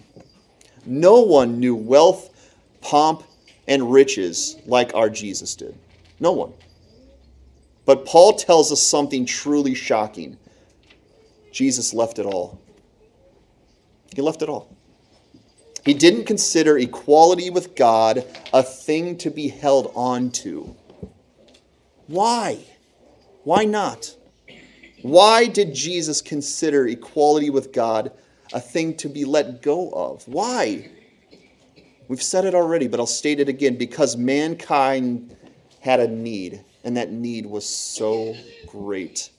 No 0.86 1.22
one 1.22 1.58
knew 1.58 1.74
wealth, 1.74 2.52
pomp, 2.82 3.24
and 3.66 3.94
riches 3.94 4.58
like 4.66 4.94
our 4.94 5.10
Jesus 5.10 5.56
did. 5.56 5.74
No 6.20 6.34
one. 6.34 6.52
But 7.86 8.06
Paul 8.06 8.34
tells 8.34 8.74
us 8.74 8.82
something 8.84 9.26
truly 9.26 9.74
shocking. 9.74 10.38
Jesus 11.50 11.94
left 11.94 12.20
it 12.20 12.26
all. 12.26 12.60
He 14.14 14.22
left 14.22 14.42
it 14.42 14.50
all. 14.50 14.76
He 15.86 15.94
didn't 15.94 16.26
consider 16.26 16.78
equality 16.78 17.50
with 17.50 17.78
God 17.78 18.26
a 18.52 18.62
thing 18.62 19.18
to 19.20 19.32
be 19.32 19.48
held 19.48 19.94
on 19.96 20.32
to. 20.44 20.76
Why? 22.08 22.66
Why 23.46 23.64
not? 23.64 24.14
Why 25.06 25.46
did 25.46 25.76
Jesus 25.76 26.20
consider 26.20 26.88
equality 26.88 27.52
with 27.52 27.72
God 27.72 28.12
a 28.54 28.60
thing 28.60 28.98
to 28.98 29.08
be 29.08 29.24
let 29.24 29.62
go 29.62 29.92
of? 29.92 30.28
Why? 30.28 30.90
We've 32.08 32.24
said 32.24 32.44
it 32.44 32.56
already, 32.56 32.88
but 32.88 33.00
I'll 33.00 33.06
state 33.06 33.40
it 33.40 33.48
again 33.48 33.78
because 33.78 34.18
mankind 34.18 35.36
had 35.80 36.00
a 36.00 36.08
need, 36.08 36.64
and 36.84 36.98
that 36.98 37.12
need 37.12 37.46
was 37.46 37.70
so 37.70 38.36
great. 38.66 39.30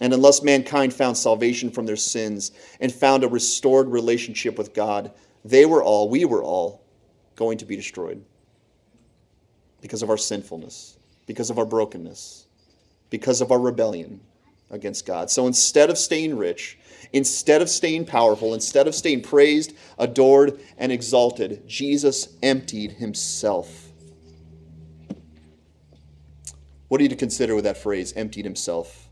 And 0.00 0.12
unless 0.12 0.42
mankind 0.42 0.92
found 0.92 1.16
salvation 1.16 1.70
from 1.70 1.86
their 1.86 1.94
sins 1.94 2.50
and 2.80 2.92
found 2.92 3.22
a 3.22 3.28
restored 3.28 3.86
relationship 3.86 4.58
with 4.58 4.74
God, 4.74 5.12
they 5.44 5.64
were 5.64 5.80
all, 5.80 6.08
we 6.08 6.24
were 6.24 6.42
all, 6.42 6.82
going 7.36 7.58
to 7.58 7.64
be 7.64 7.76
destroyed 7.76 8.20
because 9.80 10.02
of 10.02 10.10
our 10.10 10.18
sinfulness, 10.18 10.98
because 11.24 11.50
of 11.50 11.58
our 11.60 11.66
brokenness, 11.66 12.48
because 13.10 13.40
of 13.40 13.52
our 13.52 13.60
rebellion 13.60 14.18
against 14.70 15.06
God. 15.06 15.30
So 15.30 15.46
instead 15.46 15.90
of 15.90 15.98
staying 15.98 16.36
rich, 16.36 16.78
instead 17.12 17.62
of 17.62 17.68
staying 17.68 18.06
powerful, 18.06 18.54
instead 18.54 18.86
of 18.86 18.94
staying 18.94 19.22
praised, 19.22 19.72
adored, 19.98 20.60
and 20.76 20.92
exalted, 20.92 21.66
Jesus 21.66 22.36
emptied 22.42 22.92
himself. 22.92 23.86
What 26.88 27.00
are 27.00 27.04
you 27.04 27.10
to 27.10 27.16
consider 27.16 27.54
with 27.54 27.64
that 27.64 27.78
phrase, 27.78 28.12
emptied 28.14 28.44
himself? 28.44 29.08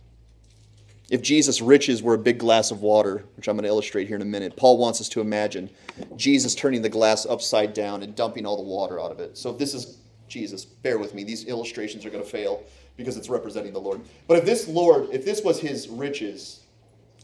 If 1.08 1.22
Jesus' 1.22 1.60
riches 1.60 2.02
were 2.02 2.14
a 2.14 2.18
big 2.18 2.38
glass 2.38 2.70
of 2.70 2.82
water, 2.82 3.24
which 3.36 3.48
I'm 3.48 3.56
going 3.56 3.62
to 3.62 3.68
illustrate 3.68 4.08
here 4.08 4.16
in 4.16 4.22
a 4.22 4.26
minute, 4.26 4.56
Paul 4.56 4.76
wants 4.76 5.00
us 5.00 5.08
to 5.10 5.20
imagine 5.20 5.70
Jesus 6.16 6.54
turning 6.54 6.82
the 6.82 6.88
glass 6.88 7.26
upside 7.26 7.74
down 7.74 8.02
and 8.02 8.16
dumping 8.16 8.44
all 8.44 8.56
the 8.56 8.68
water 8.68 9.00
out 9.00 9.12
of 9.12 9.20
it. 9.20 9.38
So 9.38 9.50
if 9.50 9.58
this 9.58 9.72
is 9.72 9.98
Jesus, 10.26 10.64
bear 10.64 10.98
with 10.98 11.14
me. 11.14 11.22
These 11.22 11.44
illustrations 11.44 12.04
are 12.04 12.10
going 12.10 12.24
to 12.24 12.28
fail 12.28 12.64
because 12.96 13.16
it's 13.16 13.28
representing 13.28 13.72
the 13.72 13.80
Lord. 13.80 14.00
But 14.26 14.38
if 14.38 14.44
this 14.44 14.68
Lord, 14.68 15.08
if 15.12 15.24
this 15.24 15.42
was 15.42 15.60
his 15.60 15.88
riches 15.88 16.60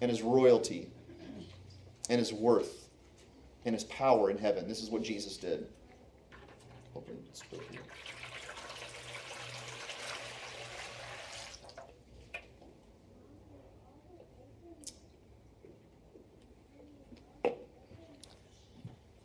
and 0.01 0.11
his 0.11 0.23
royalty 0.23 0.89
and 2.11 2.19
his 2.19 2.33
worth 2.33 2.89
and 3.65 3.75
his 3.75 3.85
power 3.85 4.31
in 4.31 4.39
heaven, 4.39 4.69
this 4.69 4.83
is 4.83 4.91
what 4.91 5.03
Jesus 5.03 5.37
did. 5.37 5.67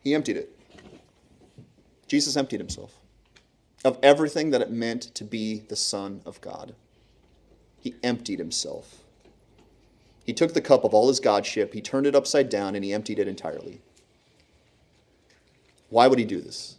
He 0.02 0.16
emptied 0.16 0.38
it. 0.38 0.58
Jesus 2.08 2.38
emptied 2.38 2.62
himself 2.62 2.98
of 3.88 3.98
everything 4.04 4.52
that 4.52 4.62
it 4.62 4.72
meant 4.72 5.02
to 5.16 5.24
be 5.24 5.60
the 5.60 5.76
Son 5.76 6.22
of 6.26 6.42
God. 6.42 6.76
He 7.80 7.96
emptied 8.04 8.40
himself. 8.40 9.04
He 10.26 10.34
took 10.34 10.54
the 10.54 10.62
cup 10.62 10.84
of 10.84 10.94
all 10.94 11.08
his 11.08 11.22
Godship, 11.22 11.74
he 11.74 11.82
turned 11.82 12.06
it 12.06 12.16
upside 12.16 12.50
down, 12.50 12.76
and 12.76 12.84
he 12.84 12.94
emptied 12.94 13.18
it 13.18 13.30
entirely. 13.30 13.80
Why 15.90 16.08
would 16.08 16.20
he 16.20 16.26
do 16.26 16.42
this? 16.42 16.76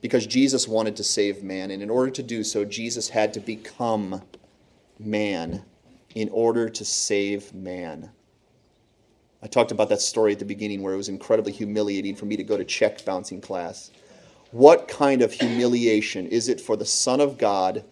Because 0.00 0.26
Jesus 0.26 0.66
wanted 0.66 0.96
to 0.96 1.04
save 1.04 1.42
man, 1.42 1.70
and 1.70 1.82
in 1.82 1.90
order 1.90 2.10
to 2.12 2.22
do 2.22 2.42
so, 2.42 2.64
Jesus 2.64 3.10
had 3.10 3.34
to 3.34 3.40
become 3.40 4.22
man 4.98 5.64
in 6.14 6.30
order 6.30 6.68
to 6.70 6.84
save 6.84 7.52
man. 7.52 8.10
I 9.42 9.48
talked 9.48 9.70
about 9.70 9.90
that 9.90 10.00
story 10.00 10.32
at 10.32 10.38
the 10.38 10.44
beginning 10.44 10.82
where 10.82 10.94
it 10.94 10.96
was 10.96 11.08
incredibly 11.08 11.52
humiliating 11.52 12.16
for 12.16 12.24
me 12.24 12.36
to 12.36 12.44
go 12.44 12.56
to 12.56 12.64
check 12.64 13.04
bouncing 13.04 13.40
class. 13.40 13.90
What 14.50 14.88
kind 14.88 15.20
of 15.22 15.32
humiliation 15.32 16.26
is 16.26 16.48
it 16.48 16.60
for 16.60 16.76
the 16.76 16.86
Son 16.86 17.20
of 17.20 17.36
God 17.36 17.84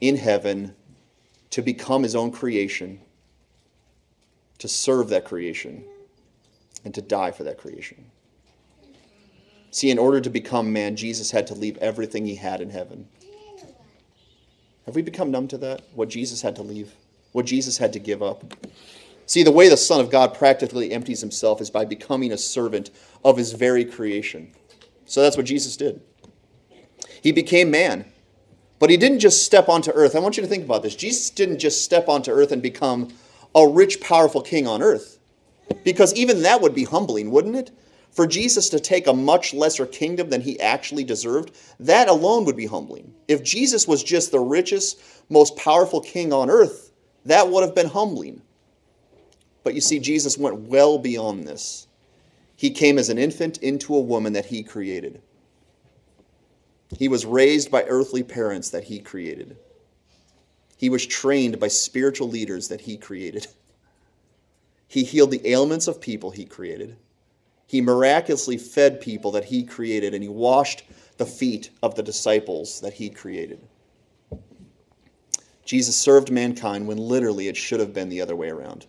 in 0.00 0.16
heaven 0.16 0.74
to 1.50 1.62
become 1.62 2.02
his 2.02 2.14
own 2.14 2.30
creation, 2.32 3.00
to 4.58 4.68
serve 4.68 5.08
that 5.08 5.24
creation, 5.24 5.84
and 6.84 6.94
to 6.94 7.00
die 7.00 7.30
for 7.30 7.44
that 7.44 7.58
creation? 7.58 8.10
See, 9.70 9.90
in 9.90 9.98
order 9.98 10.20
to 10.20 10.30
become 10.30 10.72
man, 10.72 10.96
Jesus 10.96 11.30
had 11.30 11.46
to 11.48 11.54
leave 11.54 11.76
everything 11.78 12.26
he 12.26 12.36
had 12.36 12.60
in 12.60 12.70
heaven. 12.70 13.08
Have 14.84 14.94
we 14.94 15.02
become 15.02 15.30
numb 15.30 15.48
to 15.48 15.58
that? 15.58 15.82
What 15.94 16.08
Jesus 16.08 16.42
had 16.42 16.56
to 16.56 16.62
leave? 16.62 16.94
What 17.32 17.46
Jesus 17.46 17.78
had 17.78 17.92
to 17.94 17.98
give 17.98 18.22
up? 18.22 18.44
See, 19.26 19.42
the 19.42 19.50
way 19.50 19.68
the 19.68 19.76
Son 19.76 20.00
of 20.00 20.10
God 20.10 20.34
practically 20.34 20.92
empties 20.92 21.20
himself 21.20 21.60
is 21.60 21.70
by 21.70 21.84
becoming 21.84 22.32
a 22.32 22.38
servant 22.38 22.90
of 23.24 23.36
his 23.36 23.52
very 23.52 23.84
creation. 23.84 24.52
So 25.06 25.22
that's 25.22 25.36
what 25.36 25.46
Jesus 25.46 25.76
did. 25.76 26.00
He 27.22 27.32
became 27.32 27.70
man, 27.70 28.04
but 28.78 28.90
he 28.90 28.96
didn't 28.96 29.20
just 29.20 29.44
step 29.44 29.68
onto 29.68 29.90
earth. 29.92 30.14
I 30.14 30.18
want 30.18 30.36
you 30.36 30.42
to 30.42 30.48
think 30.48 30.64
about 30.64 30.82
this. 30.82 30.94
Jesus 30.94 31.30
didn't 31.30 31.58
just 31.58 31.82
step 31.84 32.08
onto 32.08 32.30
earth 32.30 32.52
and 32.52 32.62
become 32.62 33.08
a 33.54 33.66
rich, 33.66 34.00
powerful 34.00 34.42
king 34.42 34.66
on 34.66 34.82
earth, 34.82 35.18
because 35.84 36.14
even 36.14 36.42
that 36.42 36.60
would 36.60 36.74
be 36.74 36.84
humbling, 36.84 37.30
wouldn't 37.30 37.56
it? 37.56 37.70
For 38.10 38.26
Jesus 38.26 38.68
to 38.70 38.80
take 38.80 39.06
a 39.06 39.12
much 39.12 39.52
lesser 39.54 39.86
kingdom 39.86 40.30
than 40.30 40.40
he 40.40 40.58
actually 40.60 41.04
deserved, 41.04 41.54
that 41.80 42.08
alone 42.08 42.44
would 42.44 42.56
be 42.56 42.66
humbling. 42.66 43.14
If 43.28 43.42
Jesus 43.42 43.86
was 43.86 44.02
just 44.02 44.30
the 44.30 44.40
richest, 44.40 45.00
most 45.28 45.56
powerful 45.56 46.00
king 46.00 46.32
on 46.32 46.50
earth, 46.50 46.92
that 47.24 47.48
would 47.48 47.62
have 47.62 47.74
been 47.74 47.88
humbling. 47.88 48.42
But 49.64 49.74
you 49.74 49.80
see, 49.80 49.98
Jesus 49.98 50.38
went 50.38 50.60
well 50.68 50.98
beyond 50.98 51.46
this. 51.46 51.88
He 52.56 52.70
came 52.70 52.98
as 52.98 53.10
an 53.10 53.18
infant 53.18 53.58
into 53.58 53.94
a 53.94 54.00
woman 54.00 54.32
that 54.32 54.46
he 54.46 54.62
created. 54.62 55.20
He 56.98 57.08
was 57.08 57.26
raised 57.26 57.70
by 57.70 57.82
earthly 57.84 58.22
parents 58.22 58.70
that 58.70 58.84
he 58.84 58.98
created. 58.98 59.56
He 60.78 60.88
was 60.88 61.06
trained 61.06 61.60
by 61.60 61.68
spiritual 61.68 62.28
leaders 62.28 62.68
that 62.68 62.82
he 62.82 62.96
created. 62.96 63.46
He 64.88 65.04
healed 65.04 65.30
the 65.30 65.46
ailments 65.48 65.88
of 65.88 66.00
people 66.00 66.30
he 66.30 66.44
created. 66.44 66.96
He 67.66 67.80
miraculously 67.80 68.56
fed 68.56 69.00
people 69.00 69.32
that 69.32 69.46
he 69.46 69.64
created, 69.64 70.14
and 70.14 70.22
he 70.22 70.28
washed 70.28 70.84
the 71.16 71.26
feet 71.26 71.70
of 71.82 71.94
the 71.94 72.02
disciples 72.02 72.80
that 72.80 72.92
he 72.92 73.10
created. 73.10 73.60
Jesus 75.64 75.96
served 75.96 76.30
mankind 76.30 76.86
when 76.86 76.98
literally 76.98 77.48
it 77.48 77.56
should 77.56 77.80
have 77.80 77.92
been 77.92 78.08
the 78.08 78.20
other 78.20 78.36
way 78.36 78.48
around. 78.48 78.86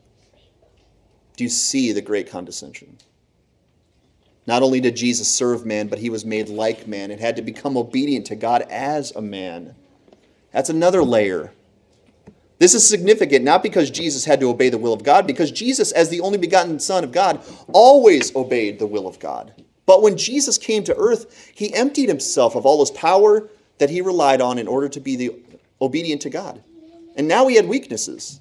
Do 1.35 1.43
you 1.43 1.49
see 1.49 1.91
the 1.91 2.01
great 2.01 2.29
condescension? 2.29 2.97
Not 4.47 4.63
only 4.63 4.79
did 4.79 4.95
Jesus 4.95 5.27
serve 5.27 5.65
man, 5.65 5.87
but 5.87 5.99
he 5.99 6.09
was 6.09 6.25
made 6.25 6.47
like 6.47 6.87
man 6.87 7.11
and 7.11 7.19
had 7.19 7.35
to 7.35 7.41
become 7.41 7.75
obedient 7.75 8.25
to 8.27 8.35
God 8.35 8.63
as 8.69 9.11
a 9.11 9.21
man. 9.21 9.75
That's 10.53 10.69
another 10.69 11.03
layer. 11.03 11.51
This 12.57 12.73
is 12.73 12.87
significant 12.87 13.43
not 13.43 13.61
because 13.61 13.91
Jesus 13.91 14.23
had 14.25 14.39
to 14.39 14.49
obey 14.49 14.69
the 14.69 14.77
will 14.77 14.93
of 14.93 15.03
God, 15.03 15.27
because 15.27 15.51
Jesus, 15.51 15.91
as 15.91 16.09
the 16.09 16.21
only 16.21 16.37
begotten 16.37 16.79
Son 16.79 17.03
of 17.03 17.11
God, 17.11 17.43
always 17.73 18.35
obeyed 18.35 18.79
the 18.79 18.87
will 18.87 19.05
of 19.05 19.19
God. 19.19 19.53
But 19.85 20.01
when 20.01 20.17
Jesus 20.17 20.57
came 20.57 20.83
to 20.85 20.95
earth, 20.95 21.51
he 21.53 21.73
emptied 21.73 22.09
himself 22.09 22.55
of 22.55 22.65
all 22.65 22.79
his 22.79 22.91
power 22.91 23.49
that 23.77 23.89
he 23.89 24.01
relied 24.01 24.41
on 24.41 24.57
in 24.57 24.67
order 24.67 24.89
to 24.89 24.99
be 24.99 25.15
the, 25.15 25.35
obedient 25.81 26.21
to 26.23 26.29
God. 26.29 26.63
And 27.15 27.27
now 27.27 27.47
he 27.47 27.55
had 27.55 27.67
weaknesses. 27.67 28.39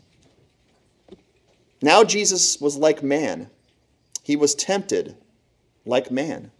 Now 1.83 2.05
Jesus 2.05 2.61
was 2.61 2.77
like 2.77 3.03
man. 3.03 3.51
He 4.23 4.37
was 4.37 4.55
tempted 4.55 5.17
like 5.87 6.11
man. 6.11 6.51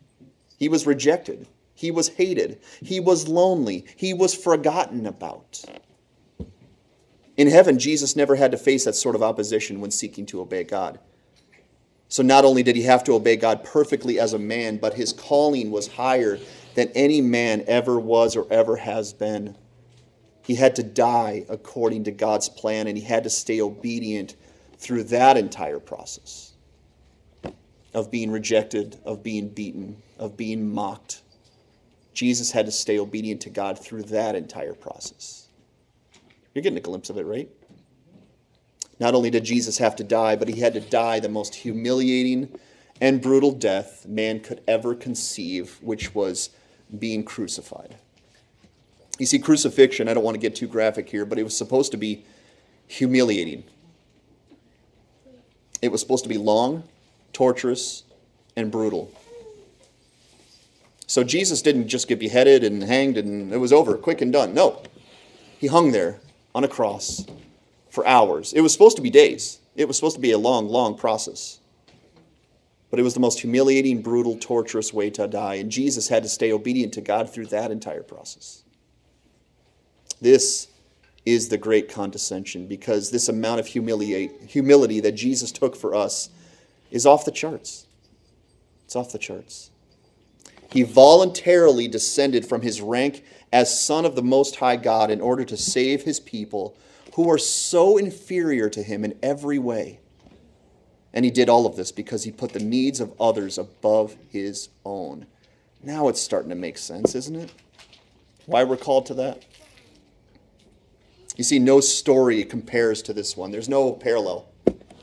He 0.57 0.69
was 0.69 0.87
rejected. 0.87 1.47
He 1.75 1.91
was 1.91 2.09
hated. 2.09 2.61
He 2.83 3.01
was 3.01 3.29
lonely. 3.29 3.85
He 3.97 4.15
was 4.15 4.35
forgotten 4.35 5.05
about. 5.05 5.63
In 7.37 7.49
heaven, 7.49 7.79
Jesus 7.79 8.17
never 8.17 8.37
had 8.37 8.53
to 8.53 8.57
face 8.57 8.87
that 8.87 8.95
sort 8.95 9.15
of 9.15 9.23
opposition 9.23 9.81
when 9.81 9.91
seeking 9.91 10.25
to 10.27 10.41
obey 10.41 10.65
God. 10.65 10.99
So 12.09 12.23
not 12.23 12.45
only 12.45 12.63
did 12.63 12.77
he 12.77 12.83
have 12.83 13.05
to 13.05 13.13
obey 13.13 13.37
God 13.37 13.63
perfectly 13.63 14.19
as 14.19 14.33
a 14.33 14.39
man, 14.39 14.79
but 14.79 14.95
his 14.95 15.13
calling 15.13 15.71
was 15.71 15.89
higher 15.89 16.39
than 16.75 16.89
any 16.95 17.21
man 17.21 17.65
ever 17.67 17.99
was 17.99 18.37
or 18.37 18.51
ever 18.51 18.77
has 18.77 19.13
been. 19.13 19.57
He 20.43 20.55
had 20.55 20.77
to 20.77 20.83
die 20.83 21.45
according 21.49 22.05
to 22.05 22.13
God's 22.13 22.49
plan, 22.49 22.87
and 22.87 22.97
he 22.97 23.05
had 23.05 23.25
to 23.25 23.31
stay 23.31 23.61
obedient 23.61 24.37
through 24.79 25.05
that 25.05 25.37
entire 25.37 25.81
process 25.81 26.46
of 27.97 28.11
being 28.11 28.31
rejected, 28.31 29.01
of 29.07 29.23
being 29.23 29.49
beaten, 29.49 29.97
of 30.19 30.37
being 30.37 30.73
mocked. 30.73 31.23
Jesus 32.13 32.53
had 32.53 32.67
to 32.67 32.73
stay 32.73 32.99
obedient 32.99 33.41
to 33.41 33.51
God 33.51 33.79
through 33.79 34.03
that 34.05 34.35
entire 34.35 34.75
process. 34.75 35.49
You're 36.55 36.63
getting 36.63 36.77
a 36.77 36.83
glimpse 36.83 37.09
of 37.09 37.17
it, 37.17 37.25
right? 37.25 37.49
Not 39.01 39.15
only 39.15 39.31
did 39.31 39.45
Jesus 39.45 39.79
have 39.79 39.97
to 39.97 40.05
die, 40.05 40.37
but 40.37 40.47
he 40.47 40.61
had 40.61 40.75
to 40.75 40.81
die 40.81 41.21
the 41.21 41.31
most 41.31 41.55
humiliating 41.55 42.59
and 43.01 43.23
brutal 43.23 43.51
death 43.51 44.07
man 44.07 44.41
could 44.41 44.63
ever 44.69 44.95
conceive, 44.95 45.79
which 45.81 46.15
was 46.15 46.51
being 46.99 47.25
crucified. 47.25 47.97
You 49.19 49.25
see, 49.25 49.39
crucifixion, 49.39 50.07
I 50.07 50.13
don't 50.13 50.25
want 50.25 50.35
to 50.35 50.41
get 50.41 50.55
too 50.55 50.69
graphic 50.69 51.09
here, 51.09 51.25
but 51.25 51.39
it 51.39 51.45
was 51.45 51.57
supposed 51.57 51.93
to 51.93 51.99
be 51.99 52.27
humiliating. 52.89 53.65
It 55.81 55.91
was 55.91 56.03
supposed 56.03 56.25
to 56.25 56.29
be 56.29 56.37
long, 56.37 56.85
torturous, 57.37 58.03
and 58.57 58.73
brutal. 58.73 59.13
So 61.07 61.23
Jesus 61.23 61.61
didn't 61.61 61.87
just 61.87 62.09
get 62.09 62.19
beheaded 62.19 62.65
and 62.65 62.83
hanged 62.83 63.19
and 63.19 63.53
it 63.53 63.59
was 63.59 63.75
over, 63.75 63.99
quick 63.99 64.23
and 64.23 64.33
done. 64.33 64.55
No. 64.55 64.83
He 65.59 65.67
hung 65.67 65.93
there 65.93 66.19
on 66.55 66.65
a 66.65 66.69
cross 66.69 67.27
for 67.91 68.07
hours. 68.07 68.55
It 68.55 68.63
was 68.63 68.73
supposed 68.73 68.97
to 68.97 69.03
be 69.03 69.11
days. 69.11 69.59
It 69.75 69.87
was 69.87 69.97
supposed 69.97 70.17
to 70.17 70.23
be 70.23 70.31
a 70.31 70.39
long, 70.39 70.67
long 70.67 70.97
process. 70.97 71.61
But 72.91 73.01
it 73.01 73.03
was 73.03 73.13
the 73.13 73.21
most 73.21 73.41
humiliating, 73.41 74.01
brutal, 74.01 74.39
torturous 74.39 74.95
way 74.95 75.11
to 75.11 75.29
die. 75.29 75.57
And 75.57 75.71
Jesus 75.71 76.09
had 76.09 76.23
to 76.23 76.31
stay 76.31 76.51
obedient 76.53 76.95
to 76.95 77.03
God 77.03 77.29
through 77.29 77.49
that 77.49 77.71
entire 77.71 78.03
process. 78.03 78.63
This 80.23 80.69
is 81.27 81.51
the 81.51 81.59
great 81.59 81.91
condescension 81.91 82.67
because 82.67 83.11
this 83.11 83.29
amount 83.29 83.61
of 83.61 83.67
humility 83.67 85.01
that 85.01 85.13
Jesus 85.13 85.53
took 85.53 85.77
for 85.77 85.95
us 85.95 86.31
is 86.97 87.05
off 87.05 87.27
the 87.27 87.31
charts. 87.31 87.87
It's 88.87 88.97
off 88.97 89.13
the 89.13 89.19
charts. 89.19 89.71
He 90.73 90.83
voluntarily 90.83 91.89
descended 91.89 92.47
from 92.47 92.63
his 92.63 92.81
rank 92.81 93.23
as 93.53 93.81
Son 93.81 94.07
of 94.07 94.17
the 94.17 94.23
Most 94.23 94.57
High 94.57 94.77
God 94.77 95.11
in 95.11 95.21
order 95.21 95.45
to 95.45 95.57
save 95.59 96.03
his 96.03 96.19
people 96.19 96.77
who 97.15 97.31
are 97.31 97.39
so 97.39 97.99
inferior 97.99 98.71
to 98.71 98.83
him 98.83 99.05
in 99.05 99.19
every 99.23 99.59
way. 99.59 100.01
And 101.13 101.25
he 101.25 101.31
did 101.31 101.51
all 101.51 101.67
of 101.67 101.77
this 101.77 101.93
because 101.93 102.25
he 102.25 102.33
put 102.33 102.53
the 102.53 102.61
needs 102.61 102.99
of 102.99 103.13
others 103.21 103.59
above 103.59 104.17
his 104.31 104.71
own. 104.85 105.27
Now 105.83 106.09
it's 106.09 106.21
starting 106.21 106.51
to 106.51 106.57
make 106.57 106.79
sense, 106.79 107.15
isn't 107.15 107.37
it? 107.37 107.53
Why 108.47 108.65
we're 108.65 108.77
called 108.79 109.07
to 109.07 109.15
that? 109.15 109.45
You 111.37 111.45
see, 111.45 111.59
no 111.59 111.81
story 111.81 112.43
compares 112.45 113.03
to 113.03 113.13
this 113.13 113.37
one. 113.37 113.51
There's 113.51 113.69
no 113.69 113.93
parallel. 113.93 114.49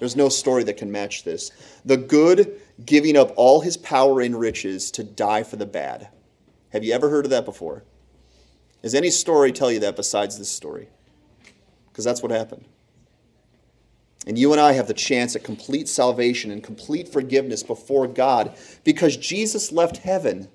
There's 0.03 0.17
no 0.17 0.27
story 0.27 0.65
that 0.65 0.75
can 0.75 0.91
match 0.91 1.23
this. 1.23 1.49
The 1.85 1.95
good 1.95 2.59
giving 2.85 3.15
up 3.15 3.31
all 3.37 3.61
his 3.61 3.77
power 3.77 4.19
and 4.19 4.37
riches 4.37 4.91
to 4.91 5.01
die 5.01 5.43
for 5.43 5.55
the 5.55 5.65
bad. 5.65 6.09
Have 6.73 6.83
you 6.83 6.91
ever 6.91 7.09
heard 7.09 7.23
of 7.23 7.31
that 7.31 7.45
before? 7.45 7.85
Does 8.81 8.95
any 8.95 9.09
story 9.09 9.53
tell 9.53 9.71
you 9.71 9.79
that 9.79 9.95
besides 9.95 10.37
this 10.37 10.51
story? 10.51 10.89
Because 11.87 12.03
that's 12.03 12.21
what 12.21 12.33
happened. 12.33 12.65
And 14.27 14.37
you 14.37 14.51
and 14.51 14.59
I 14.59 14.73
have 14.73 14.89
the 14.89 14.93
chance 14.93 15.37
at 15.37 15.45
complete 15.45 15.87
salvation 15.87 16.51
and 16.51 16.61
complete 16.61 17.07
forgiveness 17.07 17.63
before 17.63 18.05
God 18.05 18.57
because 18.83 19.15
Jesus 19.15 19.71
left 19.71 19.95
heaven 19.95 20.49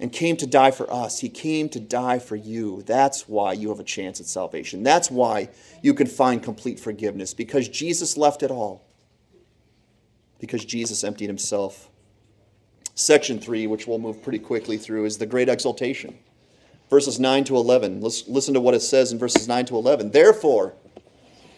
and 0.00 0.12
came 0.12 0.36
to 0.36 0.46
die 0.46 0.70
for 0.70 0.92
us. 0.92 1.20
He 1.20 1.28
came 1.28 1.68
to 1.70 1.80
die 1.80 2.18
for 2.18 2.36
you. 2.36 2.82
That's 2.86 3.28
why 3.28 3.52
you 3.52 3.68
have 3.70 3.80
a 3.80 3.84
chance 3.84 4.20
at 4.20 4.26
salvation. 4.26 4.82
That's 4.82 5.10
why 5.10 5.48
you 5.82 5.92
can 5.94 6.06
find 6.06 6.42
complete 6.42 6.78
forgiveness 6.78 7.34
because 7.34 7.68
Jesus 7.68 8.16
left 8.16 8.42
it 8.42 8.50
all. 8.50 8.84
Because 10.38 10.64
Jesus 10.64 11.02
emptied 11.02 11.26
himself. 11.26 11.88
Section 12.94 13.40
3, 13.40 13.66
which 13.66 13.86
we'll 13.86 13.98
move 13.98 14.22
pretty 14.22 14.38
quickly 14.38 14.76
through, 14.76 15.04
is 15.04 15.18
the 15.18 15.26
great 15.26 15.48
exaltation. 15.48 16.16
Verses 16.90 17.18
9 17.18 17.44
to 17.44 17.56
11. 17.56 18.00
Let's 18.00 18.26
listen 18.28 18.54
to 18.54 18.60
what 18.60 18.74
it 18.74 18.80
says 18.80 19.10
in 19.10 19.18
verses 19.18 19.48
9 19.48 19.66
to 19.66 19.76
11. 19.76 20.12
Therefore, 20.12 20.74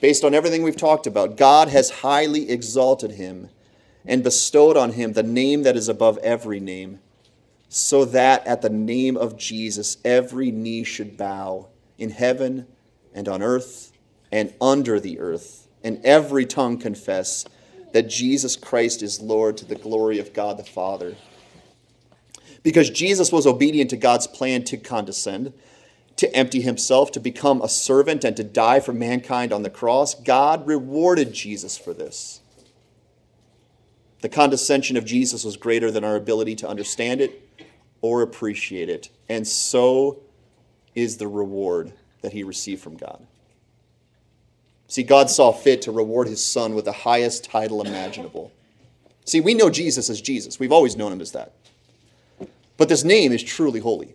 based 0.01 0.24
on 0.24 0.34
everything 0.34 0.62
we've 0.62 0.76
talked 0.76 1.07
about, 1.07 1.36
God 1.36 1.68
has 1.68 1.91
highly 1.91 2.51
exalted 2.51 3.12
him 3.12 3.51
and 4.07 4.24
bestowed 4.24 4.78
on 4.78 4.93
him 4.93 5.12
the 5.12 5.22
name 5.22 5.62
that 5.62 5.76
is 5.76 5.88
above 5.88 6.16
every 6.18 6.59
name 6.59 7.01
so 7.72 8.04
that 8.04 8.44
at 8.48 8.62
the 8.62 8.68
name 8.68 9.16
of 9.16 9.36
Jesus 9.36 9.96
every 10.04 10.50
knee 10.50 10.82
should 10.82 11.16
bow 11.16 11.68
in 11.98 12.10
heaven 12.10 12.66
and 13.14 13.28
on 13.28 13.42
earth 13.42 13.92
and 14.32 14.52
under 14.60 14.98
the 14.98 15.20
earth, 15.20 15.68
and 15.82 16.04
every 16.04 16.44
tongue 16.44 16.78
confess 16.78 17.44
that 17.92 18.08
Jesus 18.08 18.56
Christ 18.56 19.02
is 19.02 19.20
Lord 19.20 19.56
to 19.56 19.64
the 19.64 19.76
glory 19.76 20.18
of 20.18 20.32
God 20.32 20.58
the 20.58 20.64
Father. 20.64 21.14
Because 22.62 22.90
Jesus 22.90 23.32
was 23.32 23.46
obedient 23.46 23.90
to 23.90 23.96
God's 23.96 24.26
plan 24.26 24.64
to 24.64 24.76
condescend, 24.76 25.52
to 26.16 26.32
empty 26.34 26.60
himself, 26.60 27.12
to 27.12 27.20
become 27.20 27.62
a 27.62 27.68
servant, 27.68 28.24
and 28.24 28.36
to 28.36 28.44
die 28.44 28.80
for 28.80 28.92
mankind 28.92 29.52
on 29.52 29.62
the 29.62 29.70
cross, 29.70 30.14
God 30.14 30.66
rewarded 30.66 31.32
Jesus 31.32 31.78
for 31.78 31.94
this. 31.94 32.40
The 34.20 34.28
condescension 34.28 34.96
of 34.96 35.04
Jesus 35.04 35.44
was 35.44 35.56
greater 35.56 35.90
than 35.90 36.04
our 36.04 36.16
ability 36.16 36.56
to 36.56 36.68
understand 36.68 37.20
it 37.20 37.49
or 38.03 38.22
appreciate 38.22 38.88
it. 38.88 39.11
And 39.28 39.46
so 39.46 40.20
is 40.94 41.16
the 41.16 41.28
reward 41.28 41.92
that 42.22 42.32
he 42.32 42.42
received 42.42 42.82
from 42.82 42.96
God. 42.96 43.26
See, 44.88 45.03
God 45.03 45.30
saw 45.30 45.53
fit 45.53 45.82
to 45.82 45.92
reward 45.92 46.26
his 46.26 46.44
son 46.44 46.74
with 46.74 46.84
the 46.84 46.92
highest 46.92 47.44
title 47.44 47.80
imaginable. 47.80 48.53
See, 49.24 49.40
we 49.40 49.55
know 49.55 49.70
Jesus 49.70 50.11
as 50.11 50.20
Jesus, 50.20 50.59
we've 50.59 50.72
always 50.72 50.96
known 50.96 51.12
him 51.12 51.20
as 51.20 51.32
that. 51.32 51.53
But 52.76 52.88
this 52.88 53.05
name 53.05 53.30
is 53.30 53.42
truly 53.42 53.80
holy. 53.80 54.14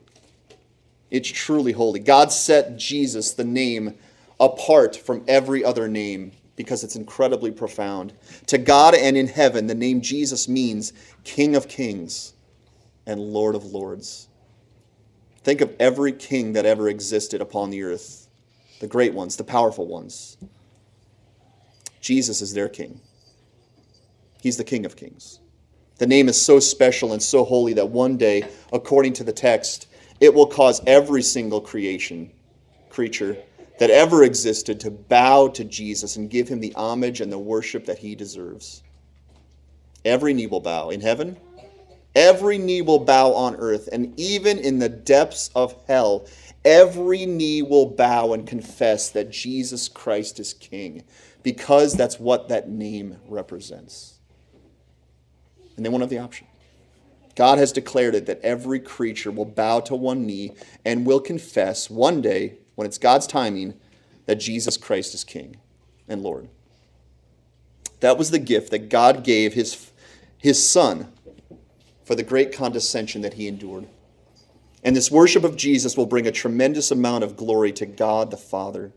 It's 1.11 1.29
truly 1.29 1.71
holy. 1.71 1.99
God 1.99 2.31
set 2.31 2.77
Jesus, 2.77 3.31
the 3.31 3.43
name, 3.45 3.93
apart 4.39 4.95
from 4.95 5.23
every 5.27 5.63
other 5.63 5.87
name 5.87 6.31
because 6.55 6.83
it's 6.83 6.95
incredibly 6.95 7.51
profound. 7.51 8.13
To 8.47 8.57
God 8.57 8.95
and 8.95 9.15
in 9.15 9.27
heaven, 9.27 9.67
the 9.67 9.75
name 9.75 10.01
Jesus 10.01 10.47
means 10.47 10.93
King 11.23 11.55
of 11.55 11.67
Kings 11.67 12.33
and 13.05 13.19
Lord 13.19 13.55
of 13.55 13.65
Lords. 13.65 14.27
Think 15.43 15.61
of 15.61 15.75
every 15.79 16.11
king 16.11 16.53
that 16.53 16.65
ever 16.65 16.89
existed 16.89 17.41
upon 17.41 17.69
the 17.69 17.83
earth 17.83 18.25
the 18.79 18.87
great 18.87 19.13
ones, 19.13 19.37
the 19.37 19.43
powerful 19.43 19.87
ones. 19.87 20.37
Jesus 22.01 22.41
is 22.41 22.53
their 22.53 22.67
king. 22.67 22.99
He's 24.41 24.57
the 24.57 24.63
King 24.63 24.85
of 24.85 24.95
Kings. 24.95 25.39
The 25.97 26.05
name 26.05 26.27
is 26.27 26.39
so 26.39 26.59
special 26.59 27.13
and 27.13 27.23
so 27.23 27.43
holy 27.43 27.73
that 27.73 27.89
one 27.89 28.17
day, 28.17 28.47
according 28.73 29.13
to 29.13 29.23
the 29.23 29.31
text, 29.31 29.87
it 30.19 30.33
will 30.33 30.45
cause 30.45 30.81
every 30.85 31.21
single 31.21 31.61
creation, 31.61 32.31
creature 32.89 33.37
that 33.79 33.89
ever 33.89 34.23
existed 34.23 34.79
to 34.81 34.91
bow 34.91 35.47
to 35.47 35.63
Jesus 35.63 36.17
and 36.17 36.29
give 36.29 36.47
him 36.47 36.59
the 36.59 36.75
homage 36.75 37.21
and 37.21 37.31
the 37.31 37.39
worship 37.39 37.85
that 37.85 37.97
he 37.97 38.13
deserves. 38.13 38.83
Every 40.03 40.33
knee 40.33 40.47
will 40.47 40.59
bow 40.59 40.89
in 40.89 41.01
heaven 41.01 41.37
Every 42.15 42.57
knee 42.57 42.81
will 42.81 42.99
bow 42.99 43.33
on 43.33 43.57
earth, 43.57 43.89
and 43.91 44.17
even 44.17 44.57
in 44.57 44.79
the 44.79 44.87
depths 44.87 45.49
of 45.53 45.75
hell, 45.87 46.27
every 46.63 47.25
knee 47.25 47.61
will 47.61 47.87
bow 47.87 48.31
and 48.31 48.47
confess 48.47 49.09
that 49.09 49.29
Jesus 49.29 49.89
Christ 49.89 50.39
is 50.39 50.53
King, 50.53 51.03
because 51.43 51.93
that's 51.93 52.19
what 52.19 52.47
that 52.47 52.69
name 52.69 53.17
represents. 53.27 54.19
And 55.75 55.85
they 55.85 55.89
won't 55.89 56.01
have 56.01 56.09
the 56.09 56.19
option. 56.19 56.47
God 57.35 57.57
has 57.57 57.73
declared 57.73 58.15
it 58.15 58.27
that 58.27 58.39
every 58.41 58.79
creature 58.79 59.31
will 59.31 59.43
bow 59.43 59.81
to 59.81 59.95
one 59.95 60.25
knee 60.25 60.53
and 60.85 61.05
will 61.05 61.19
confess 61.19 61.89
one 61.89 62.21
day, 62.21 62.59
when 62.75 62.87
it's 62.87 62.97
God's 62.97 63.27
timing, 63.27 63.73
that 64.25 64.35
Jesus 64.35 64.77
Christ 64.77 65.13
is 65.13 65.25
King 65.25 65.57
and 66.07 66.23
Lord. 66.23 66.47
That 67.99 68.17
was 68.17 68.31
the 68.31 68.39
gift 68.39 68.71
that 68.71 68.87
God 68.89 69.25
gave 69.25 69.53
his, 69.53 69.91
his 70.37 70.67
Son 70.67 71.11
for 72.05 72.15
the 72.15 72.23
great 72.23 72.53
condescension 72.53 73.21
that 73.21 73.33
he 73.33 73.47
endured. 73.47 73.87
And 74.83 74.95
this 74.95 75.09
worship 75.09 75.43
of 75.43 75.57
Jesus 75.57 75.97
will 75.97 76.05
bring 76.05 76.27
a 76.27 76.31
tremendous 76.31 76.91
amount 76.91 77.23
of 77.23 77.35
glory 77.35 77.71
to 77.73 77.85
God 77.87 78.29
the 78.29 78.37
Father. 78.37 78.91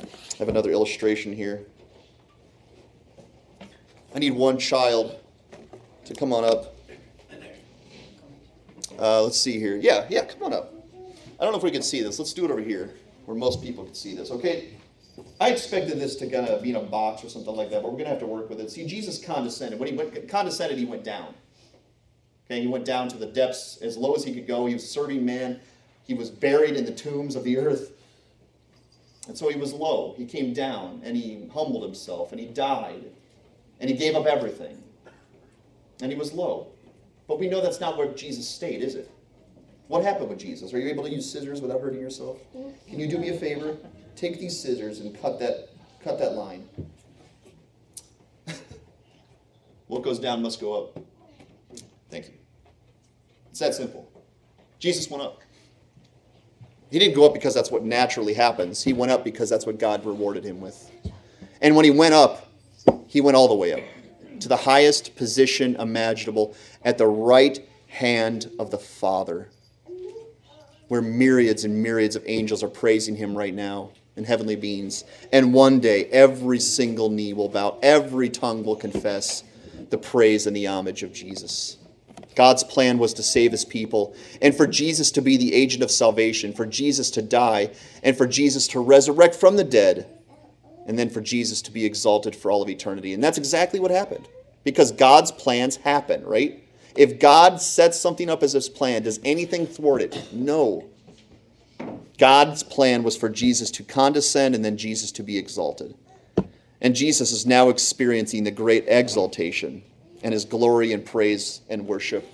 I 0.00 0.06
have 0.38 0.48
another 0.48 0.70
illustration 0.70 1.32
here. 1.32 1.66
I 4.14 4.18
need 4.18 4.34
one 4.34 4.58
child 4.58 5.18
to 6.04 6.14
come 6.14 6.32
on 6.32 6.44
up. 6.44 6.76
Uh, 8.98 9.22
let's 9.22 9.40
see 9.40 9.58
here. 9.58 9.76
Yeah, 9.76 10.06
yeah, 10.08 10.24
come 10.24 10.44
on 10.44 10.52
up. 10.52 10.72
I 11.40 11.44
don't 11.44 11.52
know 11.52 11.58
if 11.58 11.64
we 11.64 11.72
can 11.72 11.82
see 11.82 12.02
this. 12.02 12.18
Let's 12.20 12.32
do 12.32 12.44
it 12.44 12.50
over 12.50 12.60
here 12.60 12.94
where 13.24 13.36
most 13.36 13.62
people 13.62 13.84
can 13.84 13.94
see 13.94 14.14
this, 14.14 14.30
okay? 14.30 14.74
I 15.40 15.50
expected 15.50 15.98
this 15.98 16.16
to 16.16 16.28
kind 16.28 16.46
of 16.46 16.62
be 16.62 16.70
in 16.70 16.76
a 16.76 16.82
box 16.82 17.24
or 17.24 17.28
something 17.28 17.54
like 17.54 17.70
that, 17.70 17.82
but 17.82 17.90
we're 17.90 17.98
going 17.98 18.04
to 18.04 18.10
have 18.10 18.20
to 18.20 18.26
work 18.26 18.48
with 18.48 18.60
it. 18.60 18.70
See, 18.70 18.86
Jesus 18.86 19.22
condescended. 19.24 19.78
When 19.78 19.88
he 19.88 19.96
went, 19.96 20.28
condescended, 20.28 20.78
he 20.78 20.84
went 20.84 21.04
down. 21.04 21.34
Okay, 22.46 22.60
he 22.60 22.66
went 22.66 22.84
down 22.84 23.08
to 23.08 23.16
the 23.16 23.26
depths 23.26 23.78
as 23.82 23.96
low 23.96 24.14
as 24.14 24.24
he 24.24 24.34
could 24.34 24.46
go. 24.46 24.66
He 24.66 24.74
was 24.74 24.88
serving 24.88 25.24
man. 25.24 25.60
He 26.04 26.14
was 26.14 26.30
buried 26.30 26.76
in 26.76 26.84
the 26.84 26.92
tombs 26.92 27.36
of 27.36 27.44
the 27.44 27.58
earth. 27.58 27.92
And 29.28 29.38
so 29.38 29.48
he 29.48 29.58
was 29.58 29.72
low. 29.72 30.14
He 30.16 30.26
came 30.26 30.52
down 30.52 31.00
and 31.04 31.16
he 31.16 31.48
humbled 31.52 31.84
himself 31.84 32.32
and 32.32 32.40
he 32.40 32.46
died 32.46 33.04
and 33.80 33.88
he 33.88 33.96
gave 33.96 34.14
up 34.16 34.26
everything. 34.26 34.82
And 36.00 36.10
he 36.10 36.18
was 36.18 36.32
low. 36.32 36.68
But 37.28 37.38
we 37.38 37.48
know 37.48 37.60
that's 37.60 37.80
not 37.80 37.96
where 37.96 38.08
Jesus 38.08 38.48
stayed, 38.48 38.82
is 38.82 38.96
it? 38.96 39.10
What 39.88 40.02
happened 40.02 40.28
with 40.28 40.38
Jesus? 40.38 40.72
Are 40.74 40.78
you 40.78 40.88
able 40.88 41.04
to 41.04 41.10
use 41.10 41.30
scissors 41.30 41.60
without 41.60 41.80
hurting 41.80 42.00
yourself? 42.00 42.38
Can 42.88 42.98
you 42.98 43.06
do 43.08 43.18
me 43.18 43.28
a 43.28 43.36
favor? 43.36 43.76
Take 44.16 44.38
these 44.40 44.58
scissors 44.60 45.00
and 45.00 45.18
cut 45.20 45.38
that 45.38 45.68
cut 46.02 46.18
that 46.18 46.34
line. 46.34 46.68
what 49.86 50.02
goes 50.02 50.18
down 50.18 50.42
must 50.42 50.60
go 50.60 50.74
up. 50.74 50.98
It's 53.52 53.60
that 53.60 53.74
simple. 53.74 54.10
Jesus 54.78 55.10
went 55.10 55.22
up. 55.22 55.42
He 56.90 56.98
didn't 56.98 57.14
go 57.14 57.26
up 57.26 57.34
because 57.34 57.54
that's 57.54 57.70
what 57.70 57.84
naturally 57.84 58.32
happens. 58.32 58.82
He 58.82 58.94
went 58.94 59.12
up 59.12 59.24
because 59.24 59.50
that's 59.50 59.66
what 59.66 59.78
God 59.78 60.06
rewarded 60.06 60.42
him 60.42 60.58
with. 60.58 60.90
And 61.60 61.76
when 61.76 61.84
he 61.84 61.90
went 61.90 62.14
up, 62.14 62.48
he 63.06 63.20
went 63.20 63.36
all 63.36 63.48
the 63.48 63.54
way 63.54 63.74
up 63.74 63.80
to 64.40 64.48
the 64.48 64.56
highest 64.56 65.14
position 65.16 65.76
imaginable 65.76 66.56
at 66.82 66.96
the 66.96 67.06
right 67.06 67.60
hand 67.88 68.50
of 68.58 68.70
the 68.70 68.78
Father, 68.78 69.50
where 70.88 71.02
myriads 71.02 71.64
and 71.64 71.82
myriads 71.82 72.16
of 72.16 72.24
angels 72.26 72.62
are 72.62 72.68
praising 72.68 73.16
him 73.16 73.36
right 73.36 73.54
now 73.54 73.90
in 74.16 74.24
heavenly 74.24 74.56
beings. 74.56 75.04
And 75.30 75.52
one 75.52 75.78
day, 75.78 76.06
every 76.06 76.58
single 76.58 77.10
knee 77.10 77.34
will 77.34 77.50
bow, 77.50 77.78
every 77.82 78.30
tongue 78.30 78.64
will 78.64 78.76
confess 78.76 79.44
the 79.90 79.98
praise 79.98 80.46
and 80.46 80.56
the 80.56 80.68
homage 80.68 81.02
of 81.02 81.12
Jesus. 81.12 81.76
God's 82.34 82.64
plan 82.64 82.98
was 82.98 83.14
to 83.14 83.22
save 83.22 83.52
his 83.52 83.64
people, 83.64 84.14
and 84.40 84.54
for 84.54 84.66
Jesus 84.66 85.10
to 85.12 85.22
be 85.22 85.36
the 85.36 85.54
agent 85.54 85.82
of 85.82 85.90
salvation, 85.90 86.52
for 86.52 86.66
Jesus 86.66 87.10
to 87.12 87.22
die, 87.22 87.70
and 88.02 88.16
for 88.16 88.26
Jesus 88.26 88.66
to 88.68 88.80
resurrect 88.80 89.34
from 89.34 89.56
the 89.56 89.64
dead, 89.64 90.06
and 90.86 90.98
then 90.98 91.08
for 91.08 91.20
Jesus 91.20 91.62
to 91.62 91.70
be 91.70 91.84
exalted 91.84 92.34
for 92.34 92.50
all 92.50 92.62
of 92.62 92.68
eternity. 92.68 93.12
And 93.12 93.22
that's 93.22 93.38
exactly 93.38 93.80
what 93.80 93.90
happened. 93.90 94.28
Because 94.64 94.92
God's 94.92 95.32
plans 95.32 95.76
happen, 95.76 96.24
right? 96.24 96.62
If 96.96 97.18
God 97.18 97.60
sets 97.60 97.98
something 97.98 98.28
up 98.28 98.42
as 98.42 98.52
his 98.52 98.68
plan, 98.68 99.02
does 99.02 99.20
anything 99.24 99.66
thwart 99.66 100.02
it? 100.02 100.32
No. 100.32 100.84
God's 102.18 102.62
plan 102.62 103.02
was 103.02 103.16
for 103.16 103.28
Jesus 103.28 103.70
to 103.72 103.82
condescend 103.82 104.54
and 104.54 104.64
then 104.64 104.76
Jesus 104.76 105.10
to 105.12 105.22
be 105.22 105.38
exalted. 105.38 105.94
And 106.80 106.94
Jesus 106.94 107.32
is 107.32 107.46
now 107.46 107.68
experiencing 107.68 108.44
the 108.44 108.50
great 108.50 108.84
exaltation 108.88 109.82
and 110.22 110.32
his 110.32 110.44
glory 110.44 110.92
and 110.92 111.04
praise 111.04 111.60
and 111.68 111.86
worship 111.86 112.26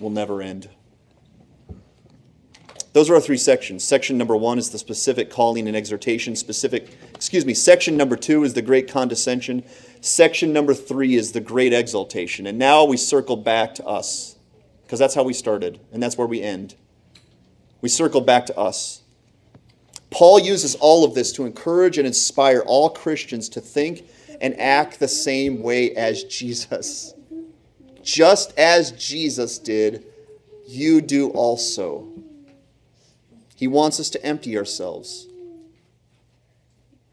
will 0.00 0.10
never 0.10 0.40
end. 0.40 0.68
Those 2.92 3.10
are 3.10 3.14
our 3.14 3.20
three 3.20 3.36
sections. 3.36 3.84
Section 3.84 4.16
number 4.16 4.36
one 4.36 4.58
is 4.58 4.70
the 4.70 4.78
specific 4.78 5.30
calling 5.30 5.68
and 5.68 5.76
exhortation. 5.76 6.34
Specific, 6.34 6.96
excuse 7.14 7.44
me, 7.44 7.54
section 7.54 7.96
number 7.96 8.16
two 8.16 8.44
is 8.44 8.54
the 8.54 8.62
great 8.62 8.90
condescension. 8.90 9.62
Section 10.00 10.52
number 10.52 10.74
three 10.74 11.14
is 11.14 11.32
the 11.32 11.40
great 11.40 11.72
exaltation. 11.72 12.46
And 12.46 12.58
now 12.58 12.84
we 12.84 12.96
circle 12.96 13.36
back 13.36 13.74
to 13.76 13.86
us, 13.86 14.36
because 14.82 14.98
that's 14.98 15.14
how 15.14 15.22
we 15.22 15.32
started, 15.32 15.78
and 15.92 16.02
that's 16.02 16.16
where 16.16 16.26
we 16.26 16.42
end. 16.42 16.76
We 17.82 17.88
circle 17.88 18.20
back 18.20 18.46
to 18.46 18.58
us. 18.58 19.02
Paul 20.10 20.40
uses 20.40 20.74
all 20.76 21.04
of 21.04 21.14
this 21.14 21.30
to 21.32 21.44
encourage 21.44 21.98
and 21.98 22.06
inspire 22.06 22.60
all 22.60 22.88
Christians 22.90 23.48
to 23.50 23.60
think 23.60 24.04
and 24.40 24.58
act 24.60 24.98
the 24.98 25.08
same 25.08 25.62
way 25.62 25.94
as 25.94 26.24
Jesus. 26.24 27.14
Just 28.02 28.56
as 28.58 28.92
Jesus 28.92 29.58
did, 29.58 30.04
you 30.66 31.00
do 31.00 31.30
also. 31.30 32.06
He 33.54 33.66
wants 33.66 33.98
us 33.98 34.10
to 34.10 34.24
empty 34.24 34.56
ourselves. 34.56 35.26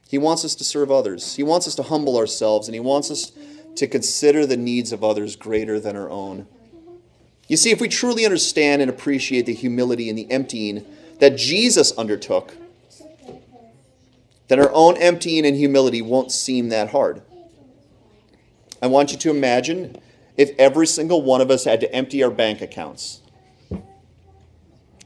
He 0.07 0.17
wants 0.17 0.45
us 0.45 0.55
to 0.55 0.63
serve 0.63 0.91
others. 0.91 1.35
He 1.35 1.43
wants 1.43 1.67
us 1.67 1.75
to 1.75 1.83
humble 1.83 2.17
ourselves, 2.17 2.67
and 2.67 2.75
He 2.75 2.79
wants 2.79 3.09
us 3.09 3.31
to 3.75 3.87
consider 3.87 4.45
the 4.45 4.57
needs 4.57 4.91
of 4.91 5.03
others 5.03 5.35
greater 5.35 5.79
than 5.79 5.95
our 5.95 6.09
own. 6.09 6.47
You 7.47 7.57
see, 7.57 7.71
if 7.71 7.81
we 7.81 7.87
truly 7.87 8.25
understand 8.25 8.81
and 8.81 8.89
appreciate 8.89 9.45
the 9.45 9.53
humility 9.53 10.09
and 10.09 10.17
the 10.17 10.29
emptying 10.31 10.85
that 11.19 11.37
Jesus 11.37 11.91
undertook, 11.97 12.55
then 14.47 14.59
our 14.59 14.71
own 14.73 14.97
emptying 14.97 15.45
and 15.45 15.55
humility 15.55 16.01
won't 16.01 16.31
seem 16.31 16.69
that 16.69 16.89
hard. 16.89 17.21
I 18.81 18.87
want 18.87 19.11
you 19.11 19.17
to 19.17 19.29
imagine 19.31 19.97
if 20.37 20.51
every 20.59 20.87
single 20.87 21.21
one 21.21 21.41
of 21.41 21.49
us 21.49 21.63
had 21.63 21.79
to 21.81 21.93
empty 21.93 22.23
our 22.23 22.29
bank 22.29 22.61
accounts 22.61 23.21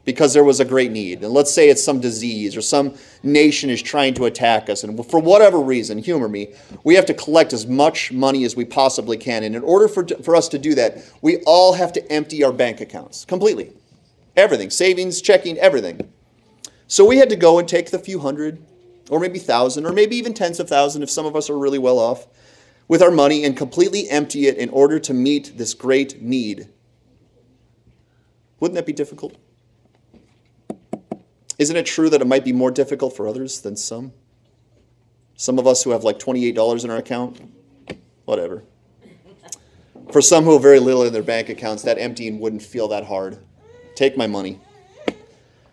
because 0.04 0.34
there 0.34 0.44
was 0.44 0.60
a 0.60 0.64
great 0.64 0.90
need. 0.90 1.22
And 1.22 1.32
let's 1.32 1.52
say 1.52 1.68
it's 1.68 1.82
some 1.82 2.00
disease 2.00 2.56
or 2.56 2.62
some 2.62 2.96
nation 3.22 3.70
is 3.70 3.82
trying 3.82 4.14
to 4.14 4.24
attack 4.24 4.68
us. 4.68 4.82
And 4.82 5.06
for 5.06 5.20
whatever 5.20 5.60
reason, 5.60 5.98
humor 5.98 6.28
me, 6.28 6.54
we 6.84 6.94
have 6.94 7.06
to 7.06 7.14
collect 7.14 7.52
as 7.52 7.66
much 7.66 8.10
money 8.10 8.44
as 8.44 8.56
we 8.56 8.64
possibly 8.64 9.16
can. 9.16 9.44
And 9.44 9.54
in 9.54 9.62
order 9.62 9.88
for, 9.88 10.06
for 10.22 10.34
us 10.34 10.48
to 10.48 10.58
do 10.58 10.74
that, 10.74 11.04
we 11.22 11.38
all 11.46 11.74
have 11.74 11.92
to 11.92 12.12
empty 12.12 12.42
our 12.42 12.52
bank 12.52 12.80
accounts 12.80 13.24
completely. 13.24 13.72
Everything, 14.36 14.70
savings, 14.70 15.20
checking, 15.20 15.58
everything. 15.58 16.12
So 16.86 17.04
we 17.04 17.18
had 17.18 17.28
to 17.30 17.36
go 17.36 17.58
and 17.58 17.68
take 17.68 17.90
the 17.90 17.98
few 17.98 18.18
hundred, 18.20 18.64
or 19.10 19.20
maybe 19.20 19.38
thousand, 19.38 19.84
or 19.84 19.92
maybe 19.92 20.16
even 20.16 20.32
tens 20.32 20.60
of 20.60 20.68
thousands 20.68 21.02
if 21.02 21.10
some 21.10 21.26
of 21.26 21.36
us 21.36 21.50
are 21.50 21.58
really 21.58 21.78
well 21.78 21.98
off, 21.98 22.26
with 22.88 23.02
our 23.02 23.10
money 23.10 23.44
and 23.44 23.56
completely 23.56 24.08
empty 24.08 24.46
it 24.46 24.56
in 24.56 24.70
order 24.70 24.98
to 24.98 25.12
meet 25.12 25.58
this 25.58 25.74
great 25.74 26.22
need. 26.22 26.68
Wouldn't 28.58 28.76
that 28.76 28.86
be 28.86 28.92
difficult? 28.92 29.36
Isn't 31.58 31.76
it 31.76 31.86
true 31.86 32.08
that 32.08 32.22
it 32.22 32.26
might 32.26 32.44
be 32.44 32.52
more 32.52 32.70
difficult 32.70 33.16
for 33.16 33.28
others 33.28 33.60
than 33.60 33.76
some? 33.76 34.12
Some 35.36 35.58
of 35.58 35.66
us 35.66 35.82
who 35.82 35.90
have 35.90 36.04
like 36.04 36.18
$28 36.18 36.84
in 36.84 36.90
our 36.90 36.96
account? 36.96 37.40
Whatever. 38.24 38.62
For 40.12 40.20
some 40.20 40.44
who 40.44 40.54
have 40.54 40.62
very 40.62 40.80
little 40.80 41.04
in 41.04 41.12
their 41.12 41.22
bank 41.22 41.48
accounts, 41.48 41.82
that 41.82 41.98
emptying 41.98 42.40
wouldn't 42.40 42.62
feel 42.62 42.88
that 42.88 43.04
hard. 43.04 43.38
Take 43.94 44.16
my 44.16 44.26
money. 44.26 44.60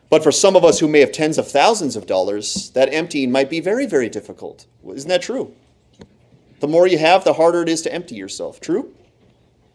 But 0.10 0.24
for 0.24 0.32
some 0.32 0.56
of 0.56 0.64
us 0.64 0.80
who 0.80 0.88
may 0.88 1.02
have 1.02 1.12
tens 1.12 1.38
of 1.38 1.50
thousands 1.50 1.96
of 1.96 2.06
dollars, 2.06 2.72
that 2.72 2.94
emptying 2.94 3.32
might 3.32 3.50
be 3.50 3.60
very, 3.60 3.86
very 3.86 4.10
difficult. 4.10 4.66
Isn't 4.88 5.10
that 5.10 5.22
true? 5.22 5.54
The 6.60 6.68
more 6.68 6.88
you 6.88 6.98
have, 6.98 7.24
the 7.24 7.34
harder 7.34 7.62
it 7.62 7.70
is 7.70 7.82
to 7.84 7.94
empty 7.94 8.16
yourself. 8.16 8.60
True? 8.62 8.94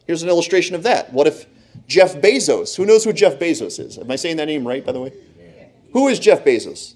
Here's 0.07 0.23
an 0.23 0.29
illustration 0.29 0.75
of 0.75 0.83
that. 0.85 1.13
What 1.13 1.27
if 1.27 1.47
Jeff 1.87 2.15
Bezos, 2.15 2.77
who 2.77 2.87
knows 2.87 3.05
who 3.05 3.13
Jeff 3.13 3.39
Bezos 3.39 3.79
is? 3.79 3.99
Am 3.99 4.11
I 4.11 4.17
saying 4.17 4.37
that 4.37 4.47
name 4.47 4.67
right, 4.67 4.85
by 4.85 4.93
the 4.93 5.01
way? 5.01 5.13
Who 5.93 6.09
is 6.09 6.19
Jeff 6.19 6.45
Bezos? 6.45 6.95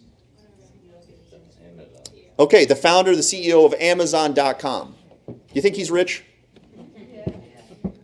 Okay, 2.39 2.65
the 2.65 2.77
founder, 2.77 3.15
the 3.15 3.23
CEO 3.23 3.65
of 3.65 3.75
Amazon.com. 3.75 4.95
You 5.53 5.63
think 5.63 5.77
he's 5.77 5.91
rich? 5.91 6.25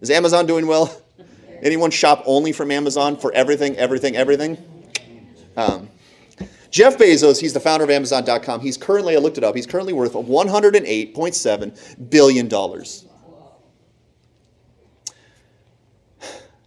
Is 0.00 0.10
Amazon 0.10 0.46
doing 0.46 0.66
well? 0.66 0.94
Anyone 1.62 1.90
shop 1.90 2.22
only 2.26 2.52
from 2.52 2.70
Amazon 2.70 3.16
for 3.16 3.32
everything, 3.32 3.76
everything, 3.76 4.16
everything? 4.16 4.56
Um, 5.56 5.88
Jeff 6.70 6.96
Bezos, 6.96 7.40
he's 7.40 7.52
the 7.52 7.60
founder 7.60 7.84
of 7.84 7.90
Amazon.com. 7.90 8.60
He's 8.60 8.76
currently, 8.78 9.14
I 9.14 9.18
looked 9.18 9.38
it 9.38 9.44
up, 9.44 9.54
he's 9.54 9.66
currently 9.66 9.92
worth 9.92 10.14
$108.7 10.14 12.10
billion. 12.10 12.48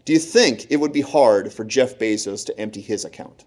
Do 0.05 0.13
you 0.13 0.19
think 0.19 0.67
it 0.69 0.77
would 0.77 0.93
be 0.93 1.01
hard 1.01 1.51
for 1.51 1.65
Jeff 1.65 1.97
Bezos 1.97 2.45
to 2.45 2.59
empty 2.59 2.81
his 2.81 3.05
account? 3.05 3.45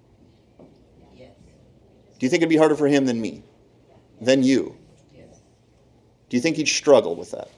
Do 1.17 2.27
you 2.27 2.31
think 2.31 2.41
it'd 2.43 2.49
be 2.49 2.57
harder 2.57 2.75
for 2.75 2.89
him 2.89 3.07
than 3.07 3.21
me? 3.21 3.45
Than 4.21 4.43
you? 4.43 4.77
Do 6.29 6.37
you 6.37 6.41
think 6.41 6.57
he'd 6.57 6.67
struggle 6.67 7.15
with 7.15 7.31
that? 7.31 7.49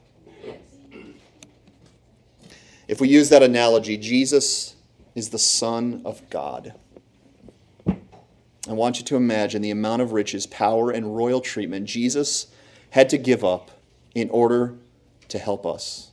If 2.87 3.01
we 3.01 3.09
use 3.09 3.31
that 3.31 3.43
analogy, 3.43 3.97
Jesus 3.97 4.77
is 5.15 5.31
the 5.31 5.39
Son 5.39 6.03
of 6.05 6.29
God. 6.29 6.75
I 8.71 8.73
want 8.73 9.01
you 9.01 9.05
to 9.07 9.17
imagine 9.17 9.63
the 9.63 9.73
amount 9.73 10.01
of 10.01 10.13
riches, 10.13 10.47
power, 10.47 10.93
and 10.93 11.17
royal 11.17 11.41
treatment 11.41 11.87
Jesus 11.87 12.47
had 12.91 13.09
to 13.09 13.19
give 13.19 13.43
up 13.45 13.73
in 14.15 14.31
order 14.31 14.77
to 15.27 15.41
help 15.41 15.67
us. 15.67 16.13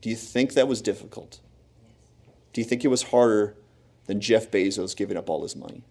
Do 0.00 0.08
you 0.08 0.14
think 0.14 0.54
that 0.54 0.68
was 0.68 0.80
difficult? 0.80 1.40
Do 2.52 2.60
you 2.60 2.64
think 2.64 2.84
it 2.84 2.88
was 2.88 3.02
harder 3.04 3.56
than 4.06 4.20
Jeff 4.20 4.52
Bezos 4.52 4.96
giving 4.96 5.16
up 5.16 5.28
all 5.28 5.42
his 5.42 5.56
money? 5.56 5.82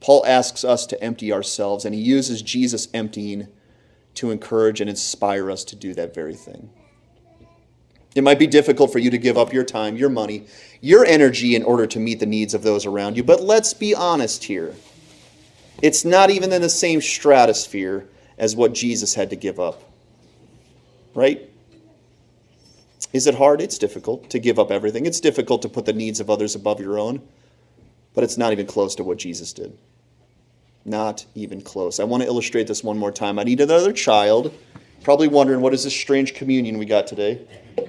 Paul 0.00 0.22
asks 0.26 0.64
us 0.64 0.84
to 0.88 1.02
empty 1.02 1.32
ourselves, 1.32 1.86
and 1.86 1.94
he 1.94 2.00
uses 2.02 2.42
Jesus 2.42 2.88
emptying 2.92 3.48
to 4.16 4.30
encourage 4.30 4.82
and 4.82 4.90
inspire 4.90 5.50
us 5.50 5.64
to 5.64 5.76
do 5.76 5.94
that 5.94 6.14
very 6.14 6.34
thing. 6.34 6.68
It 8.14 8.22
might 8.22 8.38
be 8.38 8.46
difficult 8.46 8.92
for 8.92 8.98
you 8.98 9.10
to 9.10 9.18
give 9.18 9.38
up 9.38 9.52
your 9.52 9.64
time, 9.64 9.96
your 9.96 10.10
money, 10.10 10.46
your 10.80 11.04
energy 11.06 11.56
in 11.56 11.62
order 11.62 11.86
to 11.86 11.98
meet 11.98 12.20
the 12.20 12.26
needs 12.26 12.52
of 12.52 12.62
those 12.62 12.84
around 12.84 13.16
you, 13.16 13.24
but 13.24 13.42
let's 13.42 13.72
be 13.72 13.94
honest 13.94 14.44
here. 14.44 14.74
It's 15.80 16.04
not 16.04 16.30
even 16.30 16.52
in 16.52 16.60
the 16.60 16.68
same 16.68 17.00
stratosphere 17.00 18.06
as 18.38 18.54
what 18.54 18.74
Jesus 18.74 19.14
had 19.14 19.30
to 19.30 19.36
give 19.36 19.58
up. 19.58 19.82
Right? 21.14 21.48
Is 23.12 23.26
it 23.26 23.34
hard? 23.34 23.60
It's 23.60 23.78
difficult 23.78 24.30
to 24.30 24.38
give 24.38 24.58
up 24.58 24.70
everything. 24.70 25.06
It's 25.06 25.20
difficult 25.20 25.62
to 25.62 25.68
put 25.68 25.86
the 25.86 25.92
needs 25.92 26.20
of 26.20 26.30
others 26.30 26.54
above 26.54 26.80
your 26.80 26.98
own, 26.98 27.22
but 28.14 28.24
it's 28.24 28.38
not 28.38 28.52
even 28.52 28.66
close 28.66 28.94
to 28.96 29.04
what 29.04 29.18
Jesus 29.18 29.52
did. 29.52 29.76
Not 30.84 31.26
even 31.34 31.60
close. 31.60 32.00
I 32.00 32.04
want 32.04 32.22
to 32.22 32.28
illustrate 32.28 32.66
this 32.66 32.82
one 32.82 32.98
more 32.98 33.12
time. 33.12 33.38
I 33.38 33.44
need 33.44 33.60
another 33.60 33.92
child. 33.92 34.52
Probably 35.02 35.28
wondering 35.28 35.60
what 35.60 35.74
is 35.74 35.84
this 35.84 35.94
strange 35.94 36.34
communion 36.34 36.78
we 36.78 36.86
got 36.86 37.06
today. 37.06 37.46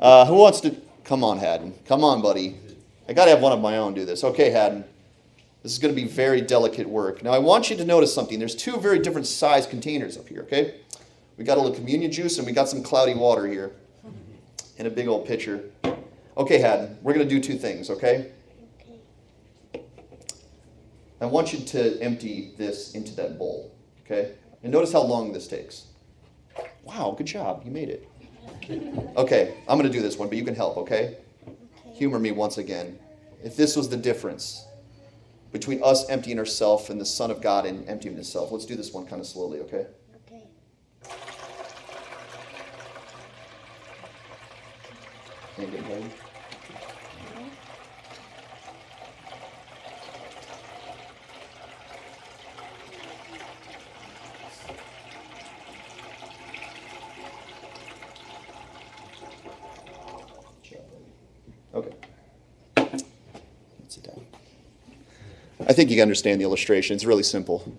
Uh, 0.00 0.24
who 0.26 0.34
wants 0.34 0.60
to? 0.60 0.76
Come 1.02 1.24
on, 1.24 1.38
Haddon. 1.38 1.74
Come 1.84 2.04
on, 2.04 2.22
buddy. 2.22 2.56
I 3.08 3.12
got 3.12 3.24
to 3.24 3.32
have 3.32 3.40
one 3.40 3.50
of 3.50 3.60
my 3.60 3.78
own 3.78 3.94
do 3.94 4.04
this. 4.04 4.22
Okay, 4.22 4.50
Haddon. 4.50 4.84
This 5.64 5.72
is 5.72 5.78
going 5.80 5.92
to 5.92 6.00
be 6.00 6.06
very 6.06 6.40
delicate 6.40 6.88
work. 6.88 7.22
Now, 7.24 7.32
I 7.32 7.38
want 7.38 7.68
you 7.68 7.76
to 7.76 7.84
notice 7.84 8.14
something. 8.14 8.38
There's 8.38 8.54
two 8.54 8.76
very 8.76 9.00
different 9.00 9.26
size 9.26 9.66
containers 9.66 10.16
up 10.16 10.28
here, 10.28 10.42
okay? 10.42 10.76
We 11.36 11.44
got 11.44 11.58
a 11.58 11.60
little 11.60 11.76
communion 11.76 12.12
juice 12.12 12.38
and 12.38 12.46
we 12.46 12.52
got 12.52 12.68
some 12.68 12.82
cloudy 12.82 13.14
water 13.14 13.46
here 13.46 13.72
in 14.76 14.86
a 14.86 14.90
big 14.90 15.08
old 15.08 15.26
pitcher. 15.26 15.64
Okay, 16.36 16.58
Haddon, 16.58 16.96
we're 17.02 17.14
going 17.14 17.28
to 17.28 17.34
do 17.34 17.40
two 17.40 17.58
things, 17.58 17.90
okay? 17.90 18.30
I 21.20 21.26
want 21.26 21.52
you 21.52 21.58
to 21.58 22.00
empty 22.00 22.52
this 22.56 22.94
into 22.94 23.16
that 23.16 23.36
bowl, 23.38 23.72
okay? 24.04 24.34
And 24.62 24.72
notice 24.72 24.92
how 24.92 25.02
long 25.02 25.32
this 25.32 25.48
takes. 25.48 25.86
Wow, 26.84 27.14
good 27.18 27.26
job. 27.26 27.62
You 27.64 27.72
made 27.72 27.88
it. 27.88 28.08
Okay, 29.16 29.54
I'm 29.68 29.78
going 29.78 29.90
to 29.90 29.96
do 29.96 30.02
this 30.02 30.16
one, 30.16 30.28
but 30.28 30.38
you 30.38 30.44
can 30.44 30.54
help, 30.54 30.76
okay? 30.76 31.16
Humor 31.94 32.18
me 32.18 32.32
once 32.32 32.58
again. 32.58 32.98
If 33.42 33.56
this 33.56 33.76
was 33.76 33.88
the 33.88 33.96
difference 33.96 34.66
between 35.52 35.82
us 35.82 36.08
emptying 36.08 36.38
ourselves 36.38 36.90
and 36.90 37.00
the 37.00 37.06
Son 37.06 37.30
of 37.30 37.40
God 37.40 37.66
and 37.66 37.88
emptying 37.88 38.14
himself, 38.14 38.52
let's 38.52 38.66
do 38.66 38.76
this 38.76 38.92
one 38.92 39.06
kind 39.06 39.20
of 39.20 39.26
slowly, 39.26 39.60
okay? 39.60 39.86
Okay. 40.28 40.42
Ain't 45.58 45.70
good, 45.70 45.82
buddy. 45.82 45.94
Okay. 45.94 46.27
Think 65.78 65.90
you 65.90 65.96
can 65.96 66.02
understand 66.02 66.40
the 66.40 66.44
illustration. 66.44 66.96
It's 66.96 67.04
really 67.04 67.22
simple. 67.22 67.72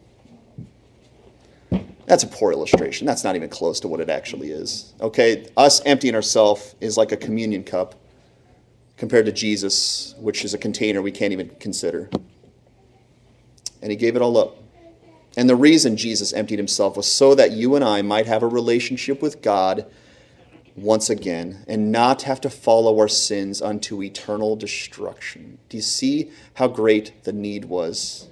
That's 2.06 2.24
a 2.24 2.28
poor 2.28 2.54
illustration. 2.54 3.06
That's 3.06 3.26
not 3.26 3.36
even 3.36 3.50
close 3.50 3.82
to 3.82 3.90
what 3.90 4.00
it 4.00 4.10
actually 4.10 4.52
is. 4.52 4.94
Okay, 5.02 5.48
us 5.58 5.82
emptying 5.86 6.16
ourselves 6.16 6.76
is 6.80 6.96
like 6.96 7.12
a 7.12 7.18
communion 7.18 7.62
cup 7.62 7.96
compared 8.96 9.26
to 9.26 9.34
Jesus, 9.34 10.16
which 10.18 10.46
is 10.46 10.54
a 10.54 10.58
container 10.58 11.02
we 11.02 11.12
can't 11.12 11.34
even 11.34 11.50
consider. 11.60 12.10
And 13.82 13.92
he 13.92 13.98
gave 13.98 14.16
it 14.16 14.22
all 14.22 14.38
up. 14.38 14.56
And 15.36 15.50
the 15.50 15.58
reason 15.58 15.98
Jesus 15.98 16.32
emptied 16.32 16.58
himself 16.58 16.96
was 16.96 17.06
so 17.06 17.36
that 17.36 17.52
you 17.52 17.76
and 17.76 17.84
I 17.84 18.02
might 18.02 18.28
have 18.28 18.44
a 18.44 18.48
relationship 18.48 19.22
with 19.22 19.42
God 19.42 19.86
once 20.82 21.10
again 21.10 21.64
and 21.68 21.92
not 21.92 22.24
have 22.24 22.42
to 22.42 22.50
follow 22.50 23.00
our 23.00 23.08
sins 23.08 23.62
unto 23.62 24.02
eternal 24.02 24.56
destruction. 24.56 25.58
Do 25.70 25.78
you 25.78 25.84
see 25.84 26.32
how 26.56 26.68
great 26.68 27.24
the 27.24 27.34
need 27.34 27.66
was? 27.66 28.28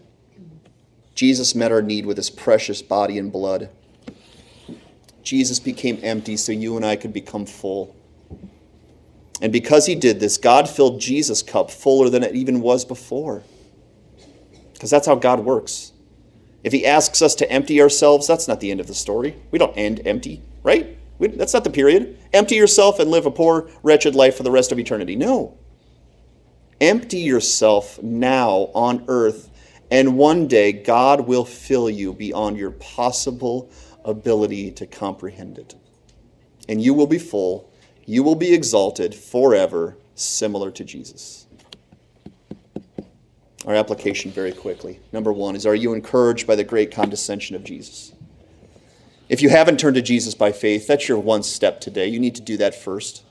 Jesus 1.16 1.56
met 1.56 1.72
our 1.72 1.82
need 1.82 2.06
with 2.06 2.18
his 2.18 2.30
precious 2.30 2.82
body 2.82 3.18
and 3.18 3.32
blood. 3.32 3.70
Jesus 5.24 5.60
became 5.60 6.00
empty 6.04 6.38
so 6.38 6.52
you 6.52 6.76
and 6.78 6.86
I 6.86 6.96
could 6.96 7.12
become 7.12 7.46
full. 7.46 7.96
And 9.42 9.52
because 9.52 9.86
he 9.86 9.96
did 9.96 10.20
this, 10.20 10.38
God 10.38 10.70
filled 10.70 11.02
Jesus' 11.02 11.42
cup 11.42 11.70
fuller 11.70 12.10
than 12.10 12.24
it 12.24 12.36
even 12.36 12.62
was 12.62 12.86
before. 12.86 13.44
Because 14.74 14.90
that's 14.90 15.08
how 15.08 15.16
God 15.16 15.40
works. 15.40 15.92
If 16.64 16.72
he 16.72 16.86
asks 16.86 17.22
us 17.22 17.36
to 17.36 17.52
empty 17.52 17.82
ourselves, 17.82 18.28
that's 18.28 18.48
not 18.48 18.60
the 18.60 18.72
end 18.72 18.80
of 18.80 18.88
the 18.88 18.94
story. 18.94 19.36
We 19.52 19.60
don't 19.60 19.78
end 19.78 20.06
empty, 20.06 20.42
right? 20.64 20.98
That's 21.20 21.54
not 21.54 21.64
the 21.64 21.70
period. 21.70 22.18
Empty 22.34 22.56
yourself 22.56 23.00
and 23.00 23.10
live 23.10 23.26
a 23.26 23.32
poor, 23.32 23.70
wretched 23.84 24.16
life 24.16 24.38
for 24.38 24.44
the 24.44 24.52
rest 24.52 24.72
of 24.72 24.80
eternity. 24.80 25.16
No. 25.16 25.58
Empty 26.80 27.18
yourself 27.18 28.02
now 28.04 28.70
on 28.76 29.04
earth, 29.08 29.50
and 29.90 30.18
one 30.18 30.48
day 30.48 30.72
God 30.72 31.22
will 31.22 31.46
fill 31.46 31.90
you 31.90 32.14
beyond 32.14 32.58
your 32.58 32.72
possible 32.72 33.72
ability 34.06 34.72
to 34.72 34.86
comprehend 34.86 35.58
it. 35.58 35.76
And 36.70 36.82
you 36.82 36.94
will 36.94 37.08
be 37.08 37.18
full, 37.18 37.72
you 38.06 38.24
will 38.24 38.36
be 38.36 38.54
exalted 38.54 39.16
forever, 39.16 39.98
similar 40.16 40.70
to 40.72 40.84
Jesus. 40.84 41.48
Our 43.66 43.76
application 43.76 44.32
very 44.32 44.52
quickly. 44.52 45.00
Number 45.12 45.34
one 45.34 45.56
is 45.56 45.66
Are 45.66 45.76
you 45.76 45.94
encouraged 45.94 46.48
by 46.48 46.56
the 46.56 46.64
great 46.64 46.92
condescension 46.92 47.56
of 47.56 47.64
Jesus? 47.64 48.14
If 49.30 49.42
you 49.42 49.50
haven't 49.50 49.80
turned 49.80 49.96
to 49.96 50.02
Jesus 50.02 50.36
by 50.36 50.52
faith, 50.52 50.88
that's 50.88 51.08
your 51.08 51.20
one 51.20 51.44
step 51.44 51.82
today. 51.82 52.08
You 52.08 52.20
need 52.20 52.36
to 52.36 52.42
do 52.42 52.58
that 52.58 52.76
first. 52.76 53.24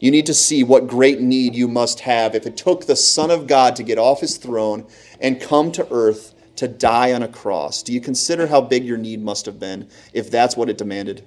You 0.00 0.10
need 0.10 0.26
to 0.26 0.34
see 0.34 0.62
what 0.62 0.86
great 0.86 1.20
need 1.20 1.54
you 1.54 1.68
must 1.68 2.00
have 2.00 2.34
if 2.34 2.46
it 2.46 2.56
took 2.56 2.86
the 2.86 2.96
Son 2.96 3.30
of 3.30 3.46
God 3.46 3.76
to 3.76 3.82
get 3.82 3.98
off 3.98 4.20
his 4.20 4.36
throne 4.36 4.86
and 5.20 5.40
come 5.40 5.72
to 5.72 5.92
earth 5.92 6.34
to 6.56 6.68
die 6.68 7.12
on 7.12 7.22
a 7.22 7.28
cross. 7.28 7.82
Do 7.82 7.92
you 7.92 8.00
consider 8.00 8.46
how 8.46 8.60
big 8.60 8.84
your 8.84 8.96
need 8.96 9.22
must 9.22 9.46
have 9.46 9.60
been 9.60 9.88
if 10.12 10.30
that's 10.30 10.56
what 10.56 10.70
it 10.70 10.78
demanded? 10.78 11.26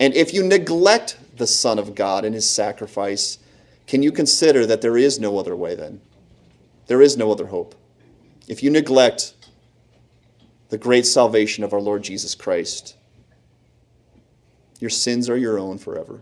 And 0.00 0.14
if 0.14 0.32
you 0.32 0.42
neglect 0.42 1.18
the 1.36 1.46
Son 1.46 1.78
of 1.78 1.94
God 1.94 2.24
and 2.24 2.34
his 2.34 2.48
sacrifice, 2.48 3.38
can 3.86 4.02
you 4.02 4.12
consider 4.12 4.64
that 4.66 4.80
there 4.80 4.96
is 4.96 5.20
no 5.20 5.38
other 5.38 5.54
way 5.54 5.74
then? 5.74 6.00
There 6.86 7.02
is 7.02 7.16
no 7.16 7.30
other 7.30 7.46
hope. 7.46 7.74
If 8.48 8.62
you 8.62 8.70
neglect 8.70 9.33
the 10.74 10.78
great 10.78 11.06
salvation 11.06 11.62
of 11.62 11.72
our 11.72 11.80
Lord 11.80 12.02
Jesus 12.02 12.34
Christ, 12.34 12.96
your 14.80 14.90
sins 14.90 15.30
are 15.30 15.36
your 15.36 15.56
own 15.56 15.78
forever. 15.78 16.18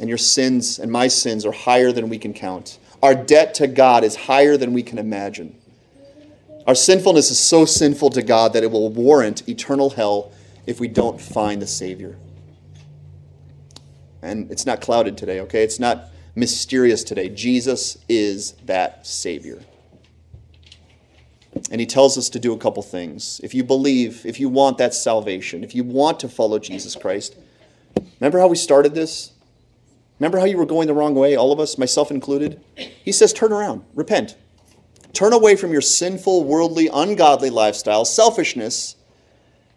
And 0.00 0.08
your 0.08 0.18
sins 0.18 0.80
and 0.80 0.90
my 0.90 1.06
sins 1.06 1.46
are 1.46 1.52
higher 1.52 1.92
than 1.92 2.08
we 2.08 2.18
can 2.18 2.34
count. 2.34 2.80
Our 3.00 3.14
debt 3.14 3.54
to 3.54 3.68
God 3.68 4.02
is 4.02 4.16
higher 4.16 4.56
than 4.56 4.72
we 4.72 4.82
can 4.82 4.98
imagine. 4.98 5.56
Our 6.66 6.74
sinfulness 6.74 7.30
is 7.30 7.38
so 7.38 7.64
sinful 7.64 8.10
to 8.10 8.22
God 8.22 8.54
that 8.54 8.64
it 8.64 8.72
will 8.72 8.90
warrant 8.90 9.48
eternal 9.48 9.90
hell 9.90 10.32
if 10.66 10.80
we 10.80 10.88
don't 10.88 11.20
find 11.20 11.62
the 11.62 11.68
Savior. 11.68 12.16
And 14.20 14.50
it's 14.50 14.66
not 14.66 14.80
clouded 14.80 15.16
today, 15.16 15.38
okay? 15.42 15.62
It's 15.62 15.78
not 15.78 16.06
mysterious 16.34 17.04
today. 17.04 17.28
Jesus 17.28 17.98
is 18.08 18.54
that 18.64 19.06
Savior. 19.06 19.62
And 21.70 21.80
he 21.80 21.86
tells 21.86 22.18
us 22.18 22.28
to 22.30 22.38
do 22.38 22.52
a 22.52 22.58
couple 22.58 22.82
things. 22.82 23.40
If 23.42 23.54
you 23.54 23.64
believe, 23.64 24.26
if 24.26 24.38
you 24.40 24.48
want 24.48 24.78
that 24.78 24.94
salvation, 24.94 25.64
if 25.64 25.74
you 25.74 25.84
want 25.84 26.20
to 26.20 26.28
follow 26.28 26.58
Jesus 26.58 26.96
Christ, 26.96 27.36
remember 28.20 28.38
how 28.38 28.48
we 28.48 28.56
started 28.56 28.94
this? 28.94 29.32
Remember 30.18 30.38
how 30.38 30.44
you 30.44 30.56
were 30.56 30.66
going 30.66 30.86
the 30.86 30.94
wrong 30.94 31.14
way, 31.14 31.34
all 31.34 31.52
of 31.52 31.60
us, 31.60 31.78
myself 31.78 32.10
included? 32.10 32.62
He 32.76 33.12
says, 33.12 33.32
turn 33.32 33.52
around, 33.52 33.84
repent. 33.94 34.36
Turn 35.12 35.32
away 35.32 35.56
from 35.56 35.72
your 35.72 35.80
sinful, 35.80 36.44
worldly, 36.44 36.88
ungodly 36.92 37.50
lifestyle, 37.50 38.04
selfishness. 38.04 38.96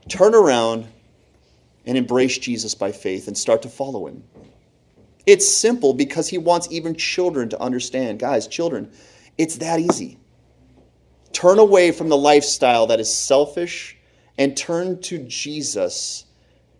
Turn 0.07 0.35
around 0.35 0.87
and 1.85 1.97
embrace 1.97 2.37
Jesus 2.37 2.75
by 2.75 2.91
faith 2.91 3.27
and 3.27 3.37
start 3.37 3.61
to 3.63 3.69
follow 3.69 4.07
him. 4.07 4.23
It's 5.25 5.47
simple 5.47 5.93
because 5.93 6.29
he 6.29 6.37
wants 6.37 6.67
even 6.71 6.95
children 6.95 7.49
to 7.49 7.59
understand. 7.59 8.19
Guys, 8.19 8.47
children, 8.47 8.91
it's 9.37 9.57
that 9.57 9.79
easy. 9.79 10.17
Turn 11.35 11.59
away 11.59 11.91
from 11.91 12.07
the 12.07 12.15
lifestyle 12.15 12.87
that 12.87 13.01
is 13.01 13.13
selfish 13.13 13.97
and 14.37 14.55
turn 14.55 15.01
to 15.01 15.17
Jesus 15.27 16.27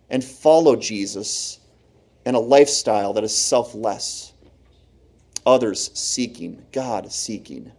and 0.08 0.24
follow 0.24 0.76
Jesus 0.76 1.60
and 2.24 2.34
a 2.34 2.40
lifestyle 2.40 3.12
that 3.12 3.22
is 3.22 3.36
selfless. 3.36 4.32
Others 5.44 5.90
seeking, 5.92 6.64
God 6.72 7.12
seeking. 7.12 7.70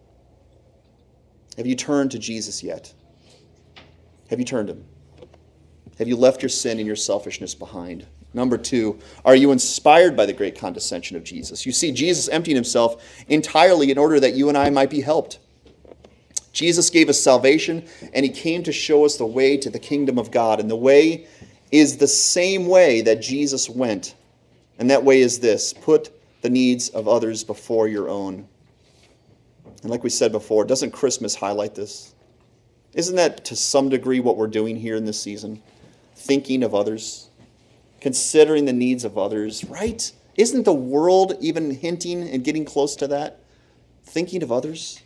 Have 1.58 1.66
you 1.66 1.74
turned 1.74 2.12
to 2.12 2.20
Jesus 2.20 2.62
yet? 2.62 2.94
Have 4.30 4.38
you 4.38 4.46
turned 4.46 4.70
him? 4.70 4.86
Have 5.98 6.08
you 6.08 6.16
left 6.16 6.44
your 6.44 6.50
sin 6.50 6.78
and 6.78 6.86
your 6.86 6.96
selfishness 6.96 7.56
behind? 7.56 8.06
Number 8.36 8.56
two, 8.56 9.00
are 9.26 9.36
you 9.36 9.52
inspired 9.52 10.16
by 10.16 10.28
the 10.28 10.34
great 10.34 10.56
condescension 10.56 11.18
of 11.18 11.24
Jesus? 11.24 11.66
You 11.66 11.72
see, 11.72 11.92
Jesus 11.92 12.30
emptied 12.30 12.54
himself 12.54 13.04
entirely 13.30 13.90
in 13.90 13.98
order 13.98 14.20
that 14.20 14.36
you 14.36 14.48
and 14.48 14.56
I 14.56 14.70
might 14.70 14.92
be 14.92 15.02
helped. 15.02 15.40
Jesus 16.58 16.90
gave 16.90 17.08
us 17.08 17.22
salvation, 17.22 17.88
and 18.14 18.26
he 18.26 18.32
came 18.32 18.64
to 18.64 18.72
show 18.72 19.06
us 19.06 19.16
the 19.16 19.28
way 19.28 19.58
to 19.58 19.70
the 19.70 19.78
kingdom 19.78 20.18
of 20.18 20.32
God. 20.32 20.60
And 20.60 20.68
the 20.68 20.76
way 20.76 21.28
is 21.72 21.98
the 21.98 22.08
same 22.08 22.66
way 22.66 23.02
that 23.02 23.22
Jesus 23.22 23.70
went. 23.70 24.16
And 24.80 24.90
that 24.90 25.04
way 25.04 25.22
is 25.22 25.40
this 25.40 25.72
put 25.72 26.10
the 26.42 26.50
needs 26.50 26.90
of 26.90 27.08
others 27.08 27.44
before 27.44 27.88
your 27.88 28.10
own. 28.10 28.48
And 29.84 29.92
like 29.92 30.04
we 30.04 30.10
said 30.10 30.32
before, 30.32 30.66
doesn't 30.66 30.94
Christmas 30.94 31.36
highlight 31.36 31.76
this? 31.76 32.16
Isn't 32.96 33.18
that 33.18 33.46
to 33.46 33.56
some 33.56 33.90
degree 33.90 34.20
what 34.20 34.36
we're 34.36 34.48
doing 34.48 34.76
here 34.76 34.96
in 34.96 35.06
this 35.06 35.22
season? 35.22 35.62
Thinking 36.16 36.64
of 36.64 36.74
others 36.74 37.30
considering 38.02 38.66
the 38.66 38.74
needs 38.74 39.06
of 39.06 39.16
others, 39.16 39.64
right? 39.66 40.12
Isn't 40.36 40.64
the 40.64 40.74
world 40.74 41.38
even 41.40 41.70
hinting 41.70 42.28
and 42.28 42.44
getting 42.44 42.66
close 42.66 42.96
to 42.96 43.08
that? 43.10 43.42
Thinking 44.04 44.42
of 44.42 44.52
others? 44.52 45.04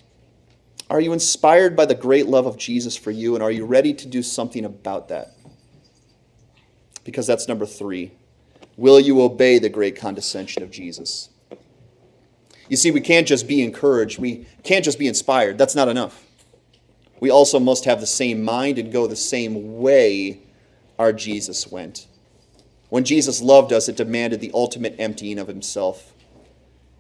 Are 0.92 1.00
you 1.00 1.14
inspired 1.14 1.78
by 1.78 1.86
the 1.86 1.96
great 1.96 2.28
love 2.28 2.46
of 2.46 2.58
Jesus 2.58 2.98
for 2.98 3.12
you, 3.12 3.34
and 3.34 3.42
are 3.42 3.50
you 3.50 3.64
ready 3.64 3.94
to 3.94 4.06
do 4.06 4.22
something 4.22 4.66
about 4.66 5.08
that? 5.08 5.38
Because 7.06 7.26
that's 7.26 7.48
number 7.48 7.66
three. 7.66 8.12
Will 8.76 9.00
you 9.00 9.22
obey 9.22 9.58
the 9.58 9.70
great 9.70 9.96
condescension 9.96 10.64
of 10.64 10.70
Jesus? 10.70 11.30
You 12.68 12.76
see, 12.76 12.92
we 12.92 13.00
can't 13.00 13.26
just 13.26 13.48
be 13.48 13.64
encouraged, 13.64 14.20
we 14.20 14.46
can't 14.64 14.84
just 14.84 15.00
be 15.00 15.08
inspired. 15.08 15.58
That's 15.58 15.76
not 15.76 15.88
enough. 15.88 16.26
We 17.22 17.30
also 17.30 17.58
must 17.58 17.86
have 17.86 18.02
the 18.02 18.06
same 18.06 18.44
mind 18.44 18.78
and 18.78 18.92
go 18.92 19.08
the 19.08 19.16
same 19.16 19.80
way 19.80 20.42
our 21.00 21.14
Jesus 21.14 21.72
went. 21.72 22.08
When 22.90 23.06
Jesus 23.06 23.42
loved 23.42 23.72
us, 23.72 23.88
it 23.88 23.96
demanded 23.96 24.42
the 24.42 24.52
ultimate 24.54 24.98
emptying 25.00 25.40
of 25.40 25.48
himself. 25.48 26.11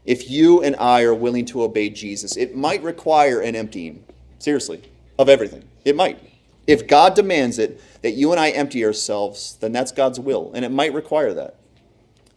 If 0.05 0.29
you 0.29 0.63
and 0.63 0.75
I 0.77 1.03
are 1.03 1.13
willing 1.13 1.45
to 1.47 1.63
obey 1.63 1.89
Jesus, 1.89 2.35
it 2.35 2.55
might 2.55 2.81
require 2.81 3.41
an 3.41 3.55
emptying, 3.55 4.03
seriously, 4.39 4.81
of 5.19 5.29
everything. 5.29 5.63
It 5.85 5.95
might. 5.95 6.19
If 6.67 6.87
God 6.87 7.15
demands 7.15 7.59
it, 7.59 7.81
that 8.01 8.11
you 8.11 8.31
and 8.31 8.39
I 8.39 8.49
empty 8.49 8.83
ourselves, 8.85 9.57
then 9.61 9.71
that's 9.71 9.91
God's 9.91 10.19
will, 10.19 10.51
and 10.53 10.65
it 10.65 10.71
might 10.71 10.93
require 10.93 11.33
that. 11.33 11.55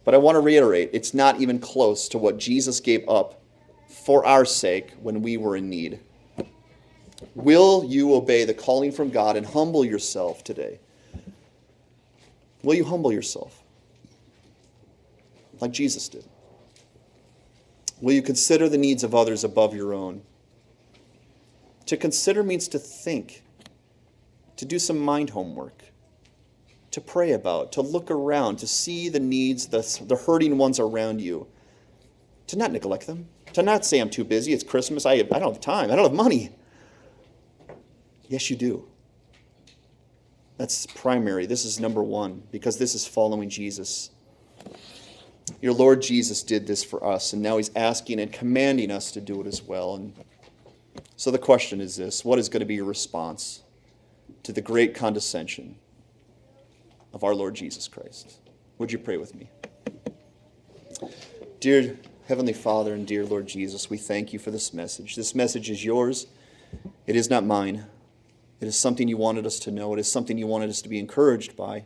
But 0.03 0.13
I 0.13 0.17
want 0.17 0.35
to 0.35 0.39
reiterate 0.39 0.91
it's 0.93 1.13
not 1.13 1.41
even 1.41 1.59
close 1.59 2.07
to 2.09 2.17
what 2.17 2.37
Jesus 2.37 2.79
gave 2.79 3.07
up 3.09 3.41
for 3.87 4.25
our 4.25 4.45
sake 4.45 4.91
when 5.01 5.21
we 5.21 5.37
were 5.37 5.55
in 5.55 5.69
need. 5.69 5.99
Will 7.33 7.83
you 7.83 8.13
obey 8.13 8.45
the 8.45 8.53
calling 8.53 8.91
from 8.91 9.09
God 9.09 9.35
and 9.35 9.45
humble 9.45 9.83
yourself 9.83 10.43
today? 10.43 10.79
Will 12.61 12.75
you 12.75 12.85
humble 12.85 13.11
yourself 13.11 13.63
like 15.59 15.71
Jesus 15.71 16.07
did? 16.09 16.25
Will 18.01 18.13
you 18.13 18.21
consider 18.21 18.67
the 18.67 18.77
needs 18.77 19.03
of 19.03 19.15
others 19.15 19.43
above 19.43 19.75
your 19.75 19.93
own? 19.93 20.21
To 21.85 21.97
consider 21.97 22.43
means 22.43 22.67
to 22.69 22.79
think, 22.79 23.43
to 24.57 24.65
do 24.65 24.79
some 24.79 24.97
mind 24.97 25.29
homework, 25.29 25.83
to 26.91 27.01
pray 27.01 27.31
about, 27.31 27.71
to 27.73 27.81
look 27.81 28.09
around, 28.09 28.57
to 28.57 28.67
see 28.67 29.09
the 29.09 29.19
needs, 29.19 29.67
the, 29.67 30.05
the 30.05 30.15
hurting 30.15 30.57
ones 30.57 30.79
around 30.79 31.21
you, 31.21 31.47
to 32.47 32.57
not 32.57 32.71
neglect 32.71 33.07
them, 33.07 33.27
to 33.53 33.63
not 33.63 33.85
say, 33.85 33.99
I'm 33.99 34.09
too 34.09 34.23
busy, 34.23 34.53
it's 34.53 34.63
Christmas, 34.63 35.05
I, 35.05 35.13
I 35.13 35.23
don't 35.23 35.53
have 35.53 35.61
time, 35.61 35.91
I 35.91 35.95
don't 35.95 36.05
have 36.05 36.13
money. 36.13 36.51
Yes, 38.27 38.49
you 38.49 38.55
do. 38.55 38.87
That's 40.57 40.85
primary. 40.87 41.45
This 41.45 41.65
is 41.65 41.79
number 41.79 42.01
one 42.01 42.43
because 42.51 42.77
this 42.77 42.95
is 42.95 43.05
following 43.05 43.49
Jesus. 43.49 44.09
Your 45.61 45.73
Lord 45.73 46.01
Jesus 46.01 46.43
did 46.43 46.67
this 46.67 46.83
for 46.83 47.05
us, 47.05 47.33
and 47.33 47.41
now 47.41 47.57
he's 47.57 47.71
asking 47.75 48.19
and 48.19 48.31
commanding 48.31 48.91
us 48.91 49.11
to 49.11 49.21
do 49.21 49.41
it 49.41 49.47
as 49.47 49.61
well. 49.61 49.95
And 49.95 50.13
so 51.15 51.31
the 51.31 51.37
question 51.37 51.81
is 51.81 51.95
this 51.95 52.25
what 52.25 52.39
is 52.39 52.49
going 52.49 52.61
to 52.61 52.65
be 52.65 52.75
your 52.75 52.85
response 52.85 53.63
to 54.43 54.51
the 54.51 54.61
great 54.61 54.95
condescension 54.95 55.75
of 57.13 57.23
our 57.23 57.35
Lord 57.35 57.55
Jesus 57.55 57.87
Christ? 57.87 58.39
Would 58.77 58.91
you 58.91 58.97
pray 58.97 59.17
with 59.17 59.35
me? 59.35 59.49
Dear 61.59 61.97
Heavenly 62.27 62.53
Father 62.53 62.93
and 62.93 63.05
dear 63.05 63.23
Lord 63.25 63.47
Jesus, 63.47 63.89
we 63.89 63.97
thank 63.97 64.33
you 64.33 64.39
for 64.39 64.51
this 64.51 64.73
message. 64.73 65.15
This 65.15 65.35
message 65.35 65.69
is 65.69 65.85
yours, 65.85 66.27
it 67.05 67.15
is 67.15 67.29
not 67.29 67.45
mine. 67.45 67.85
It 68.61 68.67
is 68.67 68.79
something 68.79 69.07
you 69.07 69.17
wanted 69.17 69.45
us 69.45 69.59
to 69.59 69.71
know, 69.71 69.93
it 69.93 69.99
is 69.99 70.11
something 70.11 70.37
you 70.37 70.47
wanted 70.47 70.69
us 70.69 70.81
to 70.81 70.89
be 70.89 70.97
encouraged 70.97 71.55
by 71.55 71.83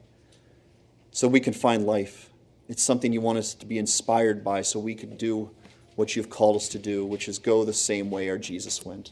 so 1.12 1.28
we 1.28 1.40
can 1.40 1.54
find 1.54 1.86
life. 1.86 2.29
It's 2.70 2.84
something 2.84 3.12
you 3.12 3.20
want 3.20 3.40
us 3.40 3.56
to 3.56 3.66
be 3.66 3.80
inspired 3.80 4.44
by 4.44 4.62
so 4.62 4.80
we 4.80 4.94
can 4.94 5.18
do 5.18 5.50
what 5.96 6.16
you've 6.16 6.30
called 6.30 6.56
us 6.56 6.70
to 6.70 6.80
do, 6.80 7.04
which 7.04 7.28
is 7.28 7.40
go 7.40 7.66
the 7.66 7.74
same 7.74 8.12
way 8.12 8.30
our 8.30 8.38
Jesus 8.38 8.86
went. 8.86 9.12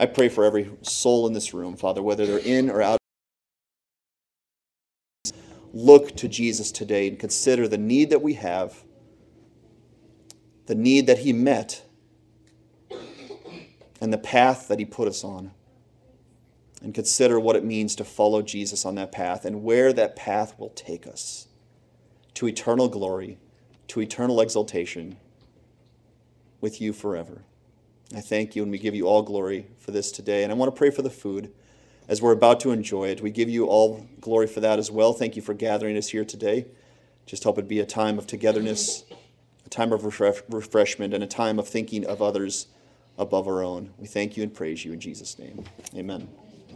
I 0.00 0.06
pray 0.06 0.30
for 0.30 0.46
every 0.46 0.70
soul 0.80 1.26
in 1.26 1.34
this 1.34 1.52
room, 1.52 1.76
Father, 1.76 2.02
whether 2.02 2.24
they're 2.24 2.38
in 2.38 2.70
or 2.70 2.80
out. 2.80 2.98
Look 5.74 6.16
to 6.16 6.26
Jesus 6.26 6.72
today 6.72 7.06
and 7.06 7.18
consider 7.18 7.68
the 7.68 7.78
need 7.78 8.08
that 8.10 8.22
we 8.22 8.34
have, 8.34 8.82
the 10.64 10.74
need 10.74 11.06
that 11.06 11.18
He 11.18 11.34
met, 11.34 11.84
and 14.00 14.10
the 14.10 14.18
path 14.18 14.68
that 14.68 14.78
He 14.78 14.86
put 14.86 15.06
us 15.06 15.22
on. 15.22 15.50
And 16.82 16.94
consider 16.94 17.38
what 17.38 17.56
it 17.56 17.64
means 17.64 17.94
to 17.96 18.04
follow 18.04 18.40
Jesus 18.40 18.86
on 18.86 18.94
that 18.94 19.12
path 19.12 19.44
and 19.44 19.62
where 19.62 19.92
that 19.92 20.16
path 20.16 20.58
will 20.58 20.70
take 20.70 21.06
us 21.06 21.46
to 22.40 22.48
eternal 22.48 22.88
glory, 22.88 23.36
to 23.86 24.00
eternal 24.00 24.40
exaltation 24.40 25.18
with 26.62 26.80
you 26.80 26.90
forever. 26.90 27.42
I 28.16 28.22
thank 28.22 28.56
you 28.56 28.62
and 28.62 28.72
we 28.72 28.78
give 28.78 28.94
you 28.94 29.06
all 29.06 29.20
glory 29.20 29.66
for 29.76 29.90
this 29.90 30.10
today. 30.10 30.42
And 30.42 30.50
I 30.50 30.54
want 30.54 30.74
to 30.74 30.78
pray 30.78 30.88
for 30.88 31.02
the 31.02 31.10
food 31.10 31.52
as 32.08 32.22
we're 32.22 32.32
about 32.32 32.58
to 32.60 32.70
enjoy 32.70 33.08
it. 33.08 33.20
We 33.20 33.30
give 33.30 33.50
you 33.50 33.66
all 33.66 34.06
glory 34.22 34.46
for 34.46 34.60
that 34.60 34.78
as 34.78 34.90
well. 34.90 35.12
Thank 35.12 35.36
you 35.36 35.42
for 35.42 35.52
gathering 35.52 35.98
us 35.98 36.08
here 36.08 36.24
today. 36.24 36.64
Just 37.26 37.42
help 37.42 37.58
it 37.58 37.68
be 37.68 37.78
a 37.78 37.84
time 37.84 38.16
of 38.16 38.26
togetherness, 38.26 39.04
a 39.66 39.68
time 39.68 39.92
of 39.92 40.06
refresh- 40.06 40.40
refreshment, 40.48 41.12
and 41.12 41.22
a 41.22 41.26
time 41.26 41.58
of 41.58 41.68
thinking 41.68 42.06
of 42.06 42.22
others 42.22 42.68
above 43.18 43.48
our 43.48 43.62
own. 43.62 43.90
We 43.98 44.06
thank 44.06 44.38
you 44.38 44.42
and 44.42 44.54
praise 44.54 44.82
you 44.82 44.94
in 44.94 45.00
Jesus' 45.00 45.38
name. 45.38 45.66
Amen. 45.94 46.26